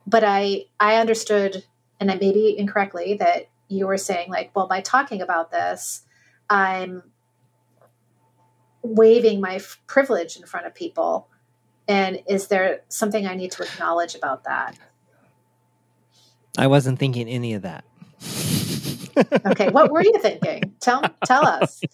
but 0.07 0.25
I 0.25 0.65
I 0.81 0.97
understood 0.97 1.65
and 2.01 2.11
I 2.11 2.17
maybe 2.17 2.59
incorrectly 2.59 3.15
that 3.15 3.49
you 3.69 3.87
were 3.87 3.97
saying 3.97 4.31
like, 4.31 4.51
well, 4.55 4.67
by 4.67 4.81
talking 4.81 5.23
about 5.23 5.51
this, 5.51 6.03
I'm 6.49 7.03
waving 8.83 9.41
my 9.41 9.57
f- 9.57 9.81
privilege 9.87 10.37
in 10.37 10.47
front 10.47 10.67
of 10.67 10.75
people. 10.75 11.29
And 11.89 12.21
is 12.29 12.49
there 12.49 12.83
something 12.89 13.27
I 13.27 13.35
need 13.35 13.53
to 13.53 13.63
acknowledge 13.63 14.15
about 14.15 14.45
that? 14.45 14.77
I 16.57 16.67
wasn't 16.67 16.99
thinking 16.99 17.29
any 17.29 17.55
of 17.55 17.63
that. 17.63 17.85
okay, 19.47 19.71
what 19.71 19.91
were 19.91 20.03
you 20.03 20.19
thinking? 20.21 20.75
Tell 20.81 21.03
tell 21.25 21.47
us. 21.47 21.83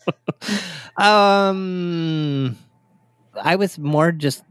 Um, 0.96 2.58
I 3.40 3.56
was 3.56 3.78
more 3.78 4.12
just 4.12 4.42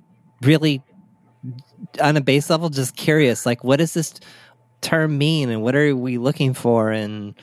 really 0.42 0.82
on 2.02 2.18
a 2.18 2.22
base 2.22 2.50
level, 2.50 2.70
just 2.70 2.96
curious. 2.96 3.46
Like, 3.46 3.64
what 3.64 3.78
does 3.78 3.94
this 3.94 4.16
term 4.82 5.18
mean, 5.18 5.50
and 5.50 5.62
what 5.62 5.76
are 5.76 5.96
we 5.96 6.18
looking 6.18 6.54
for, 6.54 6.92
and 6.92 7.36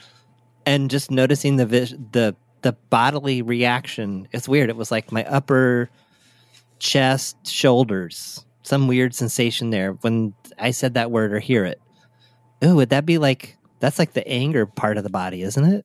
and 0.64 0.90
just 0.90 1.10
noticing 1.10 1.56
the 1.56 1.66
vis- 1.66 1.94
the 2.10 2.34
the 2.62 2.72
bodily 2.90 3.42
reaction. 3.42 4.28
It's 4.32 4.48
weird. 4.48 4.70
It 4.70 4.76
was 4.76 4.90
like 4.90 5.12
my 5.12 5.24
upper 5.24 5.90
chest, 6.78 7.46
shoulders, 7.46 8.44
some 8.62 8.88
weird 8.88 9.14
sensation 9.14 9.70
there 9.70 9.92
when 9.92 10.34
I 10.58 10.70
said 10.70 10.94
that 10.94 11.10
word 11.10 11.32
or 11.32 11.38
hear 11.38 11.64
it. 11.64 11.80
Ooh, 12.64 12.76
would 12.76 12.90
that 12.90 13.06
be 13.06 13.18
like 13.18 13.56
that's 13.80 13.98
like 13.98 14.12
the 14.14 14.26
anger 14.26 14.66
part 14.66 14.96
of 14.96 15.04
the 15.04 15.10
body, 15.10 15.42
isn't 15.42 15.64
it? 15.64 15.84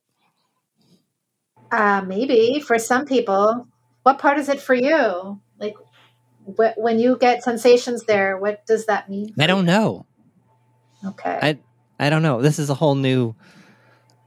Uh, 1.70 2.02
maybe 2.06 2.60
for 2.60 2.78
some 2.78 3.06
people. 3.06 3.66
What 4.02 4.18
part 4.18 4.38
is 4.38 4.48
it 4.48 4.60
for 4.60 4.74
you? 4.74 5.40
Like 5.58 5.74
wh- 6.44 6.76
when 6.76 6.98
you 6.98 7.16
get 7.18 7.42
sensations 7.42 8.04
there, 8.04 8.36
what 8.36 8.66
does 8.66 8.86
that 8.86 9.08
mean? 9.08 9.32
I 9.38 9.46
don't 9.46 9.66
know. 9.66 10.06
Okay. 11.04 11.38
I 11.42 11.58
I 11.98 12.10
don't 12.10 12.22
know. 12.22 12.42
This 12.42 12.58
is 12.58 12.70
a 12.70 12.74
whole 12.74 12.94
new 12.94 13.34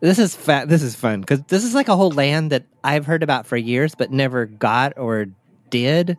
this 0.06 0.20
is 0.20 0.36
fat. 0.36 0.70
This 0.70 0.84
is 0.84 0.96
fun 0.96 1.22
because 1.22 1.42
this 1.44 1.64
is 1.64 1.74
like 1.74 1.88
a 1.88 1.96
whole 1.96 2.12
land 2.12 2.52
that 2.52 2.66
I've 2.84 3.06
heard 3.06 3.24
about 3.24 3.46
for 3.46 3.58
years, 3.58 3.96
but 3.96 4.12
never 4.12 4.46
got 4.46 4.98
or 4.98 5.28
did. 5.70 6.18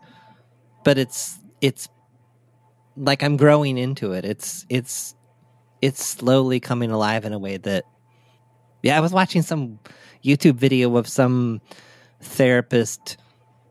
But 0.84 0.98
it's 0.98 1.38
it's 1.60 1.88
like 2.96 3.22
I'm 3.22 3.36
growing 3.36 3.78
into 3.78 4.12
it. 4.12 4.24
It's 4.24 4.66
it's 4.68 5.14
it's 5.82 6.04
slowly 6.04 6.58
coming 6.58 6.90
alive 6.90 7.24
in 7.24 7.32
a 7.32 7.38
way 7.38 7.58
that 7.58 7.84
yeah. 8.82 8.96
I 8.96 9.00
was 9.00 9.12
watching 9.12 9.42
some 9.42 9.78
YouTube 10.24 10.56
video 10.56 10.96
of 10.96 11.06
some 11.06 11.60
therapist. 12.20 13.18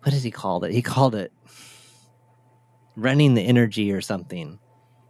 What 0.03 0.11
does 0.11 0.23
he 0.23 0.31
call 0.31 0.63
it? 0.63 0.71
He 0.71 0.81
called 0.81 1.15
it 1.15 1.33
running 2.95 3.33
the 3.33 3.41
energy 3.41 3.91
or 3.91 4.01
something. 4.01 4.59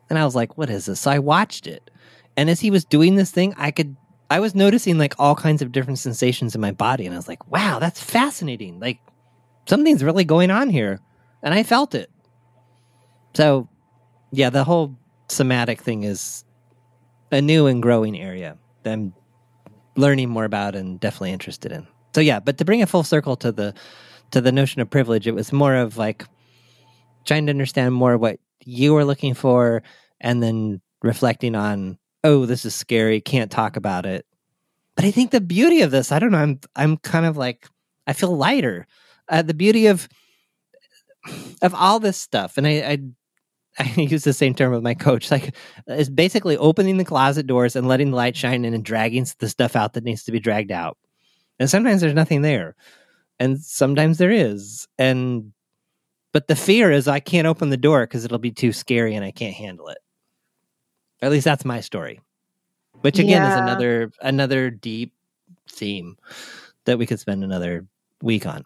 And 0.09 0.17
I 0.17 0.25
was 0.25 0.35
like, 0.35 0.57
what 0.57 0.69
is 0.69 0.85
this? 0.85 1.01
So 1.01 1.11
I 1.11 1.19
watched 1.19 1.67
it. 1.67 1.91
And 2.37 2.49
as 2.49 2.59
he 2.59 2.71
was 2.71 2.85
doing 2.85 3.15
this 3.15 3.31
thing, 3.31 3.53
I 3.57 3.71
could 3.71 3.95
I 4.29 4.39
was 4.39 4.55
noticing 4.55 4.97
like 4.97 5.13
all 5.19 5.35
kinds 5.35 5.61
of 5.61 5.71
different 5.71 5.99
sensations 5.99 6.55
in 6.55 6.61
my 6.61 6.71
body, 6.71 7.05
and 7.05 7.13
I 7.13 7.17
was 7.17 7.27
like, 7.27 7.51
wow, 7.51 7.79
that's 7.79 8.01
fascinating. 8.01 8.79
Like 8.79 8.99
something's 9.67 10.03
really 10.03 10.23
going 10.23 10.51
on 10.51 10.69
here. 10.69 10.99
And 11.43 11.53
I 11.53 11.63
felt 11.63 11.93
it. 11.93 12.09
So, 13.35 13.67
yeah, 14.31 14.49
the 14.49 14.63
whole 14.63 14.97
somatic 15.29 15.81
thing 15.81 16.03
is 16.03 16.43
a 17.31 17.41
new 17.41 17.67
and 17.67 17.81
growing 17.81 18.17
area 18.17 18.57
that 18.83 18.93
I'm 18.93 19.13
learning 19.95 20.29
more 20.29 20.45
about 20.45 20.75
and 20.75 20.99
definitely 20.99 21.31
interested 21.31 21.71
in. 21.71 21.87
So, 22.15 22.21
yeah, 22.21 22.39
but 22.39 22.57
to 22.57 22.65
bring 22.65 22.79
it 22.79 22.89
full 22.89 23.03
circle 23.03 23.35
to 23.37 23.51
the 23.51 23.73
to 24.31 24.41
the 24.41 24.51
notion 24.51 24.81
of 24.81 24.89
privilege, 24.89 25.27
it 25.27 25.35
was 25.35 25.53
more 25.53 25.75
of 25.75 25.97
like 25.97 26.25
trying 27.25 27.45
to 27.45 27.51
understand 27.51 27.93
more 27.93 28.17
what 28.17 28.39
you 28.63 28.93
were 28.93 29.05
looking 29.05 29.33
for 29.33 29.83
and 30.19 30.41
then 30.41 30.81
reflecting 31.03 31.55
on 31.55 31.99
oh, 32.25 32.45
this 32.45 32.65
is 32.65 32.75
scary, 32.75 33.21
can't 33.21 33.51
talk 33.51 33.77
about 33.77 34.05
it. 34.05 34.25
But 34.95 35.05
I 35.05 35.11
think 35.11 35.31
the 35.31 35.41
beauty 35.41 35.81
of 35.81 35.91
this, 35.91 36.11
I 36.11 36.19
don't 36.19 36.31
know, 36.31 36.39
I'm 36.39 36.59
I'm 36.75 36.97
kind 36.97 37.25
of 37.25 37.37
like 37.37 37.67
I 38.07 38.13
feel 38.13 38.35
lighter. 38.35 38.87
Uh, 39.29 39.41
the 39.41 39.53
beauty 39.53 39.87
of 39.87 40.09
of 41.61 41.73
all 41.73 41.99
this 41.99 42.17
stuff, 42.17 42.57
and 42.57 42.67
I, 42.67 42.71
I 42.71 42.99
I 43.79 44.01
use 44.01 44.23
the 44.23 44.33
same 44.33 44.55
term 44.55 44.71
with 44.71 44.83
my 44.83 44.93
coach. 44.93 45.31
Like, 45.31 45.55
is 45.87 46.09
basically 46.09 46.57
opening 46.57 46.97
the 46.97 47.05
closet 47.05 47.47
doors 47.47 47.75
and 47.75 47.87
letting 47.87 48.11
the 48.11 48.17
light 48.17 48.35
shine 48.35 48.65
in 48.65 48.73
and 48.73 48.83
dragging 48.83 49.25
the 49.39 49.49
stuff 49.49 49.75
out 49.75 49.93
that 49.93 50.03
needs 50.03 50.23
to 50.23 50.31
be 50.31 50.39
dragged 50.39 50.71
out. 50.71 50.97
And 51.59 51.69
sometimes 51.69 52.01
there's 52.01 52.13
nothing 52.13 52.41
there, 52.41 52.75
and 53.39 53.59
sometimes 53.61 54.17
there 54.17 54.31
is. 54.31 54.87
And 54.97 55.53
but 56.33 56.47
the 56.47 56.55
fear 56.55 56.91
is 56.91 57.07
I 57.07 57.19
can't 57.19 57.47
open 57.47 57.69
the 57.69 57.77
door 57.77 58.05
because 58.05 58.25
it'll 58.25 58.39
be 58.39 58.51
too 58.51 58.73
scary 58.73 59.15
and 59.15 59.23
I 59.23 59.31
can't 59.31 59.55
handle 59.55 59.87
it. 59.89 59.99
At 61.21 61.31
least 61.31 61.45
that's 61.45 61.65
my 61.65 61.81
story. 61.81 62.19
Which 63.01 63.19
again 63.19 63.41
yeah. 63.41 63.53
is 63.53 63.61
another 63.61 64.11
another 64.21 64.69
deep 64.69 65.13
theme 65.69 66.17
that 66.85 66.97
we 66.97 67.05
could 67.05 67.19
spend 67.19 67.43
another 67.43 67.85
week 68.21 68.45
on. 68.45 68.65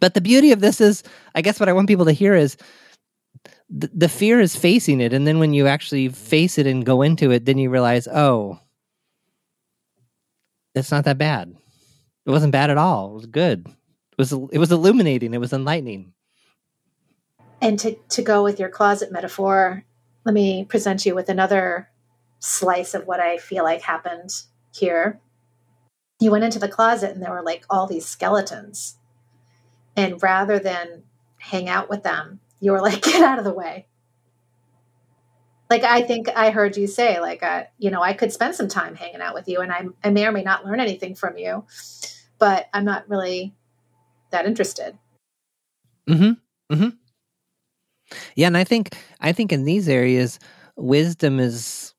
But 0.00 0.14
the 0.14 0.20
beauty 0.20 0.52
of 0.52 0.60
this 0.60 0.80
is, 0.80 1.02
I 1.34 1.42
guess 1.42 1.58
what 1.58 1.68
I 1.68 1.72
want 1.72 1.88
people 1.88 2.04
to 2.04 2.12
hear 2.12 2.34
is 2.34 2.56
th- 3.80 3.92
the 3.94 4.08
fear 4.08 4.40
is 4.40 4.56
facing 4.56 5.00
it. 5.00 5.12
And 5.12 5.26
then 5.26 5.38
when 5.38 5.54
you 5.54 5.66
actually 5.66 6.08
face 6.08 6.58
it 6.58 6.66
and 6.66 6.84
go 6.84 7.02
into 7.02 7.30
it, 7.30 7.44
then 7.44 7.58
you 7.58 7.70
realize, 7.70 8.06
oh, 8.08 8.58
it's 10.74 10.90
not 10.90 11.04
that 11.04 11.18
bad. 11.18 11.54
It 12.26 12.30
wasn't 12.30 12.52
bad 12.52 12.70
at 12.70 12.78
all. 12.78 13.12
It 13.12 13.14
was 13.14 13.26
good. 13.26 13.66
It 13.66 14.18
was 14.18 14.32
it 14.32 14.58
was 14.58 14.72
illuminating. 14.72 15.32
It 15.32 15.40
was 15.40 15.52
enlightening. 15.52 16.12
And 17.62 17.78
to 17.78 17.94
to 18.10 18.22
go 18.22 18.42
with 18.42 18.60
your 18.60 18.68
closet 18.68 19.10
metaphor, 19.12 19.84
let 20.26 20.34
me 20.34 20.64
present 20.64 21.06
you 21.06 21.14
with 21.14 21.28
another 21.28 21.88
slice 22.40 22.94
of 22.94 23.06
what 23.06 23.20
I 23.20 23.38
feel 23.38 23.62
like 23.62 23.80
happened 23.80 24.30
here. 24.74 25.20
You 26.20 26.32
went 26.32 26.42
into 26.42 26.58
the 26.58 26.68
closet 26.68 27.12
and 27.12 27.22
there 27.22 27.30
were 27.30 27.44
like 27.44 27.64
all 27.70 27.86
these 27.86 28.06
skeletons. 28.06 28.96
And 29.96 30.20
rather 30.20 30.58
than 30.58 31.04
hang 31.38 31.68
out 31.68 31.88
with 31.88 32.02
them, 32.02 32.40
you 32.60 32.72
were 32.72 32.80
like, 32.80 33.02
get 33.02 33.22
out 33.22 33.38
of 33.38 33.44
the 33.44 33.52
way. 33.52 33.86
Like 35.70 35.84
I 35.84 36.02
think 36.02 36.28
I 36.34 36.50
heard 36.50 36.76
you 36.76 36.88
say, 36.88 37.20
like, 37.20 37.44
uh, 37.44 37.64
you 37.78 37.90
know, 37.90 38.02
I 38.02 38.12
could 38.12 38.32
spend 38.32 38.56
some 38.56 38.68
time 38.68 38.94
hanging 38.94 39.20
out 39.20 39.34
with 39.34 39.48
you, 39.48 39.60
and 39.60 39.72
I, 39.72 39.86
I 40.04 40.10
may 40.10 40.24
or 40.24 40.30
may 40.30 40.44
not 40.44 40.64
learn 40.64 40.78
anything 40.78 41.16
from 41.16 41.36
you, 41.36 41.64
but 42.38 42.68
I'm 42.72 42.84
not 42.84 43.08
really 43.08 43.52
that 44.30 44.46
interested. 44.46 44.96
Hmm. 46.06 46.34
Hmm. 46.70 46.88
Yeah, 48.34 48.46
and 48.46 48.56
I 48.56 48.64
think 48.64 48.96
I 49.20 49.32
think 49.32 49.52
in 49.52 49.64
these 49.64 49.88
areas, 49.88 50.38
wisdom 50.76 51.40
is 51.40 51.94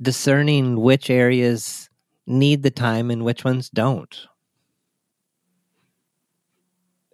discerning 0.00 0.80
which 0.80 1.08
areas 1.10 1.88
need 2.26 2.62
the 2.62 2.70
time 2.70 3.10
and 3.10 3.24
which 3.24 3.44
ones 3.44 3.70
don't. 3.70 4.26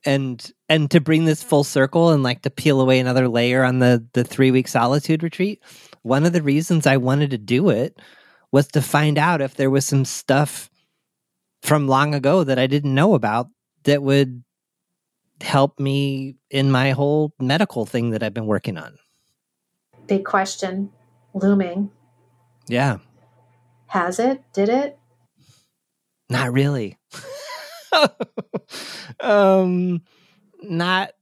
And 0.07 0.51
and 0.69 0.91
to 0.93 1.01
bring 1.01 1.27
this 1.27 1.43
full 1.43 1.65
circle 1.65 2.11
and 2.11 2.23
like 2.23 2.43
to 2.43 2.51
peel 2.51 2.81
away 2.81 2.99
another 3.01 3.29
layer 3.29 3.63
on 3.65 3.81
the 3.81 4.07
the 4.15 4.25
3 4.25 4.51
week 4.51 4.67
solitude 4.67 5.23
retreat, 5.23 5.63
one 6.03 6.25
of 6.25 6.33
the 6.33 6.43
reasons 6.43 6.87
I 6.87 6.97
wanted 6.97 7.31
to 7.31 7.39
do 7.39 7.69
it 7.69 7.99
was 8.51 8.67
to 8.69 8.83
find 8.83 9.19
out 9.19 9.43
if 9.43 9.55
there 9.55 9.71
was 9.71 9.87
some 9.87 10.05
stuff 10.07 10.71
from 11.63 11.87
long 11.87 12.15
ago 12.15 12.45
that 12.45 12.59
I 12.59 12.67
didn't 12.67 12.95
know 12.95 13.15
about 13.15 13.49
that 13.85 14.03
would 14.03 14.43
help 15.43 15.79
me 15.81 16.37
in 16.51 16.71
my 16.71 16.91
whole 16.91 17.33
medical 17.41 17.87
thing 17.87 18.11
that 18.11 18.23
I've 18.23 18.35
been 18.35 18.47
working 18.47 18.79
on. 18.79 18.99
big 20.07 20.25
question 20.25 20.91
looming. 21.35 21.91
Yeah. 22.67 22.99
Has 23.87 24.19
it? 24.19 24.43
Did 24.53 24.69
it? 24.69 24.99
Not 26.29 26.53
really. 26.53 26.97
um, 29.21 30.03
not. 30.63 31.13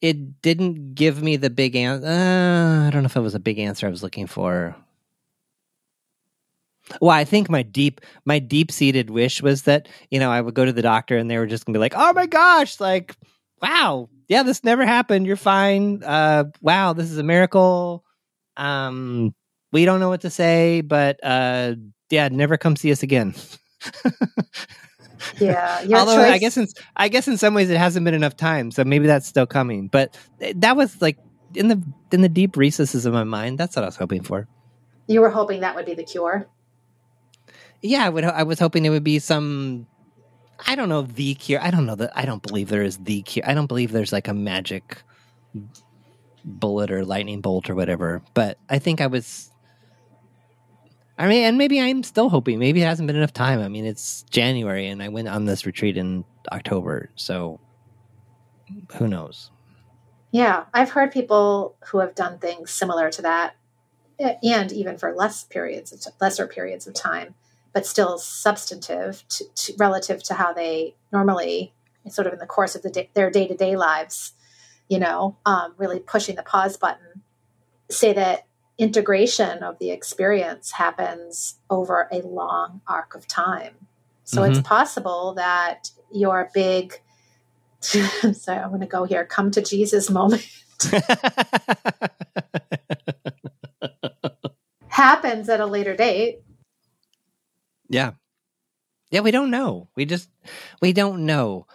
It 0.00 0.40
didn't 0.42 0.94
give 0.94 1.22
me 1.22 1.36
the 1.36 1.50
big 1.50 1.74
answer. 1.74 2.06
Uh, 2.06 2.86
I 2.86 2.90
don't 2.90 3.02
know 3.02 3.06
if 3.06 3.16
it 3.16 3.20
was 3.20 3.34
a 3.34 3.40
big 3.40 3.58
answer 3.58 3.86
I 3.86 3.90
was 3.90 4.02
looking 4.02 4.26
for. 4.26 4.76
Well, 7.00 7.10
I 7.10 7.24
think 7.24 7.50
my 7.50 7.62
deep, 7.62 8.00
my 8.24 8.38
deep 8.38 8.70
seated 8.70 9.10
wish 9.10 9.42
was 9.42 9.62
that 9.62 9.88
you 10.10 10.20
know 10.20 10.30
I 10.30 10.40
would 10.40 10.54
go 10.54 10.64
to 10.64 10.72
the 10.72 10.82
doctor 10.82 11.16
and 11.16 11.30
they 11.30 11.38
were 11.38 11.46
just 11.46 11.64
gonna 11.64 11.76
be 11.76 11.80
like, 11.80 11.94
"Oh 11.96 12.12
my 12.12 12.26
gosh, 12.26 12.80
like, 12.80 13.16
wow, 13.60 14.08
yeah, 14.28 14.42
this 14.42 14.62
never 14.64 14.86
happened. 14.86 15.26
You're 15.26 15.36
fine. 15.36 16.02
Uh, 16.04 16.44
wow, 16.60 16.92
this 16.92 17.10
is 17.10 17.18
a 17.18 17.22
miracle. 17.22 18.04
Um, 18.56 19.34
we 19.72 19.84
don't 19.84 20.00
know 20.00 20.08
what 20.08 20.22
to 20.22 20.30
say, 20.30 20.80
but 20.80 21.18
uh, 21.22 21.74
yeah, 22.10 22.28
never 22.28 22.56
come 22.56 22.76
see 22.76 22.92
us 22.92 23.02
again." 23.02 23.34
yeah. 25.40 25.84
Although 25.92 26.16
choice... 26.16 26.32
I 26.32 26.38
guess 26.38 26.56
in 26.56 26.66
I 26.96 27.08
guess 27.08 27.28
in 27.28 27.36
some 27.36 27.54
ways 27.54 27.70
it 27.70 27.78
hasn't 27.78 28.04
been 28.04 28.14
enough 28.14 28.36
time, 28.36 28.70
so 28.70 28.84
maybe 28.84 29.06
that's 29.06 29.26
still 29.26 29.46
coming. 29.46 29.88
But 29.88 30.16
that 30.54 30.76
was 30.76 31.00
like 31.02 31.18
in 31.54 31.68
the 31.68 31.82
in 32.12 32.22
the 32.22 32.28
deep 32.28 32.56
recesses 32.56 33.06
of 33.06 33.12
my 33.12 33.24
mind. 33.24 33.58
That's 33.58 33.76
what 33.76 33.82
I 33.82 33.86
was 33.86 33.96
hoping 33.96 34.22
for. 34.22 34.46
You 35.08 35.20
were 35.20 35.30
hoping 35.30 35.60
that 35.60 35.74
would 35.74 35.86
be 35.86 35.94
the 35.94 36.04
cure. 36.04 36.48
Yeah, 37.86 38.04
I 38.04 38.08
would. 38.08 38.24
I 38.24 38.42
was 38.42 38.58
hoping 38.58 38.84
it 38.84 38.90
would 38.90 39.04
be 39.04 39.18
some. 39.18 39.86
I 40.66 40.74
don't 40.74 40.88
know 40.88 41.02
the 41.02 41.34
cure. 41.34 41.60
I 41.60 41.70
don't 41.70 41.86
know 41.86 41.96
that. 41.96 42.12
I 42.14 42.24
don't 42.24 42.42
believe 42.42 42.68
there 42.68 42.82
is 42.82 42.98
the 42.98 43.22
cure. 43.22 43.48
I 43.48 43.54
don't 43.54 43.66
believe 43.66 43.92
there's 43.92 44.12
like 44.12 44.28
a 44.28 44.34
magic 44.34 45.02
bullet 46.44 46.90
or 46.90 47.04
lightning 47.04 47.40
bolt 47.40 47.68
or 47.68 47.74
whatever. 47.74 48.22
But 48.34 48.58
I 48.68 48.78
think 48.78 49.00
I 49.00 49.06
was 49.06 49.50
I 51.18 51.28
mean, 51.28 51.44
and 51.44 51.56
maybe 51.56 51.80
I'm 51.80 52.02
still 52.02 52.28
hoping. 52.28 52.58
Maybe 52.58 52.82
it 52.82 52.86
hasn't 52.86 53.06
been 53.06 53.16
enough 53.16 53.32
time. 53.32 53.60
I 53.60 53.68
mean, 53.68 53.86
it's 53.86 54.22
January, 54.30 54.86
and 54.86 55.02
I 55.02 55.08
went 55.08 55.28
on 55.28 55.46
this 55.46 55.64
retreat 55.64 55.96
in 55.96 56.24
October, 56.52 57.10
so 57.16 57.58
who 58.96 59.08
knows? 59.08 59.50
Yeah, 60.30 60.64
I've 60.74 60.90
heard 60.90 61.12
people 61.12 61.76
who 61.86 61.98
have 61.98 62.14
done 62.14 62.38
things 62.38 62.70
similar 62.70 63.10
to 63.12 63.22
that, 63.22 63.56
eh, 64.18 64.34
and 64.42 64.70
even 64.72 64.98
for 64.98 65.14
less 65.14 65.44
periods, 65.44 66.06
lesser 66.20 66.46
periods 66.46 66.86
of 66.86 66.92
time, 66.92 67.34
but 67.76 67.84
still 67.84 68.16
substantive 68.16 69.22
to, 69.28 69.44
to, 69.54 69.74
relative 69.76 70.22
to 70.22 70.32
how 70.32 70.50
they 70.50 70.94
normally, 71.12 71.74
sort 72.08 72.26
of 72.26 72.32
in 72.32 72.38
the 72.38 72.46
course 72.46 72.74
of 72.74 72.80
the 72.80 72.88
day, 72.88 73.10
their 73.12 73.30
day 73.30 73.46
to 73.46 73.54
day 73.54 73.76
lives, 73.76 74.32
you 74.88 74.98
know, 74.98 75.36
um, 75.44 75.74
really 75.76 75.98
pushing 75.98 76.36
the 76.36 76.42
pause 76.42 76.78
button. 76.78 77.20
Say 77.90 78.14
that 78.14 78.46
integration 78.78 79.62
of 79.62 79.78
the 79.78 79.90
experience 79.90 80.72
happens 80.72 81.58
over 81.68 82.08
a 82.10 82.22
long 82.22 82.80
arc 82.88 83.14
of 83.14 83.28
time. 83.28 83.74
So 84.24 84.40
mm-hmm. 84.40 84.52
it's 84.52 84.66
possible 84.66 85.34
that 85.34 85.90
your 86.10 86.50
big, 86.54 87.02
so 87.80 88.54
I'm 88.54 88.70
going 88.70 88.80
to 88.80 88.86
go 88.86 89.04
here, 89.04 89.26
come 89.26 89.50
to 89.50 89.60
Jesus 89.60 90.08
moment 90.08 90.48
happens 94.88 95.50
at 95.50 95.60
a 95.60 95.66
later 95.66 95.94
date. 95.94 96.40
Yeah. 97.88 98.12
Yeah, 99.10 99.20
we 99.20 99.30
don't 99.30 99.50
know. 99.50 99.88
We 99.96 100.04
just, 100.04 100.28
we 100.82 100.92
don't 100.92 101.26
know. 101.26 101.66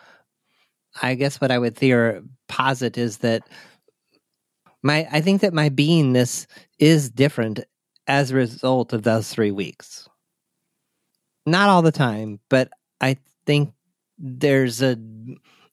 I 1.02 1.16
guess 1.16 1.40
what 1.40 1.52
I 1.52 1.58
would 1.58 1.76
theor 1.76 2.28
posit 2.48 2.98
is 2.98 3.20
that 3.20 3.48
my 4.84 5.08
I 5.12 5.22
think 5.22 5.42
that 5.42 5.54
my 5.54 5.70
beingness 5.70 6.48
is 6.80 7.10
different 7.10 7.62
as 8.08 8.32
a 8.32 8.36
result 8.36 8.94
of 8.94 9.04
those 9.04 9.30
three 9.30 9.52
weeks. 9.52 10.08
Not 11.46 11.70
all 11.70 11.82
the 11.82 11.92
time, 11.92 12.40
but 12.50 12.70
I 13.00 13.18
think 13.46 13.74
there's 14.18 14.82
a 14.82 14.98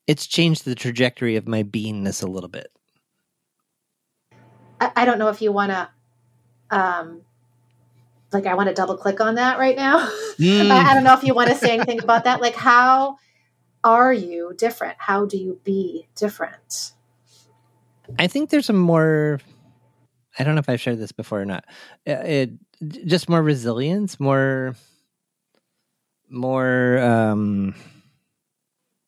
it's 0.07 0.27
changed 0.27 0.65
the 0.65 0.75
trajectory 0.75 1.37
of 1.37 1.49
my 1.49 1.63
beingness 1.63 2.23
a 2.23 2.27
little 2.27 2.49
bit. 2.49 2.71
I, 4.81 4.93
I 4.97 5.05
don't 5.05 5.19
know 5.19 5.29
if 5.29 5.43
you 5.43 5.53
want 5.53 5.73
to 5.73 5.89
um 6.71 7.23
like 8.33 8.47
I 8.47 8.55
want 8.55 8.69
to 8.69 8.75
double 8.75 8.97
click 8.97 9.21
on 9.21 9.37
that 9.37 9.59
right 9.59 9.77
now. 9.77 10.11
Mm. 10.39 10.71
I, 10.71 10.93
I 10.93 10.95
don't 10.95 11.03
know 11.03 11.15
if 11.15 11.25
you 11.25 11.35
want 11.35 11.49
to 11.51 11.57
say 11.57 11.73
anything 11.75 12.01
about 12.01 12.23
that. 12.23 12.41
Like 12.41 12.55
how 12.55 13.19
are 13.83 14.13
you 14.13 14.55
different? 14.57 14.95
How 14.99 15.25
do 15.27 15.37
you 15.37 15.61
be 15.65 16.07
different? 16.15 16.93
I 18.19 18.29
think 18.29 18.51
there's 18.51 18.71
a 18.71 18.73
more. 18.73 19.41
I 20.39 20.45
don't 20.45 20.55
know 20.55 20.61
if 20.61 20.69
I've 20.69 20.81
shared 20.81 21.01
this 21.01 21.11
before 21.11 21.41
or 21.41 21.45
not. 21.45 21.65
Uh, 22.07 22.23
it, 22.25 22.51
just 23.07 23.29
more 23.29 23.43
resilience, 23.43 24.21
more, 24.21 24.77
more, 26.31 26.99
um, 26.99 27.75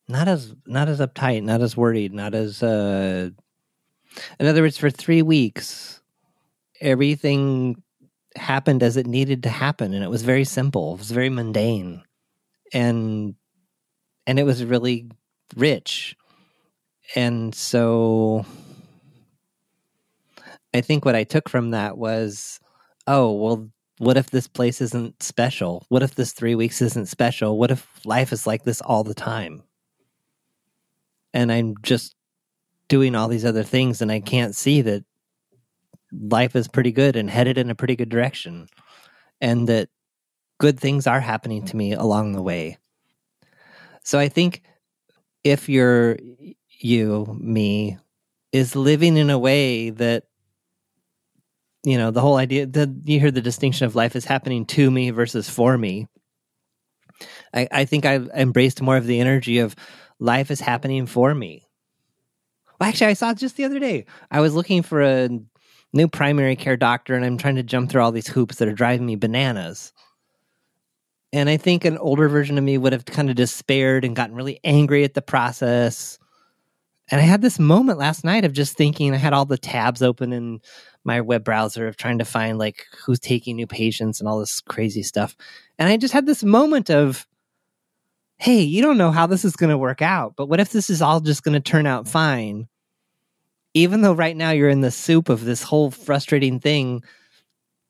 not 0.09 0.27
as 0.27 0.53
not 0.65 0.89
as 0.89 0.99
uptight, 0.99 1.43
not 1.43 1.61
as 1.61 1.77
worried, 1.77 2.13
not 2.13 2.35
as. 2.35 2.61
uh 2.61 3.29
In 4.39 4.47
other 4.47 4.61
words, 4.61 4.77
for 4.77 4.89
three 4.89 5.21
weeks, 5.21 6.01
everything 6.81 7.81
happened 8.35 8.83
as 8.83 8.97
it 8.97 9.07
needed 9.07 9.43
to 9.43 9.49
happen, 9.49 9.93
and 9.93 10.03
it 10.03 10.09
was 10.09 10.23
very 10.23 10.45
simple. 10.45 10.93
It 10.93 10.99
was 10.99 11.11
very 11.11 11.29
mundane, 11.29 12.03
and 12.73 13.35
and 14.27 14.39
it 14.39 14.43
was 14.43 14.63
really 14.63 15.09
rich, 15.55 16.15
and 17.15 17.53
so 17.53 18.45
I 20.73 20.81
think 20.81 21.05
what 21.05 21.15
I 21.15 21.23
took 21.23 21.49
from 21.49 21.71
that 21.71 21.97
was, 21.97 22.59
oh, 23.07 23.31
well, 23.33 23.69
what 23.97 24.17
if 24.17 24.29
this 24.29 24.47
place 24.47 24.81
isn't 24.81 25.21
special? 25.21 25.85
What 25.89 26.03
if 26.03 26.15
this 26.15 26.33
three 26.33 26.55
weeks 26.55 26.81
isn't 26.81 27.07
special? 27.07 27.57
What 27.57 27.71
if 27.71 27.87
life 28.05 28.31
is 28.31 28.47
like 28.47 28.63
this 28.63 28.81
all 28.81 29.03
the 29.03 29.13
time? 29.13 29.63
And 31.33 31.51
I'm 31.51 31.75
just 31.81 32.15
doing 32.87 33.15
all 33.15 33.27
these 33.27 33.45
other 33.45 33.63
things 33.63 34.01
and 34.01 34.11
I 34.11 34.19
can't 34.19 34.55
see 34.55 34.81
that 34.81 35.03
life 36.11 36.55
is 36.55 36.67
pretty 36.67 36.91
good 36.91 37.15
and 37.15 37.29
headed 37.29 37.57
in 37.57 37.69
a 37.69 37.75
pretty 37.75 37.95
good 37.95 38.09
direction 38.09 38.67
and 39.39 39.67
that 39.67 39.89
good 40.59 40.79
things 40.79 41.07
are 41.07 41.19
happening 41.19 41.65
to 41.65 41.75
me 41.75 41.93
along 41.93 42.33
the 42.33 42.41
way. 42.41 42.77
So 44.03 44.19
I 44.19 44.29
think 44.29 44.63
if 45.43 45.69
you're 45.69 46.17
you, 46.83 47.37
me, 47.39 47.97
is 48.51 48.75
living 48.75 49.17
in 49.17 49.29
a 49.29 49.39
way 49.39 49.91
that 49.91 50.23
you 51.83 51.97
know 51.97 52.11
the 52.11 52.21
whole 52.21 52.35
idea 52.35 52.65
that 52.65 52.89
you 53.05 53.19
hear 53.19 53.31
the 53.31 53.41
distinction 53.41 53.85
of 53.85 53.95
life 53.95 54.15
is 54.15 54.25
happening 54.25 54.65
to 54.65 54.91
me 54.91 55.09
versus 55.09 55.49
for 55.49 55.77
me 55.77 56.07
I, 57.53 57.67
I 57.71 57.85
think 57.85 58.05
i've 58.05 58.29
embraced 58.35 58.81
more 58.81 58.97
of 58.97 59.07
the 59.07 59.19
energy 59.19 59.57
of 59.59 59.75
life 60.19 60.51
is 60.51 60.59
happening 60.59 61.07
for 61.07 61.33
me 61.33 61.67
well 62.79 62.87
actually 62.87 63.07
i 63.07 63.13
saw 63.13 63.33
just 63.33 63.57
the 63.57 63.63
other 63.63 63.79
day 63.79 64.05
i 64.29 64.41
was 64.41 64.53
looking 64.53 64.83
for 64.83 65.01
a 65.01 65.29
new 65.93 66.07
primary 66.07 66.55
care 66.55 66.77
doctor 66.77 67.15
and 67.15 67.25
i'm 67.25 67.37
trying 67.37 67.55
to 67.55 67.63
jump 67.63 67.89
through 67.89 68.01
all 68.01 68.11
these 68.11 68.27
hoops 68.27 68.57
that 68.57 68.67
are 68.67 68.73
driving 68.73 69.05
me 69.05 69.15
bananas 69.15 69.93
and 71.33 71.49
i 71.49 71.57
think 71.57 71.85
an 71.85 71.97
older 71.97 72.29
version 72.29 72.57
of 72.57 72.63
me 72.63 72.77
would 72.77 72.93
have 72.93 73.05
kind 73.05 73.29
of 73.29 73.35
despaired 73.35 74.05
and 74.05 74.15
gotten 74.15 74.35
really 74.35 74.59
angry 74.63 75.03
at 75.03 75.13
the 75.13 75.21
process 75.21 76.17
and 77.09 77.19
i 77.19 77.23
had 77.23 77.41
this 77.41 77.59
moment 77.59 77.99
last 77.99 78.23
night 78.23 78.45
of 78.45 78.53
just 78.53 78.75
thinking 78.75 79.13
i 79.13 79.17
had 79.17 79.33
all 79.33 79.45
the 79.45 79.57
tabs 79.57 80.01
open 80.01 80.33
in 80.33 80.61
my 81.03 81.21
web 81.21 81.43
browser 81.43 81.87
of 81.87 81.97
trying 81.97 82.19
to 82.19 82.25
find 82.25 82.57
like 82.57 82.85
who's 83.05 83.19
taking 83.19 83.55
new 83.55 83.67
patients 83.67 84.19
and 84.19 84.29
all 84.29 84.39
this 84.39 84.61
crazy 84.61 85.03
stuff. 85.03 85.35
And 85.79 85.89
I 85.89 85.97
just 85.97 86.13
had 86.13 86.25
this 86.25 86.43
moment 86.43 86.89
of, 86.89 87.27
hey, 88.37 88.61
you 88.61 88.81
don't 88.81 88.97
know 88.97 89.11
how 89.11 89.27
this 89.27 89.45
is 89.45 89.55
going 89.55 89.69
to 89.69 89.77
work 89.77 90.01
out, 90.01 90.33
but 90.35 90.47
what 90.47 90.59
if 90.59 90.71
this 90.71 90.89
is 90.89 91.01
all 91.01 91.19
just 91.19 91.43
going 91.43 91.53
to 91.53 91.59
turn 91.59 91.87
out 91.87 92.07
fine? 92.07 92.67
Even 93.73 94.01
though 94.01 94.13
right 94.13 94.35
now 94.35 94.51
you're 94.51 94.69
in 94.69 94.81
the 94.81 94.91
soup 94.91 95.29
of 95.29 95.45
this 95.45 95.63
whole 95.63 95.91
frustrating 95.91 96.59
thing, 96.59 97.03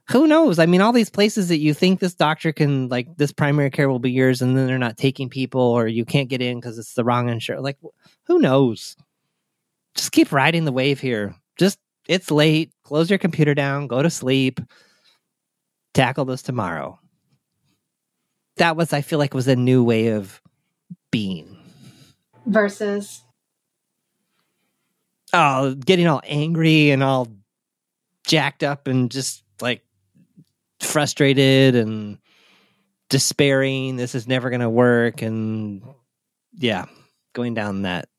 who 0.09 0.27
knows? 0.27 0.59
I 0.59 0.65
mean, 0.65 0.81
all 0.81 0.91
these 0.91 1.09
places 1.09 1.47
that 1.47 1.59
you 1.59 1.73
think 1.73 1.99
this 1.99 2.13
doctor 2.13 2.51
can, 2.51 2.89
like, 2.89 3.15
this 3.17 3.31
primary 3.31 3.69
care 3.69 3.89
will 3.89 3.99
be 3.99 4.11
yours, 4.11 4.41
and 4.41 4.57
then 4.57 4.67
they're 4.67 4.77
not 4.77 4.97
taking 4.97 5.29
people, 5.29 5.61
or 5.61 5.87
you 5.87 6.05
can't 6.05 6.29
get 6.29 6.41
in 6.41 6.59
because 6.59 6.77
it's 6.77 6.93
the 6.93 7.03
wrong 7.03 7.29
insurance. 7.29 7.63
Like, 7.63 7.77
who 8.25 8.39
knows? 8.39 8.95
Just 9.95 10.11
keep 10.11 10.31
riding 10.31 10.65
the 10.65 10.71
wave 10.71 10.99
here. 10.99 11.35
Just 11.57 11.79
it's 12.07 12.29
late. 12.29 12.71
Close 12.83 13.09
your 13.09 13.19
computer 13.19 13.53
down. 13.53 13.87
Go 13.87 14.01
to 14.01 14.09
sleep. 14.09 14.59
Tackle 15.93 16.25
this 16.25 16.41
tomorrow. 16.41 16.99
That 18.57 18.75
was, 18.75 18.93
I 18.93 19.01
feel 19.01 19.19
like, 19.19 19.33
was 19.33 19.47
a 19.47 19.55
new 19.55 19.83
way 19.83 20.07
of 20.07 20.41
being. 21.11 21.57
Versus. 22.45 23.23
Oh, 25.33 25.73
getting 25.75 26.07
all 26.07 26.21
angry 26.25 26.91
and 26.91 27.03
all 27.03 27.27
jacked 28.25 28.63
up 28.63 28.87
and 28.87 29.09
just 29.09 29.43
like 29.61 29.83
frustrated 30.81 31.75
and 31.75 32.17
despairing. 33.09 33.95
This 33.95 34.15
is 34.15 34.27
never 34.27 34.49
going 34.49 34.61
to 34.61 34.69
work. 34.69 35.21
And 35.21 35.83
yeah, 36.53 36.85
going 37.33 37.53
down 37.53 37.83
that 37.83 38.09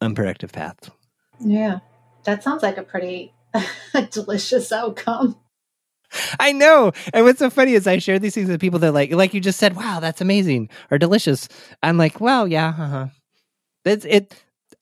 unproductive 0.00 0.52
path. 0.52 0.90
Yeah 1.38 1.80
that 2.24 2.42
sounds 2.42 2.62
like 2.62 2.76
a 2.76 2.82
pretty 2.82 3.32
delicious 4.10 4.72
outcome. 4.72 5.36
I 6.40 6.52
know. 6.52 6.92
And 7.12 7.24
what's 7.24 7.38
so 7.38 7.50
funny 7.50 7.74
is 7.74 7.86
I 7.86 7.98
share 7.98 8.18
these 8.18 8.34
things 8.34 8.48
with 8.48 8.60
people 8.60 8.80
that 8.80 8.92
like, 8.92 9.12
like 9.12 9.32
you 9.32 9.40
just 9.40 9.58
said, 9.58 9.76
wow, 9.76 10.00
that's 10.00 10.20
amazing 10.20 10.68
or 10.90 10.98
delicious. 10.98 11.48
I'm 11.82 11.98
like, 11.98 12.20
well, 12.20 12.48
yeah, 12.48 12.68
uh-huh. 12.68 13.06
It's 13.84 14.04
it. 14.04 14.34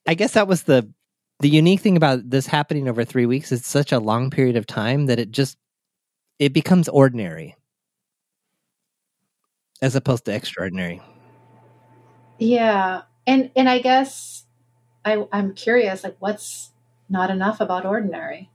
I 0.06 0.14
guess 0.14 0.32
that 0.32 0.48
was 0.48 0.64
the 0.64 0.90
the 1.40 1.48
unique 1.48 1.80
thing 1.80 1.96
about 1.96 2.30
this 2.30 2.46
happening 2.46 2.88
over 2.88 3.04
three 3.04 3.26
weeks. 3.26 3.52
is 3.52 3.64
such 3.64 3.92
a 3.92 4.00
long 4.00 4.30
period 4.30 4.56
of 4.56 4.66
time 4.66 5.06
that 5.06 5.18
it 5.18 5.30
just 5.30 5.56
it 6.38 6.52
becomes 6.52 6.88
ordinary 6.88 7.56
as 9.80 9.94
opposed 9.94 10.24
to 10.24 10.34
extraordinary. 10.34 11.00
Yeah, 12.38 13.02
and 13.26 13.50
and 13.56 13.68
I 13.68 13.78
guess 13.80 14.44
I 15.04 15.26
I'm 15.32 15.54
curious, 15.54 16.04
like, 16.04 16.16
what's 16.18 16.72
not 17.08 17.30
enough 17.30 17.60
about 17.60 17.86
ordinary? 17.86 18.50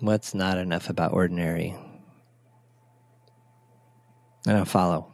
What's 0.00 0.34
not 0.34 0.56
enough 0.56 0.88
about 0.88 1.12
ordinary? 1.12 1.76
I 4.46 4.52
don't 4.52 4.64
follow. 4.64 5.12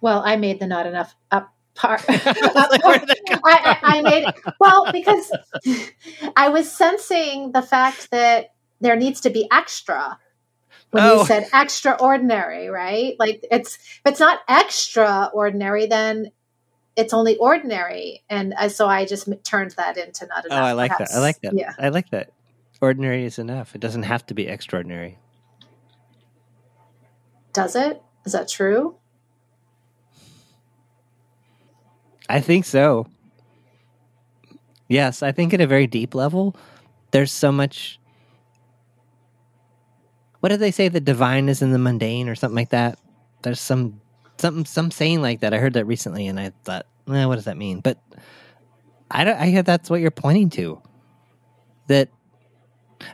Well, 0.00 0.22
I 0.24 0.36
made 0.36 0.60
the 0.60 0.66
not 0.66 0.86
enough 0.86 1.14
up 1.30 1.52
part. 1.82 2.04
I, 2.08 3.08
I, 3.44 3.78
I 3.82 4.02
made 4.02 4.26
well 4.60 4.90
because 4.92 5.30
I 6.36 6.48
was 6.48 6.70
sensing 6.70 7.52
the 7.52 7.62
fact 7.62 8.10
that 8.12 8.54
there 8.80 8.96
needs 8.96 9.20
to 9.22 9.30
be 9.30 9.48
extra 9.50 10.18
when 10.90 11.04
oh. 11.04 11.20
you 11.20 11.26
said 11.26 11.48
extraordinary, 11.52 12.68
right? 12.68 13.16
Like 13.18 13.44
it's 13.50 13.76
if 13.76 14.00
it's 14.06 14.20
not 14.20 14.40
extraordinary, 14.48 15.86
then 15.86 16.30
it's 16.96 17.12
only 17.12 17.36
ordinary, 17.38 18.22
and 18.28 18.54
uh, 18.56 18.68
so 18.68 18.86
I 18.86 19.06
just 19.06 19.28
turned 19.44 19.72
that 19.72 19.96
into 19.96 20.26
not 20.26 20.44
enough. 20.44 20.58
Oh, 20.58 20.62
I 20.62 20.72
like 20.72 20.92
perhaps. 20.92 21.12
that. 21.12 21.18
I 21.18 21.20
like 21.20 21.40
that. 21.40 21.54
Yeah, 21.54 21.72
I 21.78 21.88
like 21.88 22.10
that. 22.10 22.32
Ordinary 22.80 23.24
is 23.24 23.38
enough. 23.38 23.74
It 23.74 23.80
doesn't 23.80 24.02
have 24.02 24.26
to 24.26 24.34
be 24.34 24.46
extraordinary. 24.48 25.18
Does 27.52 27.76
it? 27.76 28.02
Is 28.24 28.32
that 28.32 28.48
true? 28.48 28.96
I 32.28 32.40
think 32.40 32.64
so. 32.64 33.06
Yes, 34.88 35.22
I 35.22 35.32
think 35.32 35.54
at 35.54 35.60
a 35.60 35.66
very 35.66 35.86
deep 35.86 36.14
level, 36.14 36.54
there's 37.12 37.32
so 37.32 37.50
much. 37.50 37.98
What 40.40 40.50
did 40.50 40.60
they 40.60 40.70
say? 40.70 40.88
The 40.88 41.00
divine 41.00 41.48
is 41.48 41.62
in 41.62 41.72
the 41.72 41.78
mundane, 41.78 42.28
or 42.28 42.34
something 42.34 42.56
like 42.56 42.70
that. 42.70 42.98
There's 43.42 43.60
some 43.60 44.00
something 44.38 44.64
some 44.64 44.90
saying 44.90 45.22
like 45.22 45.40
that. 45.40 45.54
I 45.54 45.58
heard 45.58 45.74
that 45.74 45.86
recently, 45.86 46.26
and 46.26 46.38
I 46.38 46.52
thought, 46.64 46.86
eh, 47.08 47.24
what 47.24 47.36
does 47.36 47.46
that 47.46 47.56
mean? 47.56 47.80
But 47.80 47.98
I 49.10 49.24
don't. 49.24 49.38
I 49.38 49.46
hear 49.46 49.62
that's 49.62 49.88
what 49.88 50.00
you're 50.00 50.10
pointing 50.10 50.50
to. 50.50 50.80
That, 51.88 52.08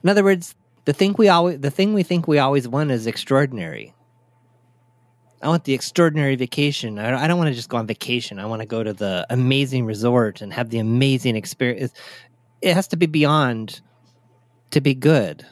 in 0.03 0.09
other 0.09 0.25
words, 0.25 0.55
the 0.85 0.93
thing 0.93 1.15
we 1.19 1.29
always 1.29 1.61
the 1.61 1.71
thing 1.71 1.95
we 1.95 2.03
think 2.03 2.27
we 2.27 2.39
always 2.39 2.67
want 2.67 2.91
is 2.91 3.07
extraordinary. 3.07 3.95
I 5.41 5.49
want 5.49 5.65
the 5.65 5.75
extraordinary 5.75 6.35
vacation. 6.35 6.99
I 6.99 7.27
don't, 7.27 7.39
want 7.39 7.49
to 7.49 7.55
just 7.55 7.69
go 7.69 7.77
on 7.77 7.87
vacation. 7.87 8.41
I 8.41 8.47
want 8.47 8.61
to 8.61 8.67
go 8.67 8.83
to 8.83 8.93
the 8.93 9.25
amazing 9.31 9.85
resort 9.85 10.41
and 10.41 10.53
have 10.53 10.71
the 10.71 10.79
amazing 10.79 11.37
experience. 11.37 11.93
It 12.61 12.75
has 12.75 12.89
to 12.89 12.97
be 12.97 13.07
beyond 13.07 13.81
to 14.73 14.81
be 14.81 14.95
good. 14.95 15.47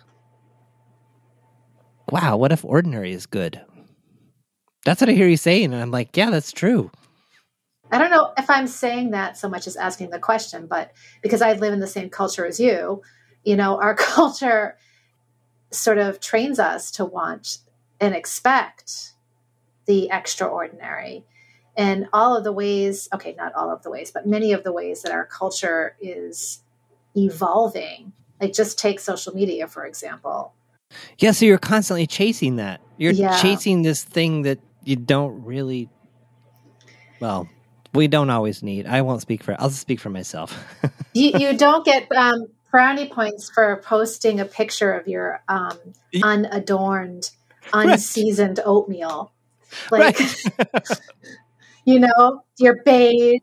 Wow, 2.11 2.37
what 2.37 2.53
if 2.53 2.64
ordinary 2.64 3.12
is 3.12 3.26
good? 3.26 3.61
That's 4.84 5.01
what 5.01 5.11
I 5.11 5.12
hear 5.12 5.28
you 5.28 5.37
saying. 5.37 5.72
And 5.72 5.82
I'm 5.82 5.91
like, 5.91 6.16
yeah, 6.16 6.30
that's 6.30 6.53
true. 6.53 6.91
I 7.93 7.99
don't 7.99 8.11
know 8.11 8.32
if 8.37 8.51
I'm 8.51 8.66
saying 8.66 9.11
that 9.11 9.37
so 9.37 9.49
much 9.49 9.68
as 9.68 9.76
asking 9.76 10.11
the 10.11 10.18
question, 10.18 10.66
but 10.66 10.93
because 11.22 11.43
I 11.43 11.53
live 11.53 11.72
in 11.72 11.80
the 11.80 11.87
same 11.87 12.11
culture 12.11 12.45
as 12.45 12.59
you, 12.59 13.03
you 13.45 13.55
know, 13.55 13.80
our 13.80 13.95
culture 13.97 14.76
sort 15.70 15.99
of 15.99 16.18
trains 16.18 16.59
us 16.59 16.91
to 16.93 17.05
want 17.05 17.59
and 18.01 18.14
expect 18.14 19.12
the 19.87 20.09
extraordinary. 20.11 21.24
And 21.76 22.09
all 22.12 22.37
of 22.37 22.45
the 22.45 22.53
ways 22.53 23.09
okay 23.14 23.34
not 23.37 23.55
all 23.55 23.70
of 23.70 23.82
the 23.82 23.91
ways 23.91 24.11
but 24.11 24.26
many 24.26 24.53
of 24.53 24.64
the 24.64 24.72
ways 24.72 25.03
that 25.03 25.12
our 25.12 25.26
culture 25.26 25.97
is 26.01 26.62
evolving. 27.16 28.12
Like 28.41 28.53
just 28.53 28.78
take 28.78 29.01
social 29.01 29.34
media 29.34 29.68
for 29.68 29.84
example. 29.87 30.55
Yeah 31.18 31.32
so 31.32 31.45
you're 31.47 31.59
constantly 31.59 32.07
chasing 32.07 32.57
that. 32.57 32.80
You're 32.97 33.12
yeah. 33.12 33.41
chasing 33.41 33.82
this 33.82 34.03
thing 34.03 34.43
that 34.43 34.59
you 34.84 34.97
don't 34.97 35.45
really 35.45 35.89
well 37.20 37.49
we 37.93 38.09
don't 38.09 38.28
always 38.28 38.62
need. 38.62 38.87
I 38.87 39.03
won't 39.03 39.22
speak 39.22 39.43
for 39.43 39.57
i'll 39.59 39.70
speak 39.70 40.01
for 40.01 40.11
myself. 40.11 40.57
You, 41.14 41.32
you 41.39 41.57
don't 41.57 41.82
get 41.82 42.12
um, 42.12 42.49
brownie 42.70 43.09
points 43.09 43.49
for 43.49 43.80
posting 43.82 44.39
a 44.39 44.45
picture 44.45 44.93
of 44.93 45.09
your 45.09 45.43
um, 45.49 45.78
unadorned 46.22 47.30
unseasoned 47.72 48.61
oatmeal 48.64 49.32
like, 49.91 50.19
right. 50.19 50.83
you 51.85 52.01
know, 52.01 52.45
your 52.59 52.83
beige, 52.85 53.41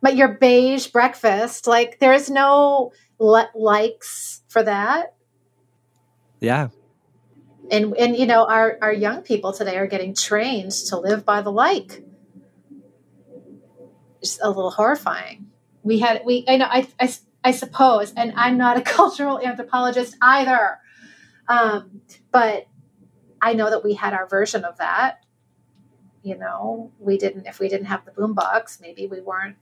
but 0.00 0.16
your 0.16 0.28
beige 0.28 0.86
breakfast. 0.88 1.66
Like, 1.66 1.98
there's 2.00 2.30
no 2.30 2.92
le- 3.18 3.50
likes 3.54 4.42
for 4.48 4.62
that. 4.62 5.14
Yeah. 6.40 6.68
And 7.70 7.94
and 7.96 8.16
you 8.16 8.26
know, 8.26 8.46
our 8.46 8.78
our 8.82 8.92
young 8.92 9.22
people 9.22 9.52
today 9.52 9.76
are 9.76 9.86
getting 9.86 10.14
trained 10.14 10.72
to 10.88 10.98
live 10.98 11.24
by 11.24 11.42
the 11.42 11.52
like. 11.52 12.02
It's 14.20 14.38
a 14.42 14.48
little 14.48 14.70
horrifying. 14.70 15.50
We 15.82 16.00
had 16.00 16.22
we 16.24 16.44
I 16.48 16.56
know 16.56 16.66
I 16.68 16.88
I, 16.98 17.14
I 17.44 17.50
suppose, 17.52 18.12
and 18.14 18.32
I'm 18.34 18.58
not 18.58 18.76
a 18.76 18.80
cultural 18.96 19.38
anthropologist 19.38 20.16
either. 20.20 20.78
Um, 21.48 22.02
but 22.32 22.66
I 23.42 23.54
know 23.54 23.70
that 23.70 23.84
we 23.84 23.94
had 23.94 24.12
our 24.12 24.26
version 24.26 24.64
of 24.64 24.78
that. 24.78 25.24
You 26.22 26.36
know 26.36 26.92
we 26.98 27.16
didn't 27.16 27.46
if 27.46 27.58
we 27.60 27.68
didn't 27.68 27.86
have 27.86 28.04
the 28.04 28.10
boombox 28.10 28.80
maybe 28.80 29.06
we 29.06 29.20
weren't 29.20 29.56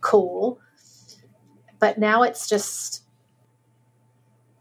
cool. 0.00 0.58
But 1.78 1.98
now 1.98 2.22
it's 2.22 2.48
just 2.48 3.04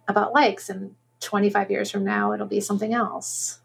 about 0.07 0.33
likes 0.33 0.69
and 0.69 0.95
25 1.21 1.71
years 1.71 1.89
from 1.89 2.03
now 2.03 2.33
it'll 2.33 2.45
be 2.45 2.59
something 2.59 2.93
else. 2.93 3.59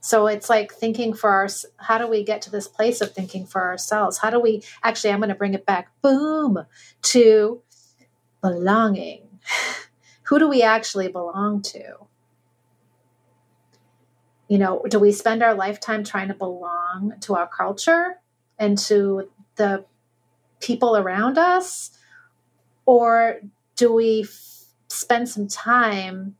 So 0.00 0.26
it's 0.26 0.48
like 0.48 0.72
thinking 0.72 1.12
for 1.14 1.30
our 1.30 1.48
how 1.76 1.98
do 1.98 2.08
we 2.08 2.24
get 2.24 2.42
to 2.42 2.50
this 2.50 2.66
place 2.66 3.00
of 3.00 3.12
thinking 3.12 3.46
for 3.46 3.62
ourselves? 3.62 4.18
How 4.18 4.30
do 4.30 4.40
we 4.40 4.62
actually 4.82 5.12
i'm 5.12 5.20
going 5.20 5.28
to 5.28 5.34
bring 5.34 5.54
it 5.54 5.66
back 5.66 5.92
boom 6.02 6.64
to 7.02 7.62
belonging. 8.40 9.28
Who 10.24 10.38
do 10.38 10.48
we 10.48 10.62
actually 10.62 11.08
belong 11.08 11.62
to 11.62 12.06
you 14.50 14.58
know, 14.58 14.82
do 14.88 14.98
we 14.98 15.12
spend 15.12 15.44
our 15.44 15.54
lifetime 15.54 16.02
trying 16.02 16.26
to 16.26 16.34
belong 16.34 17.14
to 17.20 17.36
our 17.36 17.46
culture 17.46 18.16
and 18.58 18.76
to 18.76 19.30
the 19.54 19.84
people 20.58 20.96
around 20.96 21.38
us? 21.38 21.92
Or 22.84 23.40
do 23.76 23.92
we 23.92 24.22
f- 24.22 24.64
spend 24.88 25.28
some 25.28 25.46
time 25.46 26.34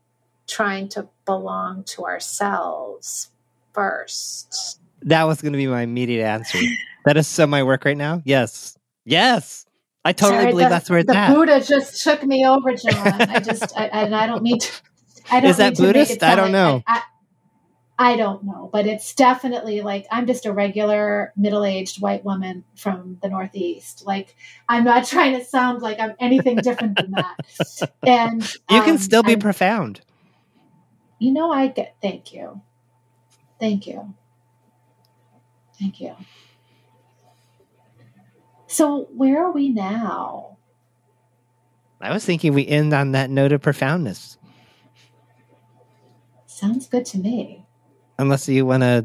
trying 0.48 0.88
to 0.88 1.08
belong 1.24 1.84
to 1.84 2.04
ourselves 2.04 3.30
first? 3.72 4.80
That 5.02 5.22
was 5.28 5.40
going 5.40 5.52
to 5.52 5.56
be 5.56 5.68
my 5.68 5.82
immediate 5.82 6.26
answer. 6.26 6.58
that 7.04 7.16
is 7.16 7.28
so 7.28 7.46
my 7.46 7.62
work 7.62 7.84
right 7.84 7.96
now. 7.96 8.22
Yes. 8.24 8.76
Yes. 9.04 9.66
I 10.04 10.14
totally 10.14 10.40
Sorry, 10.40 10.50
believe 10.50 10.64
the, 10.64 10.68
that's 10.70 10.90
where 10.90 10.98
it's 10.98 11.12
the 11.12 11.16
at. 11.16 11.32
Buddha 11.32 11.60
just 11.60 12.02
took 12.02 12.24
me 12.24 12.44
over, 12.44 12.74
John. 12.74 13.22
I 13.22 13.38
just, 13.38 13.78
I, 13.78 13.84
and 13.84 14.16
I 14.16 14.26
don't 14.26 14.42
mean 14.42 14.58
to. 14.58 14.72
I 15.30 15.38
don't 15.40 15.50
is 15.50 15.58
that 15.58 15.76
Buddhist? 15.76 16.24
I 16.24 16.34
don't 16.34 16.50
know. 16.50 16.82
I, 16.88 17.02
I 18.00 18.16
don't 18.16 18.44
know, 18.44 18.70
but 18.72 18.86
it's 18.86 19.14
definitely 19.14 19.82
like 19.82 20.06
I'm 20.10 20.26
just 20.26 20.46
a 20.46 20.54
regular 20.54 21.34
middle 21.36 21.66
aged 21.66 22.00
white 22.00 22.24
woman 22.24 22.64
from 22.74 23.18
the 23.20 23.28
Northeast. 23.28 24.06
Like 24.06 24.34
I'm 24.66 24.84
not 24.84 25.04
trying 25.06 25.38
to 25.38 25.44
sound 25.44 25.82
like 25.82 26.00
I'm 26.00 26.14
anything 26.18 26.56
different 26.56 26.96
than 26.96 27.10
that. 27.10 27.36
And 28.06 28.42
you 28.70 28.80
can 28.80 28.92
um, 28.92 28.98
still 28.98 29.22
be 29.22 29.34
I'm, 29.34 29.38
profound. 29.38 30.00
You 31.18 31.30
know, 31.30 31.52
I 31.52 31.66
get 31.68 31.96
thank 32.00 32.32
you. 32.32 32.62
Thank 33.60 33.86
you. 33.86 34.14
Thank 35.78 36.00
you. 36.00 36.16
So, 38.66 39.08
where 39.14 39.44
are 39.44 39.52
we 39.52 39.68
now? 39.68 40.56
I 42.00 42.14
was 42.14 42.24
thinking 42.24 42.54
we 42.54 42.66
end 42.66 42.94
on 42.94 43.12
that 43.12 43.28
note 43.28 43.52
of 43.52 43.60
profoundness. 43.60 44.38
Sounds 46.46 46.88
good 46.88 47.04
to 47.06 47.18
me 47.18 47.66
unless 48.20 48.48
you 48.48 48.64
want 48.66 48.82
to 48.82 49.04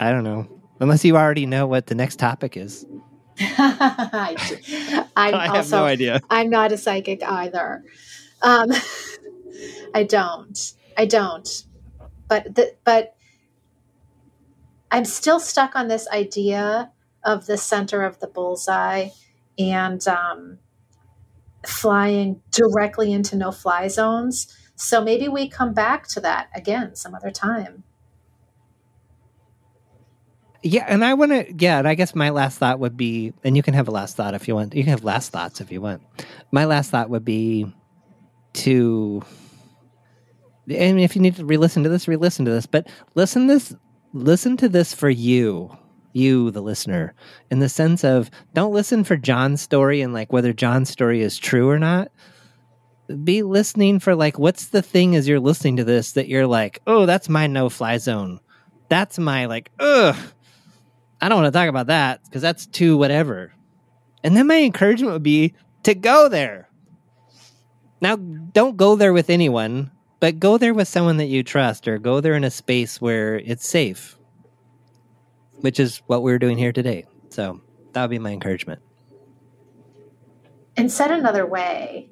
i 0.00 0.10
don't 0.10 0.24
know 0.24 0.48
unless 0.80 1.04
you 1.04 1.16
already 1.16 1.46
know 1.46 1.66
what 1.66 1.86
the 1.86 1.94
next 1.94 2.16
topic 2.16 2.56
is 2.56 2.86
I, 3.40 4.36
I'm 5.16 5.34
I 5.34 5.56
have 5.56 5.70
no 5.70 5.84
idea. 5.84 6.20
I'm 6.30 6.50
not 6.50 6.72
a 6.72 6.76
psychic 6.76 7.22
either. 7.22 7.82
Um, 8.42 8.70
I 9.94 10.04
don't. 10.04 10.74
I 10.96 11.06
don't. 11.06 11.48
But 12.28 12.54
the, 12.54 12.74
but 12.84 13.14
I'm 14.90 15.04
still 15.04 15.40
stuck 15.40 15.74
on 15.74 15.88
this 15.88 16.06
idea 16.08 16.92
of 17.24 17.46
the 17.46 17.56
center 17.56 18.02
of 18.02 18.20
the 18.20 18.26
bullseye, 18.26 19.08
and 19.58 20.06
um, 20.06 20.58
flying 21.66 22.42
directly 22.50 23.12
into 23.12 23.36
no 23.36 23.50
fly 23.50 23.88
zones. 23.88 24.54
So 24.82 25.00
maybe 25.00 25.28
we 25.28 25.48
come 25.48 25.72
back 25.72 26.08
to 26.08 26.20
that 26.20 26.48
again 26.54 26.96
some 26.96 27.14
other 27.14 27.30
time. 27.30 27.84
Yeah, 30.64 30.84
and 30.88 31.04
I 31.04 31.14
want 31.14 31.30
to. 31.30 31.52
Yeah, 31.56 31.78
and 31.78 31.86
I 31.86 31.94
guess 31.94 32.14
my 32.14 32.30
last 32.30 32.58
thought 32.58 32.80
would 32.80 32.96
be, 32.96 33.32
and 33.44 33.56
you 33.56 33.62
can 33.62 33.74
have 33.74 33.86
a 33.86 33.92
last 33.92 34.16
thought 34.16 34.34
if 34.34 34.48
you 34.48 34.54
want. 34.54 34.74
You 34.74 34.82
can 34.82 34.90
have 34.90 35.04
last 35.04 35.30
thoughts 35.30 35.60
if 35.60 35.70
you 35.70 35.80
want. 35.80 36.02
My 36.50 36.64
last 36.64 36.90
thought 36.90 37.10
would 37.10 37.24
be 37.24 37.72
to. 38.54 39.22
Mean, 40.66 40.98
if 40.98 41.16
you 41.16 41.22
need 41.22 41.36
to 41.36 41.44
re-listen 41.44 41.82
to 41.84 41.88
this, 41.88 42.06
re-listen 42.08 42.44
to 42.44 42.50
this. 42.50 42.66
But 42.66 42.88
listen 43.14 43.46
this, 43.46 43.74
listen 44.12 44.56
to 44.58 44.68
this 44.68 44.94
for 44.94 45.10
you, 45.10 45.76
you, 46.12 46.50
the 46.50 46.62
listener, 46.62 47.14
in 47.50 47.58
the 47.58 47.68
sense 47.68 48.04
of 48.04 48.30
don't 48.54 48.72
listen 48.72 49.02
for 49.04 49.16
John's 49.16 49.60
story 49.60 50.00
and 50.00 50.12
like 50.12 50.32
whether 50.32 50.52
John's 50.52 50.90
story 50.90 51.22
is 51.22 51.38
true 51.38 51.68
or 51.68 51.78
not. 51.78 52.10
Be 53.12 53.42
listening 53.42 53.98
for 53.98 54.14
like 54.14 54.38
what's 54.38 54.68
the 54.68 54.82
thing 54.82 55.16
as 55.16 55.28
you're 55.28 55.40
listening 55.40 55.76
to 55.76 55.84
this 55.84 56.12
that 56.12 56.28
you're 56.28 56.46
like, 56.46 56.80
oh, 56.86 57.06
that's 57.06 57.28
my 57.28 57.46
no-fly 57.46 57.98
zone. 57.98 58.40
That's 58.88 59.18
my 59.18 59.46
like, 59.46 59.70
ugh 59.78 60.16
I 61.22 61.28
don't 61.28 61.40
want 61.40 61.54
to 61.54 61.56
talk 61.56 61.68
about 61.68 61.86
that 61.86 62.24
because 62.24 62.42
that's 62.42 62.66
too 62.66 62.96
whatever. 62.96 63.52
And 64.24 64.36
then 64.36 64.48
my 64.48 64.58
encouragement 64.58 65.12
would 65.12 65.22
be 65.22 65.54
to 65.84 65.94
go 65.94 66.28
there. 66.28 66.68
Now, 68.00 68.16
don't 68.16 68.76
go 68.76 68.96
there 68.96 69.12
with 69.12 69.30
anyone, 69.30 69.92
but 70.18 70.40
go 70.40 70.58
there 70.58 70.74
with 70.74 70.88
someone 70.88 71.18
that 71.18 71.26
you 71.26 71.44
trust 71.44 71.86
or 71.86 71.98
go 71.98 72.20
there 72.20 72.34
in 72.34 72.42
a 72.42 72.50
space 72.50 73.00
where 73.00 73.36
it's 73.36 73.66
safe, 73.66 74.18
which 75.60 75.78
is 75.78 76.02
what 76.08 76.24
we're 76.24 76.40
doing 76.40 76.58
here 76.58 76.72
today. 76.72 77.04
So 77.28 77.60
that 77.92 78.02
would 78.02 78.10
be 78.10 78.18
my 78.18 78.32
encouragement. 78.32 78.82
And 80.76 80.90
said 80.90 81.12
another 81.12 81.46
way, 81.46 82.08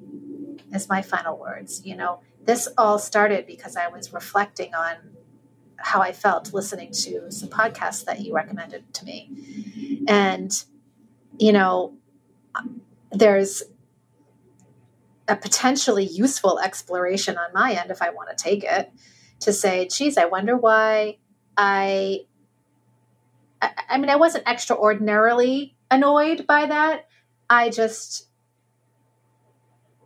is 0.73 0.89
my 0.89 1.01
final 1.01 1.37
words. 1.37 1.81
You 1.85 1.95
know, 1.95 2.21
this 2.43 2.67
all 2.77 2.99
started 2.99 3.45
because 3.45 3.75
I 3.75 3.87
was 3.87 4.13
reflecting 4.13 4.73
on 4.73 4.95
how 5.77 6.01
I 6.01 6.11
felt 6.11 6.53
listening 6.53 6.91
to 6.91 7.31
some 7.31 7.49
podcasts 7.49 8.05
that 8.05 8.21
you 8.21 8.33
recommended 8.33 8.93
to 8.93 9.05
me. 9.05 10.03
And, 10.07 10.51
you 11.39 11.51
know, 11.51 11.95
there's 13.11 13.63
a 15.27 15.35
potentially 15.35 16.05
useful 16.05 16.59
exploration 16.59 17.37
on 17.37 17.53
my 17.53 17.73
end 17.73 17.91
if 17.91 18.01
I 18.01 18.09
want 18.09 18.29
to 18.29 18.35
take 18.35 18.63
it 18.63 18.91
to 19.39 19.53
say, 19.53 19.87
geez, 19.87 20.17
I 20.17 20.25
wonder 20.25 20.55
why 20.55 21.17
I, 21.57 22.21
I, 23.61 23.71
I 23.89 23.97
mean, 23.97 24.09
I 24.09 24.17
wasn't 24.17 24.47
extraordinarily 24.47 25.75
annoyed 25.89 26.45
by 26.47 26.65
that. 26.67 27.07
I 27.49 27.69
just, 27.69 28.27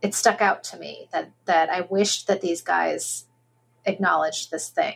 it 0.05 0.13
stuck 0.13 0.41
out 0.41 0.63
to 0.65 0.77
me 0.77 1.07
that, 1.11 1.31
that 1.45 1.69
I 1.69 1.81
wished 1.81 2.27
that 2.27 2.41
these 2.41 2.61
guys 2.61 3.25
acknowledged 3.85 4.51
this 4.51 4.69
thing. 4.69 4.95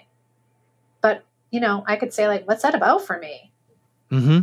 But 1.01 1.23
you 1.51 1.59
know 1.59 1.83
i 1.87 1.95
could 1.95 2.13
say 2.13 2.27
like 2.27 2.47
what's 2.47 2.63
that 2.63 2.75
about 2.75 3.05
for 3.05 3.17
me? 3.17 3.51
Mm-hmm. 4.11 4.39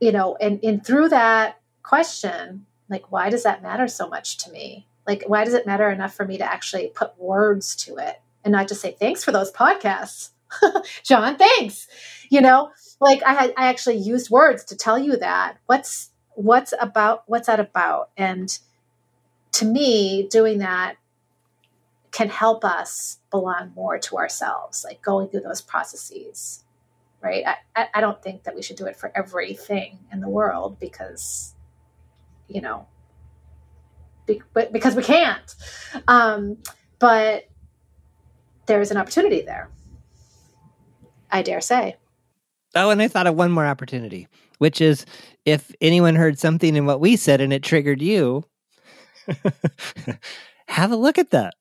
you 0.00 0.12
know 0.12 0.36
and 0.40 0.60
and 0.64 0.84
through 0.84 1.10
that 1.10 1.60
question 1.82 2.64
like 2.88 3.12
why 3.12 3.28
does 3.28 3.42
that 3.42 3.62
matter 3.62 3.86
so 3.86 4.08
much 4.08 4.38
to 4.38 4.50
me? 4.50 4.86
Like 5.06 5.24
why 5.26 5.44
does 5.44 5.52
it 5.52 5.66
matter 5.66 5.90
enough 5.90 6.14
for 6.14 6.24
me 6.24 6.38
to 6.38 6.44
actually 6.44 6.88
put 6.94 7.18
words 7.18 7.76
to 7.84 7.96
it 7.96 8.20
and 8.44 8.52
not 8.52 8.68
just 8.68 8.80
say 8.80 8.96
thanks 8.98 9.22
for 9.24 9.32
those 9.32 9.52
podcasts. 9.52 10.30
John 11.02 11.36
thanks. 11.36 11.86
You 12.30 12.40
know 12.40 12.70
like 13.00 13.22
i 13.24 13.34
had 13.34 13.52
i 13.56 13.66
actually 13.66 13.96
used 13.96 14.30
words 14.30 14.64
to 14.64 14.76
tell 14.76 14.98
you 14.98 15.16
that. 15.18 15.58
What's 15.66 16.10
what's 16.34 16.72
about 16.80 17.24
what's 17.26 17.46
that 17.46 17.60
about? 17.60 18.10
And 18.16 18.58
to 19.58 19.64
me 19.64 20.28
doing 20.28 20.58
that 20.58 20.96
can 22.12 22.28
help 22.28 22.64
us 22.64 23.18
belong 23.30 23.72
more 23.74 23.98
to 23.98 24.16
ourselves, 24.16 24.84
like 24.84 25.02
going 25.02 25.28
through 25.28 25.40
those 25.40 25.60
processes, 25.60 26.62
right? 27.20 27.44
I, 27.74 27.88
I 27.92 28.00
don't 28.00 28.22
think 28.22 28.44
that 28.44 28.54
we 28.54 28.62
should 28.62 28.76
do 28.76 28.86
it 28.86 28.96
for 28.96 29.10
everything 29.16 29.98
in 30.12 30.20
the 30.20 30.28
world 30.28 30.78
because, 30.78 31.54
you 32.46 32.60
know, 32.60 32.86
be, 34.26 34.42
but 34.52 34.72
because 34.72 34.94
we 34.94 35.02
can't. 35.02 35.54
Um, 36.06 36.58
but 37.00 37.48
there's 38.66 38.92
an 38.92 38.96
opportunity 38.96 39.42
there. 39.42 39.70
I 41.32 41.42
dare 41.42 41.60
say. 41.60 41.96
Oh, 42.76 42.90
and 42.90 43.02
I 43.02 43.08
thought 43.08 43.26
of 43.26 43.34
one 43.34 43.50
more 43.50 43.66
opportunity, 43.66 44.28
which 44.58 44.80
is 44.80 45.04
if 45.44 45.74
anyone 45.80 46.14
heard 46.14 46.38
something 46.38 46.76
in 46.76 46.86
what 46.86 47.00
we 47.00 47.16
said 47.16 47.40
and 47.40 47.52
it 47.52 47.64
triggered 47.64 48.00
you, 48.00 48.44
have 50.68 50.92
a 50.92 50.96
look 50.96 51.18
at 51.18 51.30
that 51.30 51.54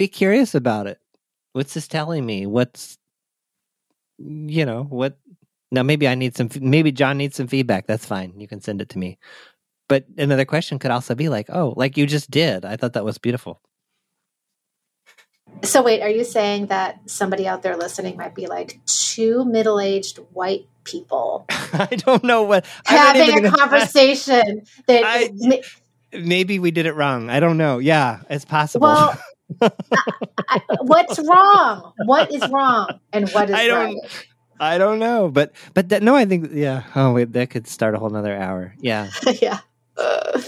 be 0.00 0.08
curious 0.08 0.54
about 0.54 0.86
it. 0.86 0.98
What's 1.52 1.74
this 1.74 1.86
telling 1.86 2.24
me? 2.24 2.46
What's 2.46 2.96
you 4.18 4.64
know 4.64 4.84
what? 4.84 5.18
Now 5.70 5.82
maybe 5.82 6.08
I 6.08 6.14
need 6.14 6.34
some. 6.34 6.48
Maybe 6.58 6.90
John 6.90 7.18
needs 7.18 7.36
some 7.36 7.48
feedback. 7.48 7.86
That's 7.86 8.06
fine. 8.06 8.32
You 8.40 8.48
can 8.48 8.62
send 8.62 8.80
it 8.80 8.88
to 8.90 8.98
me. 8.98 9.18
But 9.90 10.06
another 10.16 10.46
question 10.46 10.78
could 10.78 10.90
also 10.90 11.14
be 11.14 11.28
like, 11.28 11.50
oh, 11.50 11.74
like 11.76 11.98
you 11.98 12.06
just 12.06 12.30
did. 12.30 12.64
I 12.64 12.76
thought 12.76 12.94
that 12.94 13.04
was 13.04 13.18
beautiful. 13.18 13.60
So 15.62 15.82
wait, 15.82 16.00
are 16.00 16.08
you 16.08 16.24
saying 16.24 16.68
that 16.68 17.10
somebody 17.10 17.46
out 17.46 17.62
there 17.62 17.76
listening 17.76 18.16
might 18.16 18.34
be 18.34 18.46
like 18.46 18.80
two 18.86 19.44
middle-aged 19.44 20.18
white 20.32 20.66
people? 20.84 21.44
I 21.50 21.88
don't 21.96 22.24
know 22.24 22.42
what 22.44 22.64
having 22.86 23.44
a 23.44 23.50
conversation 23.50 24.62
that 24.86 25.02
I, 25.04 25.62
maybe 26.12 26.58
we 26.58 26.70
did 26.70 26.86
it 26.86 26.94
wrong. 26.94 27.30
I 27.30 27.40
don't 27.40 27.56
know. 27.56 27.78
Yeah, 27.78 28.20
it's 28.28 28.44
possible. 28.44 28.88
Well, 28.88 29.18
I, 30.48 30.60
what's 30.80 31.18
wrong? 31.18 31.92
What 32.04 32.32
is 32.32 32.48
wrong? 32.50 33.00
And 33.12 33.28
what 33.30 33.50
is 33.50 33.56
I 33.56 33.66
don't, 33.66 33.94
right? 33.94 34.26
I 34.60 34.78
don't 34.78 34.98
know, 34.98 35.28
but 35.28 35.52
but 35.74 35.88
that, 35.88 36.02
no, 36.02 36.14
I 36.14 36.24
think 36.24 36.50
yeah. 36.52 36.84
Oh 36.94 37.12
wait, 37.12 37.32
that 37.32 37.50
could 37.50 37.66
start 37.66 37.94
a 37.94 37.98
whole 37.98 38.10
nother 38.10 38.36
hour. 38.36 38.74
Yeah, 38.78 39.08
yeah. 39.40 39.60
Uh, 39.96 40.40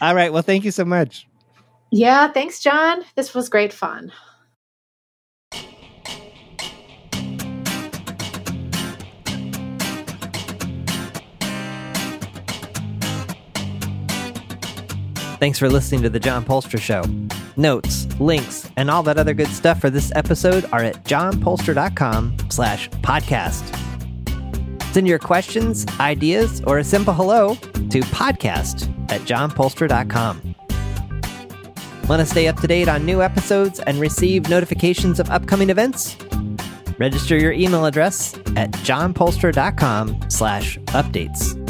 All 0.00 0.14
right. 0.14 0.32
Well, 0.32 0.42
thank 0.42 0.64
you 0.64 0.70
so 0.70 0.84
much. 0.84 1.26
Yeah, 1.90 2.28
thanks, 2.32 2.60
John. 2.60 3.04
This 3.14 3.34
was 3.34 3.48
great 3.48 3.72
fun. 3.72 4.12
Thanks 15.38 15.58
for 15.58 15.68
listening 15.68 16.02
to 16.02 16.08
The 16.10 16.20
John 16.20 16.44
Poelstra 16.44 16.80
Show. 16.80 17.02
Notes, 17.56 18.06
links, 18.18 18.70
and 18.76 18.90
all 18.90 19.02
that 19.02 19.18
other 19.18 19.34
good 19.34 19.48
stuff 19.48 19.80
for 19.80 19.90
this 19.90 20.10
episode 20.14 20.64
are 20.72 20.82
at 20.82 21.04
johnpoelstra.com 21.04 22.36
slash 22.50 22.88
podcast. 22.90 23.74
Send 24.92 25.06
your 25.06 25.18
questions, 25.18 25.84
ideas, 26.00 26.62
or 26.66 26.78
a 26.78 26.84
simple 26.84 27.12
hello 27.12 27.54
to 27.54 28.00
podcast 28.00 28.90
at 29.10 29.20
johnpoelstra.com. 29.22 30.54
Want 32.08 32.20
to 32.20 32.26
stay 32.26 32.48
up 32.48 32.58
to 32.60 32.66
date 32.66 32.88
on 32.88 33.04
new 33.04 33.20
episodes 33.20 33.80
and 33.80 34.00
receive 34.00 34.48
notifications 34.48 35.20
of 35.20 35.28
upcoming 35.28 35.68
events? 35.68 36.16
Register 36.98 37.36
your 37.36 37.52
email 37.52 37.84
address 37.84 38.34
at 38.56 38.70
johnpoelstra.com 38.70 40.30
slash 40.30 40.78
updates. 40.78 41.65